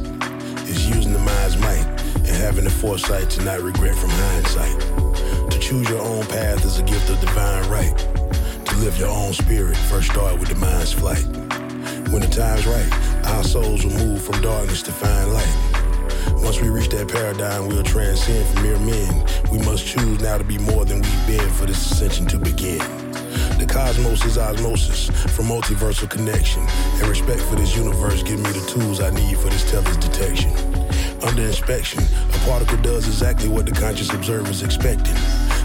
It's 0.67 0.85
using 0.85 1.13
the 1.13 1.19
mind's 1.19 1.57
might 1.57 1.85
and 2.17 2.27
having 2.27 2.65
the 2.65 2.69
foresight 2.69 3.29
to 3.31 3.43
not 3.43 3.61
regret 3.61 3.95
from 3.95 4.09
hindsight. 4.09 4.79
To 5.51 5.59
choose 5.59 5.89
your 5.89 6.01
own 6.01 6.25
path 6.27 6.63
is 6.65 6.79
a 6.79 6.83
gift 6.83 7.09
of 7.09 7.19
divine 7.19 7.67
right. 7.69 7.97
To 8.65 8.75
live 8.77 8.97
your 8.99 9.09
own 9.09 9.33
spirit, 9.33 9.75
first 9.89 10.11
start 10.11 10.39
with 10.39 10.49
the 10.49 10.55
mind's 10.55 10.93
flight. 10.93 11.25
When 12.11 12.21
the 12.21 12.29
time's 12.29 12.67
right, 12.67 13.25
our 13.27 13.43
souls 13.43 13.83
will 13.83 13.93
move 13.93 14.21
from 14.21 14.41
darkness 14.41 14.83
to 14.83 14.91
find 14.91 15.33
light. 15.33 16.41
Once 16.43 16.61
we 16.61 16.69
reach 16.69 16.89
that 16.89 17.07
paradigm, 17.07 17.67
we'll 17.67 17.83
transcend 17.83 18.45
from 18.49 18.63
mere 18.63 18.79
men. 18.79 19.25
We 19.51 19.57
must 19.59 19.85
choose 19.85 20.21
now 20.21 20.37
to 20.37 20.43
be 20.43 20.59
more 20.59 20.85
than 20.85 21.01
we've 21.01 21.27
been 21.27 21.49
for 21.51 21.65
this 21.65 21.91
ascension 21.91 22.27
to 22.27 22.37
begin. 22.37 23.04
The 23.59 23.65
cosmos 23.65 24.23
is 24.25 24.37
osmosis 24.37 25.09
from 25.35 25.45
multiversal 25.45 26.09
connection. 26.09 26.65
And 26.99 27.07
respect 27.07 27.41
for 27.41 27.55
this 27.55 27.75
universe 27.75 28.23
give 28.23 28.39
me 28.39 28.51
the 28.51 28.65
tools 28.67 29.01
I 29.01 29.09
need 29.11 29.37
for 29.37 29.49
this 29.49 29.69
teller's 29.69 29.97
detection. 29.97 30.51
Under 31.23 31.43
inspection, 31.43 32.03
a 32.03 32.37
particle 32.45 32.77
does 32.77 33.07
exactly 33.07 33.49
what 33.49 33.65
the 33.65 33.71
conscious 33.71 34.13
observer 34.13 34.51
is 34.51 34.63
expecting. 34.63 35.15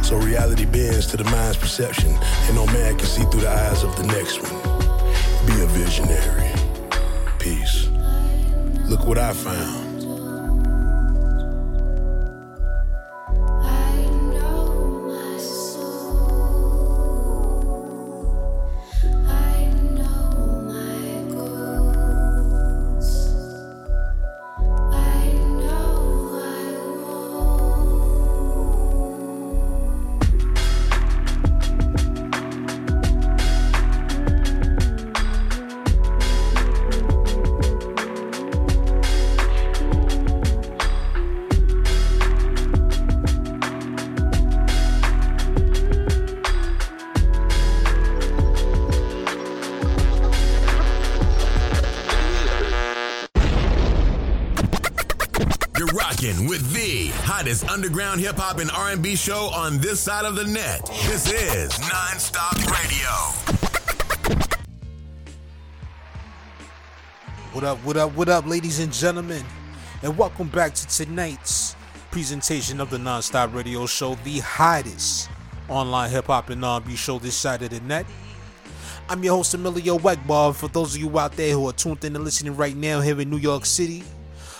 So 0.02 0.16
reality 0.16 0.64
bends 0.64 1.06
to 1.08 1.16
the 1.16 1.24
mind's 1.24 1.56
perception, 1.56 2.10
and 2.46 2.56
no 2.56 2.66
man 2.66 2.96
can 2.96 3.06
see 3.06 3.22
through 3.24 3.42
the 3.42 3.50
eyes 3.50 3.84
of 3.84 3.94
the 3.96 4.06
next 4.06 4.40
one. 4.42 4.60
Be 5.46 5.62
a 5.62 5.66
visionary. 5.66 6.50
Peace. 7.38 7.88
Look 8.88 9.06
what 9.06 9.18
I 9.18 9.32
found. 9.32 9.89
Hottest 57.60 57.70
underground 57.70 58.20
hip 58.20 58.36
hop 58.36 58.58
and 58.58 58.70
R&B 58.70 59.16
show 59.16 59.50
on 59.54 59.78
this 59.78 60.00
side 60.00 60.24
of 60.24 60.36
the 60.36 60.44
net. 60.44 60.86
This 61.06 61.30
is 61.32 61.72
Nonstop 61.72 62.56
Radio. 62.70 63.08
What 67.52 67.64
up, 67.64 67.78
what 67.78 67.96
up, 67.96 68.14
what 68.14 68.28
up, 68.28 68.46
ladies 68.46 68.78
and 68.78 68.92
gentlemen? 68.92 69.44
And 70.02 70.16
welcome 70.16 70.48
back 70.48 70.74
to 70.74 70.86
tonight's 70.86 71.76
presentation 72.10 72.80
of 72.80 72.90
the 72.90 72.98
Nonstop 72.98 73.54
Radio 73.54 73.86
Show, 73.86 74.14
the 74.24 74.38
hottest 74.40 75.28
online 75.68 76.10
hip 76.10 76.26
hop 76.26 76.50
and 76.50 76.64
R&B 76.64 76.96
show 76.96 77.18
this 77.18 77.34
side 77.34 77.62
of 77.62 77.70
the 77.70 77.80
net. 77.80 78.06
I'm 79.08 79.22
your 79.24 79.36
host, 79.36 79.54
Emilio 79.54 79.98
Wegball. 79.98 80.54
For 80.54 80.68
those 80.68 80.94
of 80.94 81.00
you 81.00 81.18
out 81.18 81.32
there 81.32 81.52
who 81.52 81.68
are 81.68 81.72
tuned 81.72 82.04
in 82.04 82.14
and 82.14 82.24
listening 82.24 82.56
right 82.56 82.76
now 82.76 83.00
here 83.00 83.20
in 83.20 83.28
New 83.28 83.38
York 83.38 83.66
City, 83.66 84.04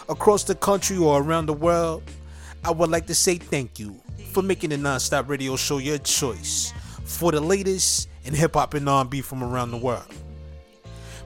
across 0.09 0.43
the 0.43 0.57
country, 0.57 0.97
or 0.97 1.23
around 1.23 1.47
the 1.47 1.53
world, 1.53 2.03
I 2.63 2.71
would 2.71 2.91
like 2.91 3.07
to 3.07 3.15
say 3.15 3.37
thank 3.37 3.79
you 3.79 4.01
for 4.33 4.43
making 4.43 4.71
the 4.71 4.77
Nonstop 4.77 5.29
Radio 5.29 5.57
Show 5.57 5.79
your 5.79 5.97
choice 5.99 6.75
for 7.05 7.33
the 7.33 7.41
latest 7.41 8.09
in 8.25 8.35
hip 8.35 8.53
hop 8.55 8.75
and 8.75 8.87
R&B 8.87 9.23
from 9.23 9.43
around 9.43 9.71
the 9.71 9.79
world. 9.79 10.05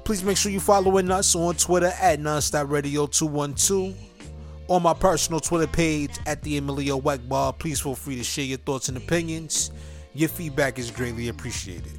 Please 0.04 0.22
make 0.22 0.36
sure 0.36 0.52
you're 0.52 0.60
following 0.60 1.10
us 1.10 1.34
on 1.34 1.56
Twitter 1.56 1.92
at 2.00 2.20
Nonstop 2.20 2.70
Radio 2.70 3.06
212. 3.06 3.96
On 4.68 4.82
my 4.82 4.94
personal 4.94 5.40
Twitter 5.40 5.66
page 5.66 6.12
at 6.24 6.40
the 6.42 6.56
Emilio 6.56 6.98
Wegball. 6.98 7.58
Please 7.58 7.80
feel 7.80 7.94
free 7.94 8.16
to 8.16 8.24
share 8.24 8.46
your 8.46 8.58
thoughts 8.58 8.88
and 8.88 8.96
opinions. 8.96 9.72
Your 10.14 10.28
feedback 10.28 10.78
is 10.78 10.90
greatly 10.90 11.28
appreciated. 11.28 11.92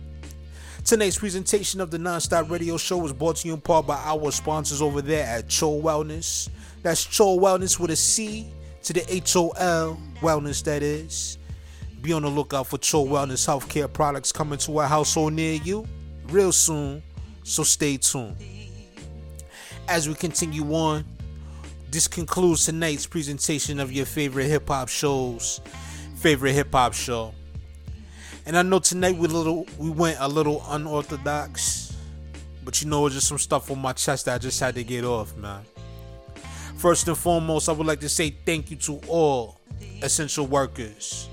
Tonight's 0.83 1.19
presentation 1.19 1.81
of 1.81 1.91
the 1.91 1.97
Nonstop 1.97 2.49
Radio 2.49 2.77
Show 2.77 2.97
was 2.97 3.13
brought 3.13 3.35
to 3.37 3.47
you 3.47 3.53
in 3.53 3.61
part 3.61 3.85
by 3.85 3.97
our 3.97 4.31
sponsors 4.31 4.81
over 4.81 5.01
there 5.01 5.27
at 5.27 5.49
Cho 5.49 5.79
Wellness. 5.79 6.49
That's 6.81 7.03
Cho 7.05 7.37
Wellness 7.37 7.79
with 7.79 7.91
a 7.91 7.95
C 7.95 8.51
to 8.85 8.93
the 8.93 9.13
H 9.13 9.35
O 9.35 9.49
L 9.49 9.99
Wellness, 10.21 10.63
that 10.63 10.81
is. 10.83 11.37
Be 12.01 12.13
on 12.13 12.21
the 12.21 12.29
lookout 12.29 12.67
for 12.67 12.77
Cho 12.77 13.03
Wellness 13.03 13.47
healthcare 13.47 13.91
products 13.91 14.31
coming 14.31 14.59
to 14.59 14.79
a 14.79 14.87
household 14.87 15.33
near 15.33 15.53
you 15.53 15.87
real 16.27 16.51
soon, 16.51 17.01
so 17.43 17.63
stay 17.63 17.97
tuned. 17.97 18.37
As 19.87 20.07
we 20.07 20.13
continue 20.13 20.63
on, 20.73 21.03
this 21.89 22.07
concludes 22.07 22.65
tonight's 22.65 23.07
presentation 23.07 23.79
of 23.79 23.91
your 23.91 24.05
favorite 24.05 24.45
hip 24.45 24.67
hop 24.67 24.89
shows, 24.89 25.61
favorite 26.17 26.53
hip 26.53 26.71
hop 26.71 26.93
show. 26.93 27.33
And 28.45 28.55
I 28.55 28.61
know 28.61 28.77
tonight 28.77 29.17
we 29.17 29.27
little 29.27 29.65
we 29.79 29.89
went 29.89 30.17
a 30.19 30.27
little 30.27 30.63
unorthodox, 30.69 31.95
but 32.63 32.83
you 32.83 32.87
know, 32.87 33.07
it's 33.07 33.15
just 33.15 33.27
some 33.27 33.39
stuff 33.39 33.71
on 33.71 33.79
my 33.79 33.93
chest 33.93 34.25
that 34.25 34.35
I 34.35 34.37
just 34.37 34.59
had 34.59 34.75
to 34.75 34.83
get 34.83 35.03
off, 35.03 35.35
man. 35.35 35.63
First 36.77 37.07
and 37.07 37.17
foremost, 37.17 37.69
I 37.69 37.71
would 37.71 37.87
like 37.87 38.01
to 38.01 38.09
say 38.09 38.29
thank 38.45 38.69
you 38.69 38.77
to 38.77 38.99
all 39.07 39.59
essential 40.01 40.45
workers, 40.45 41.29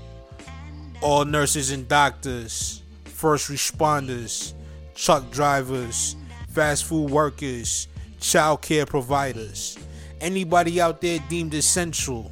all 1.01 1.25
nurses 1.25 1.71
and 1.71 1.87
doctors, 1.87 2.81
first 3.03 3.51
responders, 3.51 4.53
truck 4.95 5.29
drivers, 5.31 6.15
fast 6.49 6.85
food 6.85 7.09
workers, 7.09 7.87
child 8.19 8.61
care 8.61 8.85
providers, 8.85 9.77
anybody 10.21 10.79
out 10.79 11.01
there 11.01 11.19
deemed 11.29 11.53
essential. 11.53 12.31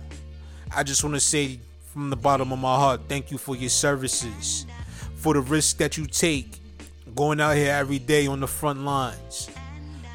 I 0.73 0.83
just 0.83 1.03
want 1.03 1.15
to 1.15 1.19
say 1.19 1.59
from 1.91 2.09
the 2.09 2.15
bottom 2.15 2.53
of 2.53 2.59
my 2.59 2.75
heart, 2.75 3.01
thank 3.09 3.29
you 3.29 3.37
for 3.37 3.55
your 3.55 3.69
services, 3.69 4.65
for 5.15 5.33
the 5.33 5.41
risk 5.41 5.77
that 5.77 5.97
you 5.97 6.05
take 6.05 6.59
going 7.13 7.41
out 7.41 7.57
here 7.57 7.73
every 7.73 7.99
day 7.99 8.25
on 8.27 8.39
the 8.39 8.47
front 8.47 8.79
lines, 8.79 9.49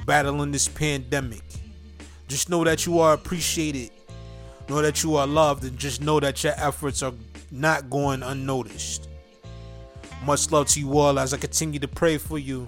battling 0.06 0.50
this 0.50 0.66
pandemic. 0.66 1.42
Just 2.28 2.50
know 2.50 2.64
that 2.64 2.86
you 2.86 2.98
are 2.98 3.14
appreciated, 3.14 3.90
know 4.68 4.82
that 4.82 5.02
you 5.02 5.16
are 5.16 5.26
loved, 5.26 5.64
and 5.64 5.78
just 5.78 6.00
know 6.00 6.18
that 6.20 6.42
your 6.42 6.54
efforts 6.56 7.02
are 7.02 7.12
not 7.50 7.88
going 7.88 8.22
unnoticed. 8.22 9.08
Much 10.24 10.50
love 10.50 10.66
to 10.68 10.80
you 10.80 10.98
all 10.98 11.18
as 11.18 11.32
I 11.32 11.36
continue 11.36 11.78
to 11.78 11.88
pray 11.88 12.18
for 12.18 12.38
you 12.38 12.66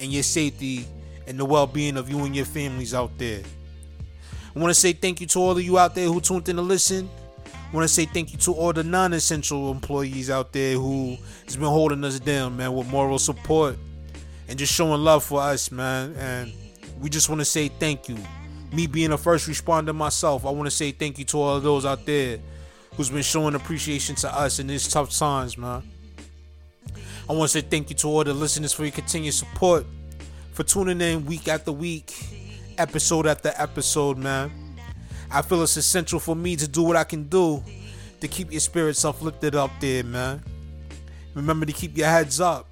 and 0.00 0.12
your 0.12 0.22
safety 0.22 0.86
and 1.26 1.38
the 1.38 1.44
well 1.44 1.66
being 1.66 1.96
of 1.96 2.10
you 2.10 2.24
and 2.24 2.34
your 2.34 2.44
families 2.44 2.94
out 2.94 3.16
there. 3.18 3.42
I 4.54 4.58
want 4.58 4.74
to 4.74 4.80
say 4.80 4.92
thank 4.92 5.20
you 5.20 5.26
to 5.28 5.38
all 5.38 5.52
of 5.52 5.62
you 5.62 5.78
out 5.78 5.94
there 5.94 6.06
who 6.06 6.20
tuned 6.20 6.48
in 6.48 6.56
to 6.56 6.62
listen. 6.62 7.08
I 7.46 7.76
want 7.76 7.86
to 7.86 7.92
say 7.92 8.06
thank 8.06 8.32
you 8.32 8.38
to 8.38 8.52
all 8.52 8.72
the 8.72 8.82
non 8.82 9.12
essential 9.12 9.70
employees 9.70 10.30
out 10.30 10.52
there 10.52 10.74
who 10.74 11.16
has 11.44 11.54
been 11.54 11.66
holding 11.66 12.02
us 12.02 12.18
down, 12.18 12.56
man, 12.56 12.72
with 12.72 12.88
moral 12.88 13.18
support 13.18 13.76
and 14.48 14.58
just 14.58 14.72
showing 14.72 15.04
love 15.04 15.22
for 15.22 15.42
us, 15.42 15.70
man. 15.70 16.14
And 16.16 16.52
we 16.98 17.10
just 17.10 17.28
want 17.28 17.40
to 17.40 17.44
say 17.44 17.68
thank 17.68 18.08
you. 18.08 18.16
Me 18.72 18.86
being 18.86 19.12
a 19.12 19.18
first 19.18 19.48
responder 19.48 19.94
myself, 19.94 20.44
I 20.44 20.50
want 20.50 20.66
to 20.66 20.70
say 20.70 20.92
thank 20.92 21.18
you 21.18 21.24
to 21.26 21.38
all 21.38 21.56
of 21.56 21.62
those 21.62 21.86
out 21.86 22.04
there 22.04 22.38
who's 22.96 23.10
been 23.10 23.22
showing 23.22 23.54
appreciation 23.54 24.14
to 24.16 24.34
us 24.34 24.58
in 24.58 24.66
these 24.66 24.88
tough 24.88 25.10
times, 25.10 25.56
man. 25.56 25.82
I 27.28 27.32
want 27.32 27.50
to 27.50 27.60
say 27.60 27.66
thank 27.66 27.90
you 27.90 27.96
to 27.96 28.08
all 28.08 28.24
the 28.24 28.34
listeners 28.34 28.72
for 28.72 28.82
your 28.82 28.92
continued 28.92 29.34
support, 29.34 29.86
for 30.52 30.64
tuning 30.64 31.00
in 31.00 31.24
week 31.24 31.48
after 31.48 31.72
week, 31.72 32.14
episode 32.76 33.26
after 33.26 33.52
episode, 33.56 34.18
man. 34.18 34.50
I 35.30 35.42
feel 35.42 35.62
it's 35.62 35.76
essential 35.76 36.20
for 36.20 36.34
me 36.34 36.56
to 36.56 36.66
do 36.66 36.82
what 36.82 36.96
I 36.96 37.04
can 37.04 37.24
do 37.24 37.62
to 38.20 38.28
keep 38.28 38.50
your 38.50 38.60
spirits 38.60 39.04
uplifted 39.04 39.54
up 39.54 39.70
there, 39.80 40.02
man. 40.02 40.42
Remember 41.34 41.66
to 41.66 41.72
keep 41.72 41.96
your 41.96 42.08
heads 42.08 42.40
up 42.40 42.66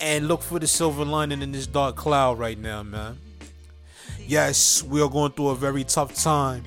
and 0.00 0.26
look 0.26 0.42
for 0.42 0.58
the 0.58 0.66
silver 0.66 1.04
lining 1.04 1.42
in 1.42 1.52
this 1.52 1.66
dark 1.66 1.96
cloud 1.96 2.38
right 2.38 2.58
now, 2.58 2.82
man. 2.82 3.18
Yes, 4.30 4.84
we 4.84 5.02
are 5.02 5.08
going 5.08 5.32
through 5.32 5.48
a 5.48 5.56
very 5.56 5.82
tough 5.82 6.14
time. 6.14 6.62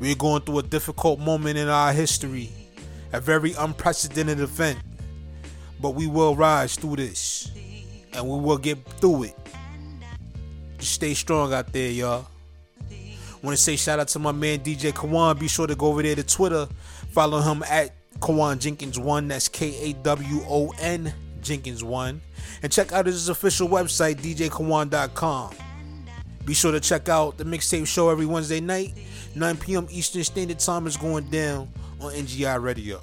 We're 0.00 0.14
going 0.14 0.40
through 0.40 0.60
a 0.60 0.62
difficult 0.62 1.20
moment 1.20 1.58
in 1.58 1.68
our 1.68 1.92
history, 1.92 2.50
a 3.12 3.20
very 3.20 3.52
unprecedented 3.52 4.40
event. 4.40 4.78
But 5.78 5.90
we 5.90 6.06
will 6.06 6.34
rise 6.34 6.74
through 6.74 6.96
this 6.96 7.50
and 8.14 8.26
we 8.26 8.40
will 8.40 8.56
get 8.56 8.82
through 8.98 9.24
it. 9.24 9.36
Just 10.78 10.94
stay 10.94 11.12
strong 11.12 11.52
out 11.52 11.70
there, 11.70 11.90
y'all. 11.90 12.28
Want 13.42 13.54
to 13.54 13.62
say 13.62 13.76
shout 13.76 14.00
out 14.00 14.08
to 14.08 14.18
my 14.18 14.32
man 14.32 14.60
DJ 14.60 14.90
Kawon. 14.92 15.38
Be 15.38 15.48
sure 15.48 15.66
to 15.66 15.74
go 15.74 15.88
over 15.88 16.02
there 16.02 16.16
to 16.16 16.22
Twitter. 16.22 16.66
Follow 17.10 17.42
him 17.42 17.62
at 17.68 17.92
Kawon 18.20 18.58
Jenkins 18.58 18.98
One. 18.98 19.28
That's 19.28 19.48
K 19.48 19.90
A 19.90 19.92
W 19.92 20.40
O 20.48 20.72
N 20.80 21.12
Jenkins 21.42 21.84
One. 21.84 22.22
And 22.62 22.72
check 22.72 22.92
out 22.92 23.04
his 23.04 23.28
official 23.28 23.68
website, 23.68 24.14
DJKawon.com. 24.14 25.65
Be 26.46 26.54
sure 26.54 26.70
to 26.70 26.78
check 26.78 27.08
out 27.08 27.38
the 27.38 27.44
mixtape 27.44 27.88
show 27.88 28.08
every 28.08 28.24
Wednesday 28.24 28.60
night, 28.60 28.94
9 29.34 29.56
p.m. 29.56 29.88
Eastern 29.90 30.22
Standard 30.22 30.60
Time 30.60 30.86
is 30.86 30.96
going 30.96 31.28
down 31.28 31.68
on 32.00 32.12
NGI 32.12 32.62
Radio. 32.62 33.00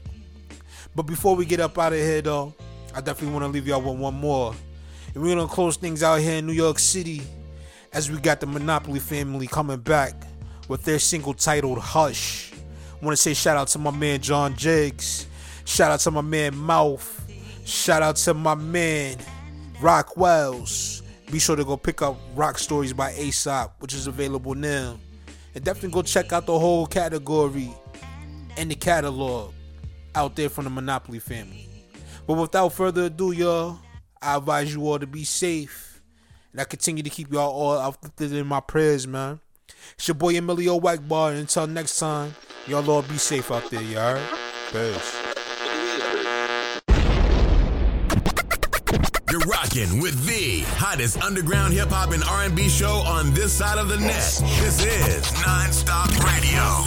But 0.95 1.03
before 1.03 1.35
we 1.35 1.45
get 1.45 1.59
up 1.59 1.77
out 1.77 1.91
of 1.91 1.99
here, 1.99 2.21
though, 2.21 2.53
I 2.95 3.01
definitely 3.01 3.33
want 3.33 3.43
to 3.43 3.49
leave 3.49 3.67
y'all 3.67 3.81
with 3.81 3.99
one 3.99 4.13
more. 4.13 4.55
And 5.13 5.21
we're 5.21 5.35
gonna 5.35 5.49
close 5.49 5.75
things 5.75 6.03
out 6.03 6.21
here 6.21 6.37
in 6.37 6.47
New 6.47 6.53
York 6.53 6.79
City 6.79 7.21
as 7.91 8.09
we 8.09 8.17
got 8.17 8.39
the 8.39 8.45
Monopoly 8.45 9.01
family 9.01 9.45
coming 9.45 9.77
back 9.77 10.13
with 10.69 10.85
their 10.85 10.97
single 10.97 11.33
titled 11.33 11.79
Hush. 11.79 12.53
I 12.53 13.05
want 13.05 13.17
to 13.17 13.21
say 13.21 13.33
shout 13.33 13.57
out 13.57 13.67
to 13.69 13.77
my 13.77 13.91
man 13.91 14.21
John 14.21 14.55
Jiggs. 14.55 15.27
Shout 15.65 15.91
out 15.91 15.99
to 15.99 16.11
my 16.11 16.21
man 16.21 16.55
Mouth. 16.55 17.29
Shout 17.65 18.01
out 18.01 18.15
to 18.15 18.33
my 18.33 18.55
man 18.55 19.17
Rock 19.81 20.15
Wells. 20.15 21.02
Be 21.33 21.39
sure 21.39 21.55
to 21.55 21.65
go 21.65 21.77
pick 21.77 22.03
up 22.03 22.15
Rock 22.35 22.59
Stories 22.59 22.93
by 22.93 23.11
Aesop, 23.13 23.81
which 23.81 23.95
is 23.95 24.05
available 24.05 24.53
now. 24.53 24.99
And 25.55 25.63
definitely 25.63 25.89
go 25.89 26.03
check 26.03 26.31
out 26.31 26.45
the 26.45 26.59
whole 26.59 26.85
category 26.85 27.73
and 28.55 28.69
the 28.69 28.75
catalog. 28.75 29.51
out 30.13 30.35
there 30.35 30.47
from 30.47 30.65
the 30.65 30.69
Monopoly 30.69 31.17
family. 31.17 31.67
But 32.27 32.35
without 32.35 32.69
further 32.69 33.05
ado, 33.05 33.31
y'all, 33.31 33.79
I 34.21 34.37
advise 34.37 34.75
you 34.75 34.87
all 34.87 34.99
to 34.99 35.07
be 35.07 35.23
safe. 35.23 36.03
And 36.51 36.61
I 36.61 36.65
continue 36.65 37.01
to 37.01 37.09
keep 37.09 37.33
y'all 37.33 37.51
all 37.51 37.79
uplifted 37.79 38.31
in 38.31 38.45
my 38.45 38.59
prayers, 38.59 39.07
man. 39.07 39.39
It's 39.95 40.07
your 40.07 40.13
boy 40.13 40.37
Emilio 40.37 40.79
Wackbar. 40.79 41.35
Until 41.35 41.65
next 41.65 41.97
time, 41.97 42.35
y'all 42.67 42.87
all 42.91 43.01
be 43.01 43.17
safe 43.17 43.49
out 43.49 43.71
there, 43.71 43.81
y'all. 43.81 44.21
Peace. 44.71 45.32
You're 49.33 49.41
rocking 49.47 49.99
with 49.99 50.27
the 50.27 50.59
hottest 50.77 51.19
underground 51.23 51.73
hip 51.73 51.89
hop 51.89 52.11
and 52.11 52.23
R&B 52.23 52.69
show 52.69 52.97
on 52.97 53.33
this 53.33 53.51
side 53.51 53.79
of 53.79 53.89
the 53.89 53.97
net. 53.97 54.13
This 54.61 54.85
is 54.85 55.25
Nonstop 55.41 56.13
Radio. 56.21 56.83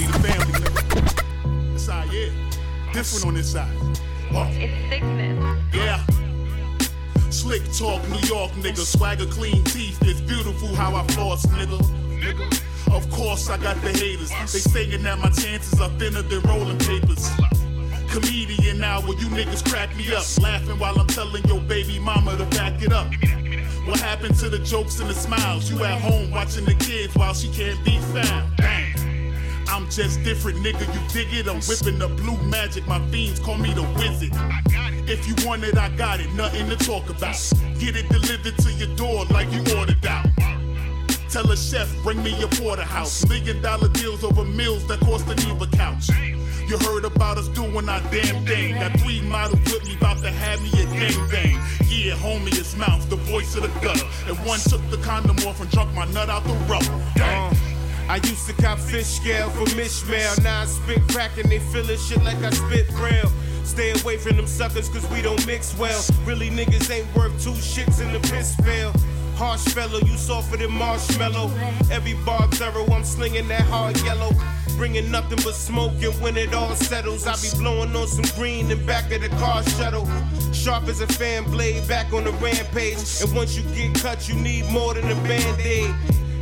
This 1.73 1.87
side, 1.87 2.09
yeah. 2.13 2.31
Different 2.93 3.27
on 3.27 3.35
this 3.35 3.51
side. 3.51 3.69
It's 4.31 4.89
sickness. 4.89 5.59
Yeah. 5.75 6.07
Slick 7.31 7.65
talk, 7.77 8.01
New 8.11 8.29
York 8.29 8.53
nigga. 8.53 8.79
Swagger, 8.79 9.27
clean 9.27 9.65
teeth. 9.65 9.99
It's 10.03 10.21
beautiful 10.21 10.73
how 10.77 10.95
I 10.95 11.05
floss, 11.09 11.45
nigga. 11.47 11.81
Nigga. 12.21 12.97
Of 12.97 13.11
course, 13.11 13.51
I 13.51 13.57
got 13.57 13.75
the 13.83 13.91
haters. 13.91 14.31
They 14.53 14.61
saying 14.61 15.03
that 15.03 15.19
my 15.19 15.31
chances 15.31 15.81
are 15.81 15.91
thinner 15.99 16.23
than 16.23 16.43
rolling 16.43 16.79
papers. 16.79 17.29
Comedian 18.17 18.79
now, 18.79 19.03
where 19.03 19.19
you 19.19 19.27
niggas 19.27 19.63
crack 19.71 19.95
me 19.95 20.11
up. 20.15 20.25
Laughing 20.41 20.79
while 20.79 20.99
I'm 20.99 21.07
telling 21.07 21.45
your 21.45 21.61
baby 21.61 21.99
mama 21.99 22.35
to 22.39 22.47
back 22.57 22.81
it 22.81 22.91
up. 22.91 23.13
What 23.87 24.01
happened 24.01 24.37
to 24.39 24.49
the 24.49 24.59
jokes 24.61 25.01
and 25.01 25.11
the 25.11 25.13
smiles? 25.13 25.71
You 25.71 25.85
at 25.85 26.01
home 26.01 26.31
watching 26.31 26.65
the 26.65 26.73
kids 26.77 27.15
while 27.15 27.35
she 27.35 27.49
can't 27.53 27.85
be 27.85 27.99
found. 27.99 28.57
Damn. 28.57 29.35
I'm 29.69 29.91
just 29.91 30.25
different, 30.25 30.57
nigga. 30.65 30.87
You 30.95 31.01
dig 31.13 31.35
it? 31.35 31.47
I'm 31.47 31.61
whipping 31.61 31.99
the 31.99 32.09
blue 32.09 32.39
magic. 32.49 32.87
My 32.87 33.07
fiends 33.11 33.39
call 33.39 33.59
me 33.59 33.75
the 33.75 33.83
wizard. 33.83 34.33
If 35.07 35.29
you 35.29 35.35
want 35.47 35.65
it, 35.65 35.77
I 35.77 35.91
got 35.91 36.19
it. 36.21 36.33
Nothing 36.33 36.71
to 36.71 36.77
talk 36.77 37.11
about. 37.11 37.37
Get 37.79 37.97
it 37.97 38.09
delivered 38.09 38.57
to 38.57 38.73
your 38.73 38.97
door 38.97 39.27
like 39.27 39.53
you 39.53 39.61
ordered 39.77 40.07
out. 40.07 40.27
Tell 41.37 41.51
a 41.51 41.57
chef, 41.59 41.95
bring 42.03 42.23
me 42.23 42.35
your 42.41 42.49
porterhouse. 42.49 43.29
Million 43.29 43.61
dollar 43.61 43.89
deals 43.89 44.25
over 44.25 44.43
meals 44.43 44.87
that 44.87 45.01
cost 45.01 45.29
a 45.29 45.35
Neva 45.47 45.67
couch. 45.67 46.09
You 46.67 46.79
heard 46.79 47.05
about 47.05 47.37
us 47.37 47.49
doing 47.49 47.87
our 47.91 48.01
damn 48.11 48.47
thing. 48.47 48.73
Got 48.77 48.99
three 49.01 49.21
models 49.21 49.61
with 49.71 49.85
me, 49.85 49.97
about 49.97 50.17
to 50.23 50.31
have 50.31 50.63
me 50.63 50.71
a 50.81 50.87
gang 50.87 51.29
bang. 51.29 51.61
Yeah, 51.89 52.15
homie, 52.15 52.59
it's 52.59 52.75
mouth, 52.79 53.07
the 53.11 53.17
voice 53.17 53.55
of 53.55 53.65
the 53.65 53.81
gutter. 53.85 54.07
And 54.27 54.39
one 54.47 54.61
took 54.61 54.81
the 54.89 54.97
condom 55.05 55.37
off 55.47 55.61
and 55.61 55.71
drunk 55.71 55.93
my 55.93 56.07
nut 56.07 56.31
out 56.31 56.43
the 56.45 56.55
rubber. 56.73 57.05
Uh, 57.21 57.55
I 58.09 58.17
used 58.25 58.47
to 58.47 58.55
cop 58.55 58.79
fish 58.79 59.05
scale 59.05 59.51
for 59.51 59.67
Mishmael. 59.77 60.43
Now 60.43 60.63
I 60.63 60.65
spit 60.65 61.03
crack 61.09 61.37
and 61.37 61.51
they 61.51 61.59
feelin' 61.59 61.99
shit 61.99 62.25
like 62.25 62.43
I 62.43 62.49
spit 62.49 62.89
braille. 62.93 63.31
Stay 63.63 63.93
away 64.01 64.17
from 64.17 64.39
them 64.39 64.47
suckers 64.47 64.89
cause 64.89 65.07
we 65.11 65.21
don't 65.21 65.47
mix 65.47 65.77
well. 65.77 66.03
Really 66.25 66.49
niggas 66.49 66.91
ain't 66.91 67.15
worth 67.15 67.45
two 67.45 67.51
shits 67.51 68.01
in 68.01 68.11
the 68.15 68.21
piss 68.21 68.57
pail. 68.63 68.95
Harsh 69.37 69.67
fellow, 69.75 69.99
you 69.99 70.17
softer 70.17 70.57
than 70.57 70.73
marshmallow. 70.73 71.51
Every 71.91 72.15
bar 72.25 72.49
thorough, 72.53 72.87
I'm 72.87 73.05
slinging 73.05 73.47
that 73.49 73.61
hard 73.63 74.01
yellow. 74.01 74.31
Bringing 74.79 75.11
nothing 75.11 75.39
but 75.45 75.55
smoke, 75.55 75.93
and 76.03 76.15
when 76.23 76.39
it 76.39 76.55
all 76.55 76.75
settles, 76.75 77.27
I 77.27 77.35
be 77.37 77.51
blowing 77.59 77.95
on 77.95 78.07
some 78.07 78.25
green 78.35 78.71
in 78.71 78.87
back 78.87 79.13
of 79.13 79.21
the 79.21 79.29
car 79.37 79.63
shuttle. 79.63 80.09
Sharp 80.55 80.89
as 80.89 81.03
a 81.03 81.07
fan 81.07 81.45
blade, 81.51 81.87
back 81.87 82.15
on 82.15 82.25
the 82.25 82.33
rampage. 82.33 83.21
And 83.21 83.35
once 83.35 83.55
you 83.55 83.63
get 83.75 84.01
cut, 84.03 84.27
you 84.27 84.37
need 84.37 84.71
more 84.71 84.95
than 84.95 85.05
a 85.11 85.15
band 85.29 85.61
aid. 85.61 85.95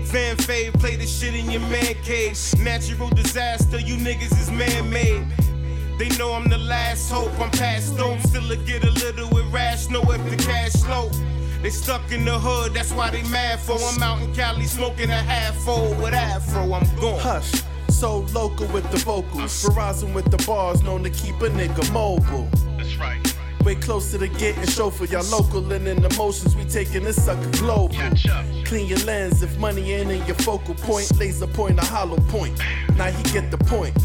Fan 0.06 0.36
fave, 0.36 0.78
play 0.78 0.94
the 0.94 1.06
shit 1.06 1.34
in 1.34 1.50
your 1.50 1.62
man 1.62 1.94
cave. 2.04 2.38
Natural 2.60 3.08
disaster, 3.10 3.80
you 3.80 3.96
niggas 3.96 4.38
is 4.40 4.52
man 4.52 4.88
made. 4.88 5.26
They 5.98 6.08
know 6.16 6.32
I'm 6.32 6.48
the 6.48 6.58
last 6.58 7.10
hope, 7.10 7.32
I'm 7.40 7.50
past 7.50 7.96
dope. 7.96 8.20
Still 8.20 8.52
a 8.52 8.56
get 8.56 8.84
a 8.84 8.90
little 8.90 9.36
irrational 9.36 10.08
if 10.12 10.30
the 10.30 10.36
cash 10.36 10.80
low. 10.84 11.10
They 11.64 11.70
stuck 11.70 12.12
in 12.12 12.26
the 12.26 12.38
hood, 12.38 12.74
that's 12.74 12.92
why 12.92 13.08
they 13.08 13.22
mad 13.30 13.58
for. 13.58 13.78
I'm 13.80 14.02
out 14.02 14.20
in 14.20 14.34
Cali 14.34 14.66
smoking 14.66 15.08
a 15.08 15.14
half 15.14 15.56
full 15.64 15.94
with 15.94 16.12
afro, 16.12 16.70
I'm 16.74 16.84
gone. 17.00 17.18
Hush, 17.18 17.62
so 17.88 18.18
local 18.34 18.66
with 18.66 18.88
the 18.90 18.98
vocals. 18.98 19.64
Verizon 19.64 20.12
with 20.12 20.30
the 20.30 20.36
bars, 20.46 20.82
known 20.82 21.02
to 21.04 21.08
keep 21.08 21.36
a 21.36 21.48
nigga 21.48 21.90
mobile. 21.90 22.50
That's 22.76 22.98
right. 22.98 23.34
Way 23.64 23.76
closer 23.76 24.18
to 24.18 24.28
getting 24.28 24.66
chauffeur, 24.66 25.06
y'all 25.06 25.24
local 25.30 25.72
and 25.72 25.88
in 25.88 26.04
emotions, 26.04 26.54
we 26.54 26.66
taking 26.66 27.02
this 27.02 27.24
sucker 27.24 27.50
global. 27.52 27.96
Clean 28.66 28.86
your 28.86 28.98
lens 29.06 29.42
if 29.42 29.56
money 29.56 29.90
ain't 29.92 30.10
in 30.10 30.26
your 30.26 30.36
focal 30.36 30.74
point. 30.74 31.18
Laser 31.18 31.46
point, 31.46 31.78
a 31.78 31.84
hollow 31.86 32.18
point. 32.28 32.58
Now 32.98 33.06
he 33.06 33.22
get 33.32 33.50
the 33.50 33.56
point. 33.56 33.96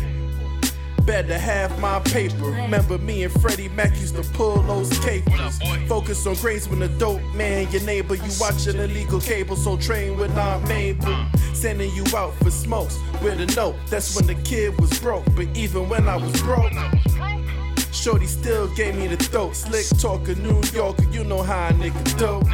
Better 1.06 1.38
have 1.38 1.80
my 1.80 2.00
paper. 2.00 2.46
Remember 2.46 2.98
me 2.98 3.24
and 3.24 3.42
Freddie 3.42 3.70
Mac 3.70 3.92
used 4.00 4.16
to 4.16 4.24
pull 4.34 4.62
those 4.64 4.98
capers. 5.00 5.60
Focus 5.88 6.26
on 6.28 6.36
grades 6.36 6.70
when 6.70 6.80
the 6.80 6.88
dope 6.88 7.22
man, 7.34 7.70
your 7.72 7.82
neighbor, 7.84 8.16
you 8.16 8.32
watching 8.40 8.78
illegal 8.78 9.20
cable, 9.20 9.56
so 9.56 9.78
train 9.78 10.18
with 10.18 10.36
our 10.38 10.60
Mabel. 10.68 11.26
Sending 11.54 11.94
you 11.96 12.06
out 12.16 12.34
for 12.36 12.52
smokes 12.52 12.98
with 13.22 13.40
a 13.40 13.56
note. 13.56 13.76
That's 13.90 14.16
when 14.16 14.28
the 14.28 14.36
kid 14.44 14.80
was 14.80 14.98
broke, 15.00 15.26
but 15.36 15.48
even 15.58 15.90
when 15.90 16.08
I 16.08 16.16
was 16.16 16.42
broke. 16.42 16.72
Shorty 17.92 18.28
still 18.28 18.68
gave 18.76 18.96
me 18.96 19.08
the 19.08 19.18
throat. 19.18 19.56
Slick 19.56 19.86
talker, 20.00 20.36
New 20.36 20.62
Yorker, 20.74 21.04
you 21.12 21.24
know 21.24 21.42
how 21.42 21.68
a 21.68 21.74
nigga 21.74 22.18
dope. 22.18 22.46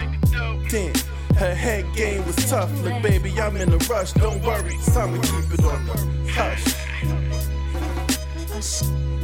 Damn, 0.70 0.94
her 1.36 1.54
head 1.54 1.86
game 1.96 2.26
was 2.26 2.36
tough. 2.50 2.72
Look, 2.82 3.04
baby, 3.04 3.32
I'm 3.40 3.56
in 3.58 3.72
a 3.72 3.78
rush. 3.90 4.14
Don't 4.14 4.44
worry, 4.44 4.76
I'ma 4.96 5.22
keep 5.22 5.54
it 5.54 5.64
on 5.66 5.86
the 5.86 6.32
hush. 6.32 6.85
You're 8.66 9.15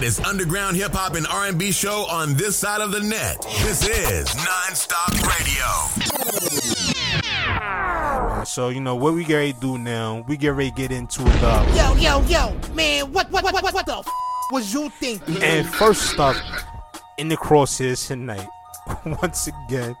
hottest 0.00 0.24
underground 0.24 0.78
hip 0.78 0.92
hop 0.92 1.14
and 1.14 1.26
R&B 1.26 1.70
show 1.72 2.06
on 2.08 2.32
this 2.32 2.56
side 2.56 2.80
of 2.80 2.90
the 2.90 3.00
net. 3.00 3.36
This 3.60 3.86
is 3.86 4.26
Nonstop 4.28 5.12
Radio. 8.32 8.44
So 8.44 8.70
you 8.70 8.80
know 8.80 8.96
what 8.96 9.12
we 9.12 9.24
get 9.24 9.34
ready 9.36 9.52
to 9.52 9.60
do 9.60 9.76
now? 9.76 10.24
We 10.26 10.38
get 10.38 10.54
ready 10.54 10.70
to 10.70 10.76
get 10.76 10.90
into 10.90 11.20
it. 11.20 11.26
the 11.42 11.72
Yo, 11.76 11.94
yo, 11.96 12.22
yo, 12.22 12.56
man, 12.74 13.12
what, 13.12 13.30
what, 13.30 13.44
what, 13.44 13.52
what, 13.62 13.74
what 13.74 13.84
the 13.84 13.98
f- 13.98 14.06
was 14.50 14.72
you 14.72 14.88
thinking? 14.88 15.42
and 15.42 15.68
first 15.68 16.18
up 16.18 16.36
in 17.18 17.28
the 17.28 17.36
crosshairs 17.36 18.06
tonight. 18.06 18.48
Once 19.04 19.48
again, 19.48 19.94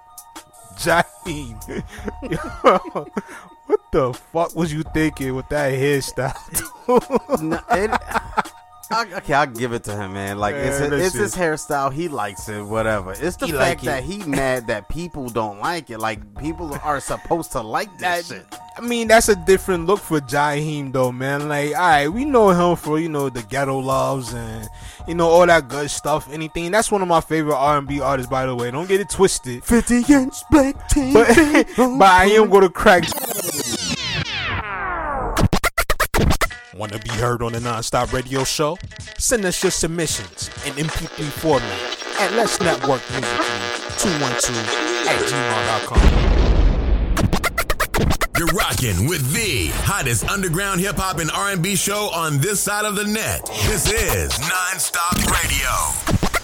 Jaheim. 0.76 1.84
What 3.66 3.92
the 3.92 4.12
fuck 4.12 4.56
was 4.56 4.72
you 4.72 4.82
thinking 4.82 5.36
with 5.36 5.48
that 5.50 5.72
hairstyle? 5.74 6.34
No, 7.40 7.60
it- 7.70 7.90
I, 8.92 9.06
okay, 9.18 9.34
I'll 9.34 9.46
give 9.46 9.72
it 9.72 9.84
to 9.84 9.96
him, 9.96 10.14
man. 10.14 10.38
Like 10.38 10.56
it's, 10.56 10.80
Man, 10.80 10.90
that 10.90 11.00
it's 11.00 11.14
his 11.14 11.34
hairstyle. 11.34 11.92
He 11.92 12.08
likes 12.08 12.48
it, 12.48 12.62
whatever. 12.62 13.12
It's 13.12 13.36
the 13.36 13.46
He 13.46 13.52
fact 13.52 13.60
like 13.60 13.80
that 13.82 14.02
he 14.02 14.18
mad 14.24 14.66
that 14.66 14.88
people 14.88 15.28
don't 15.28 15.60
like 15.60 15.90
it. 15.90 15.98
Like 15.98 16.20
people 16.38 16.74
are 16.82 16.98
supposed 16.98 17.52
to 17.52 17.60
like 17.60 17.96
this 17.98 18.28
shit. 18.28 18.46
I 18.76 18.80
mean, 18.80 19.08
that's 19.08 19.28
a 19.28 19.36
different 19.36 19.86
look 19.86 20.00
for 20.00 20.20
Jaheim, 20.20 20.92
though, 20.92 21.12
man. 21.12 21.48
Like, 21.48 21.68
all 21.76 21.80
right, 21.80 22.08
we 22.08 22.24
know 22.24 22.50
him 22.50 22.76
for 22.76 22.98
you 22.98 23.08
know 23.08 23.28
the 23.28 23.42
ghetto 23.42 23.78
loves 23.78 24.32
and 24.32 24.68
you 25.06 25.14
know 25.14 25.28
all 25.28 25.46
that 25.46 25.68
good 25.68 25.90
stuff. 25.90 26.28
Anything. 26.32 26.72
That's 26.72 26.90
one 26.90 27.02
of 27.02 27.08
my 27.08 27.20
favorite 27.20 27.56
R 27.56 27.78
and 27.78 27.86
B 27.86 28.00
artists, 28.00 28.30
by 28.30 28.44
the 28.46 28.56
way. 28.56 28.72
Don't 28.72 28.88
get 28.88 29.00
it 29.00 29.08
twisted. 29.08 29.64
Fifty 29.64 29.98
inch 30.12 30.34
black 30.50 30.74
TV. 30.88 31.12
But, 31.12 31.76
but 31.98 32.08
I 32.08 32.24
am 32.26 32.50
gonna 32.50 32.68
crack. 32.70 33.04
Want 36.80 36.92
to 36.94 36.98
be 36.98 37.10
heard 37.10 37.42
on 37.42 37.52
the 37.52 37.58
Nonstop 37.58 38.10
Radio 38.14 38.42
Show? 38.42 38.78
Send 39.18 39.44
us 39.44 39.62
your 39.62 39.70
submissions 39.70 40.48
in 40.64 40.72
MP3 40.72 41.24
format 41.24 41.70
at 42.18 42.32
Let's 42.32 42.58
Network 42.58 43.02
Musically 43.10 43.44
212 43.98 44.56
at 45.06 45.20
gmail.com. 45.28 46.00
You're 48.38 48.46
rocking 48.46 49.06
with 49.06 49.30
the 49.34 49.66
hottest 49.84 50.26
underground 50.30 50.80
hip 50.80 50.96
hop 50.96 51.18
and 51.18 51.30
R&B 51.30 51.76
show 51.76 52.08
on 52.14 52.38
this 52.38 52.60
side 52.60 52.86
of 52.86 52.96
the 52.96 53.04
net. 53.04 53.44
This 53.66 53.92
is 53.92 54.32
Nonstop 54.38 55.18
Radio. 55.30 56.39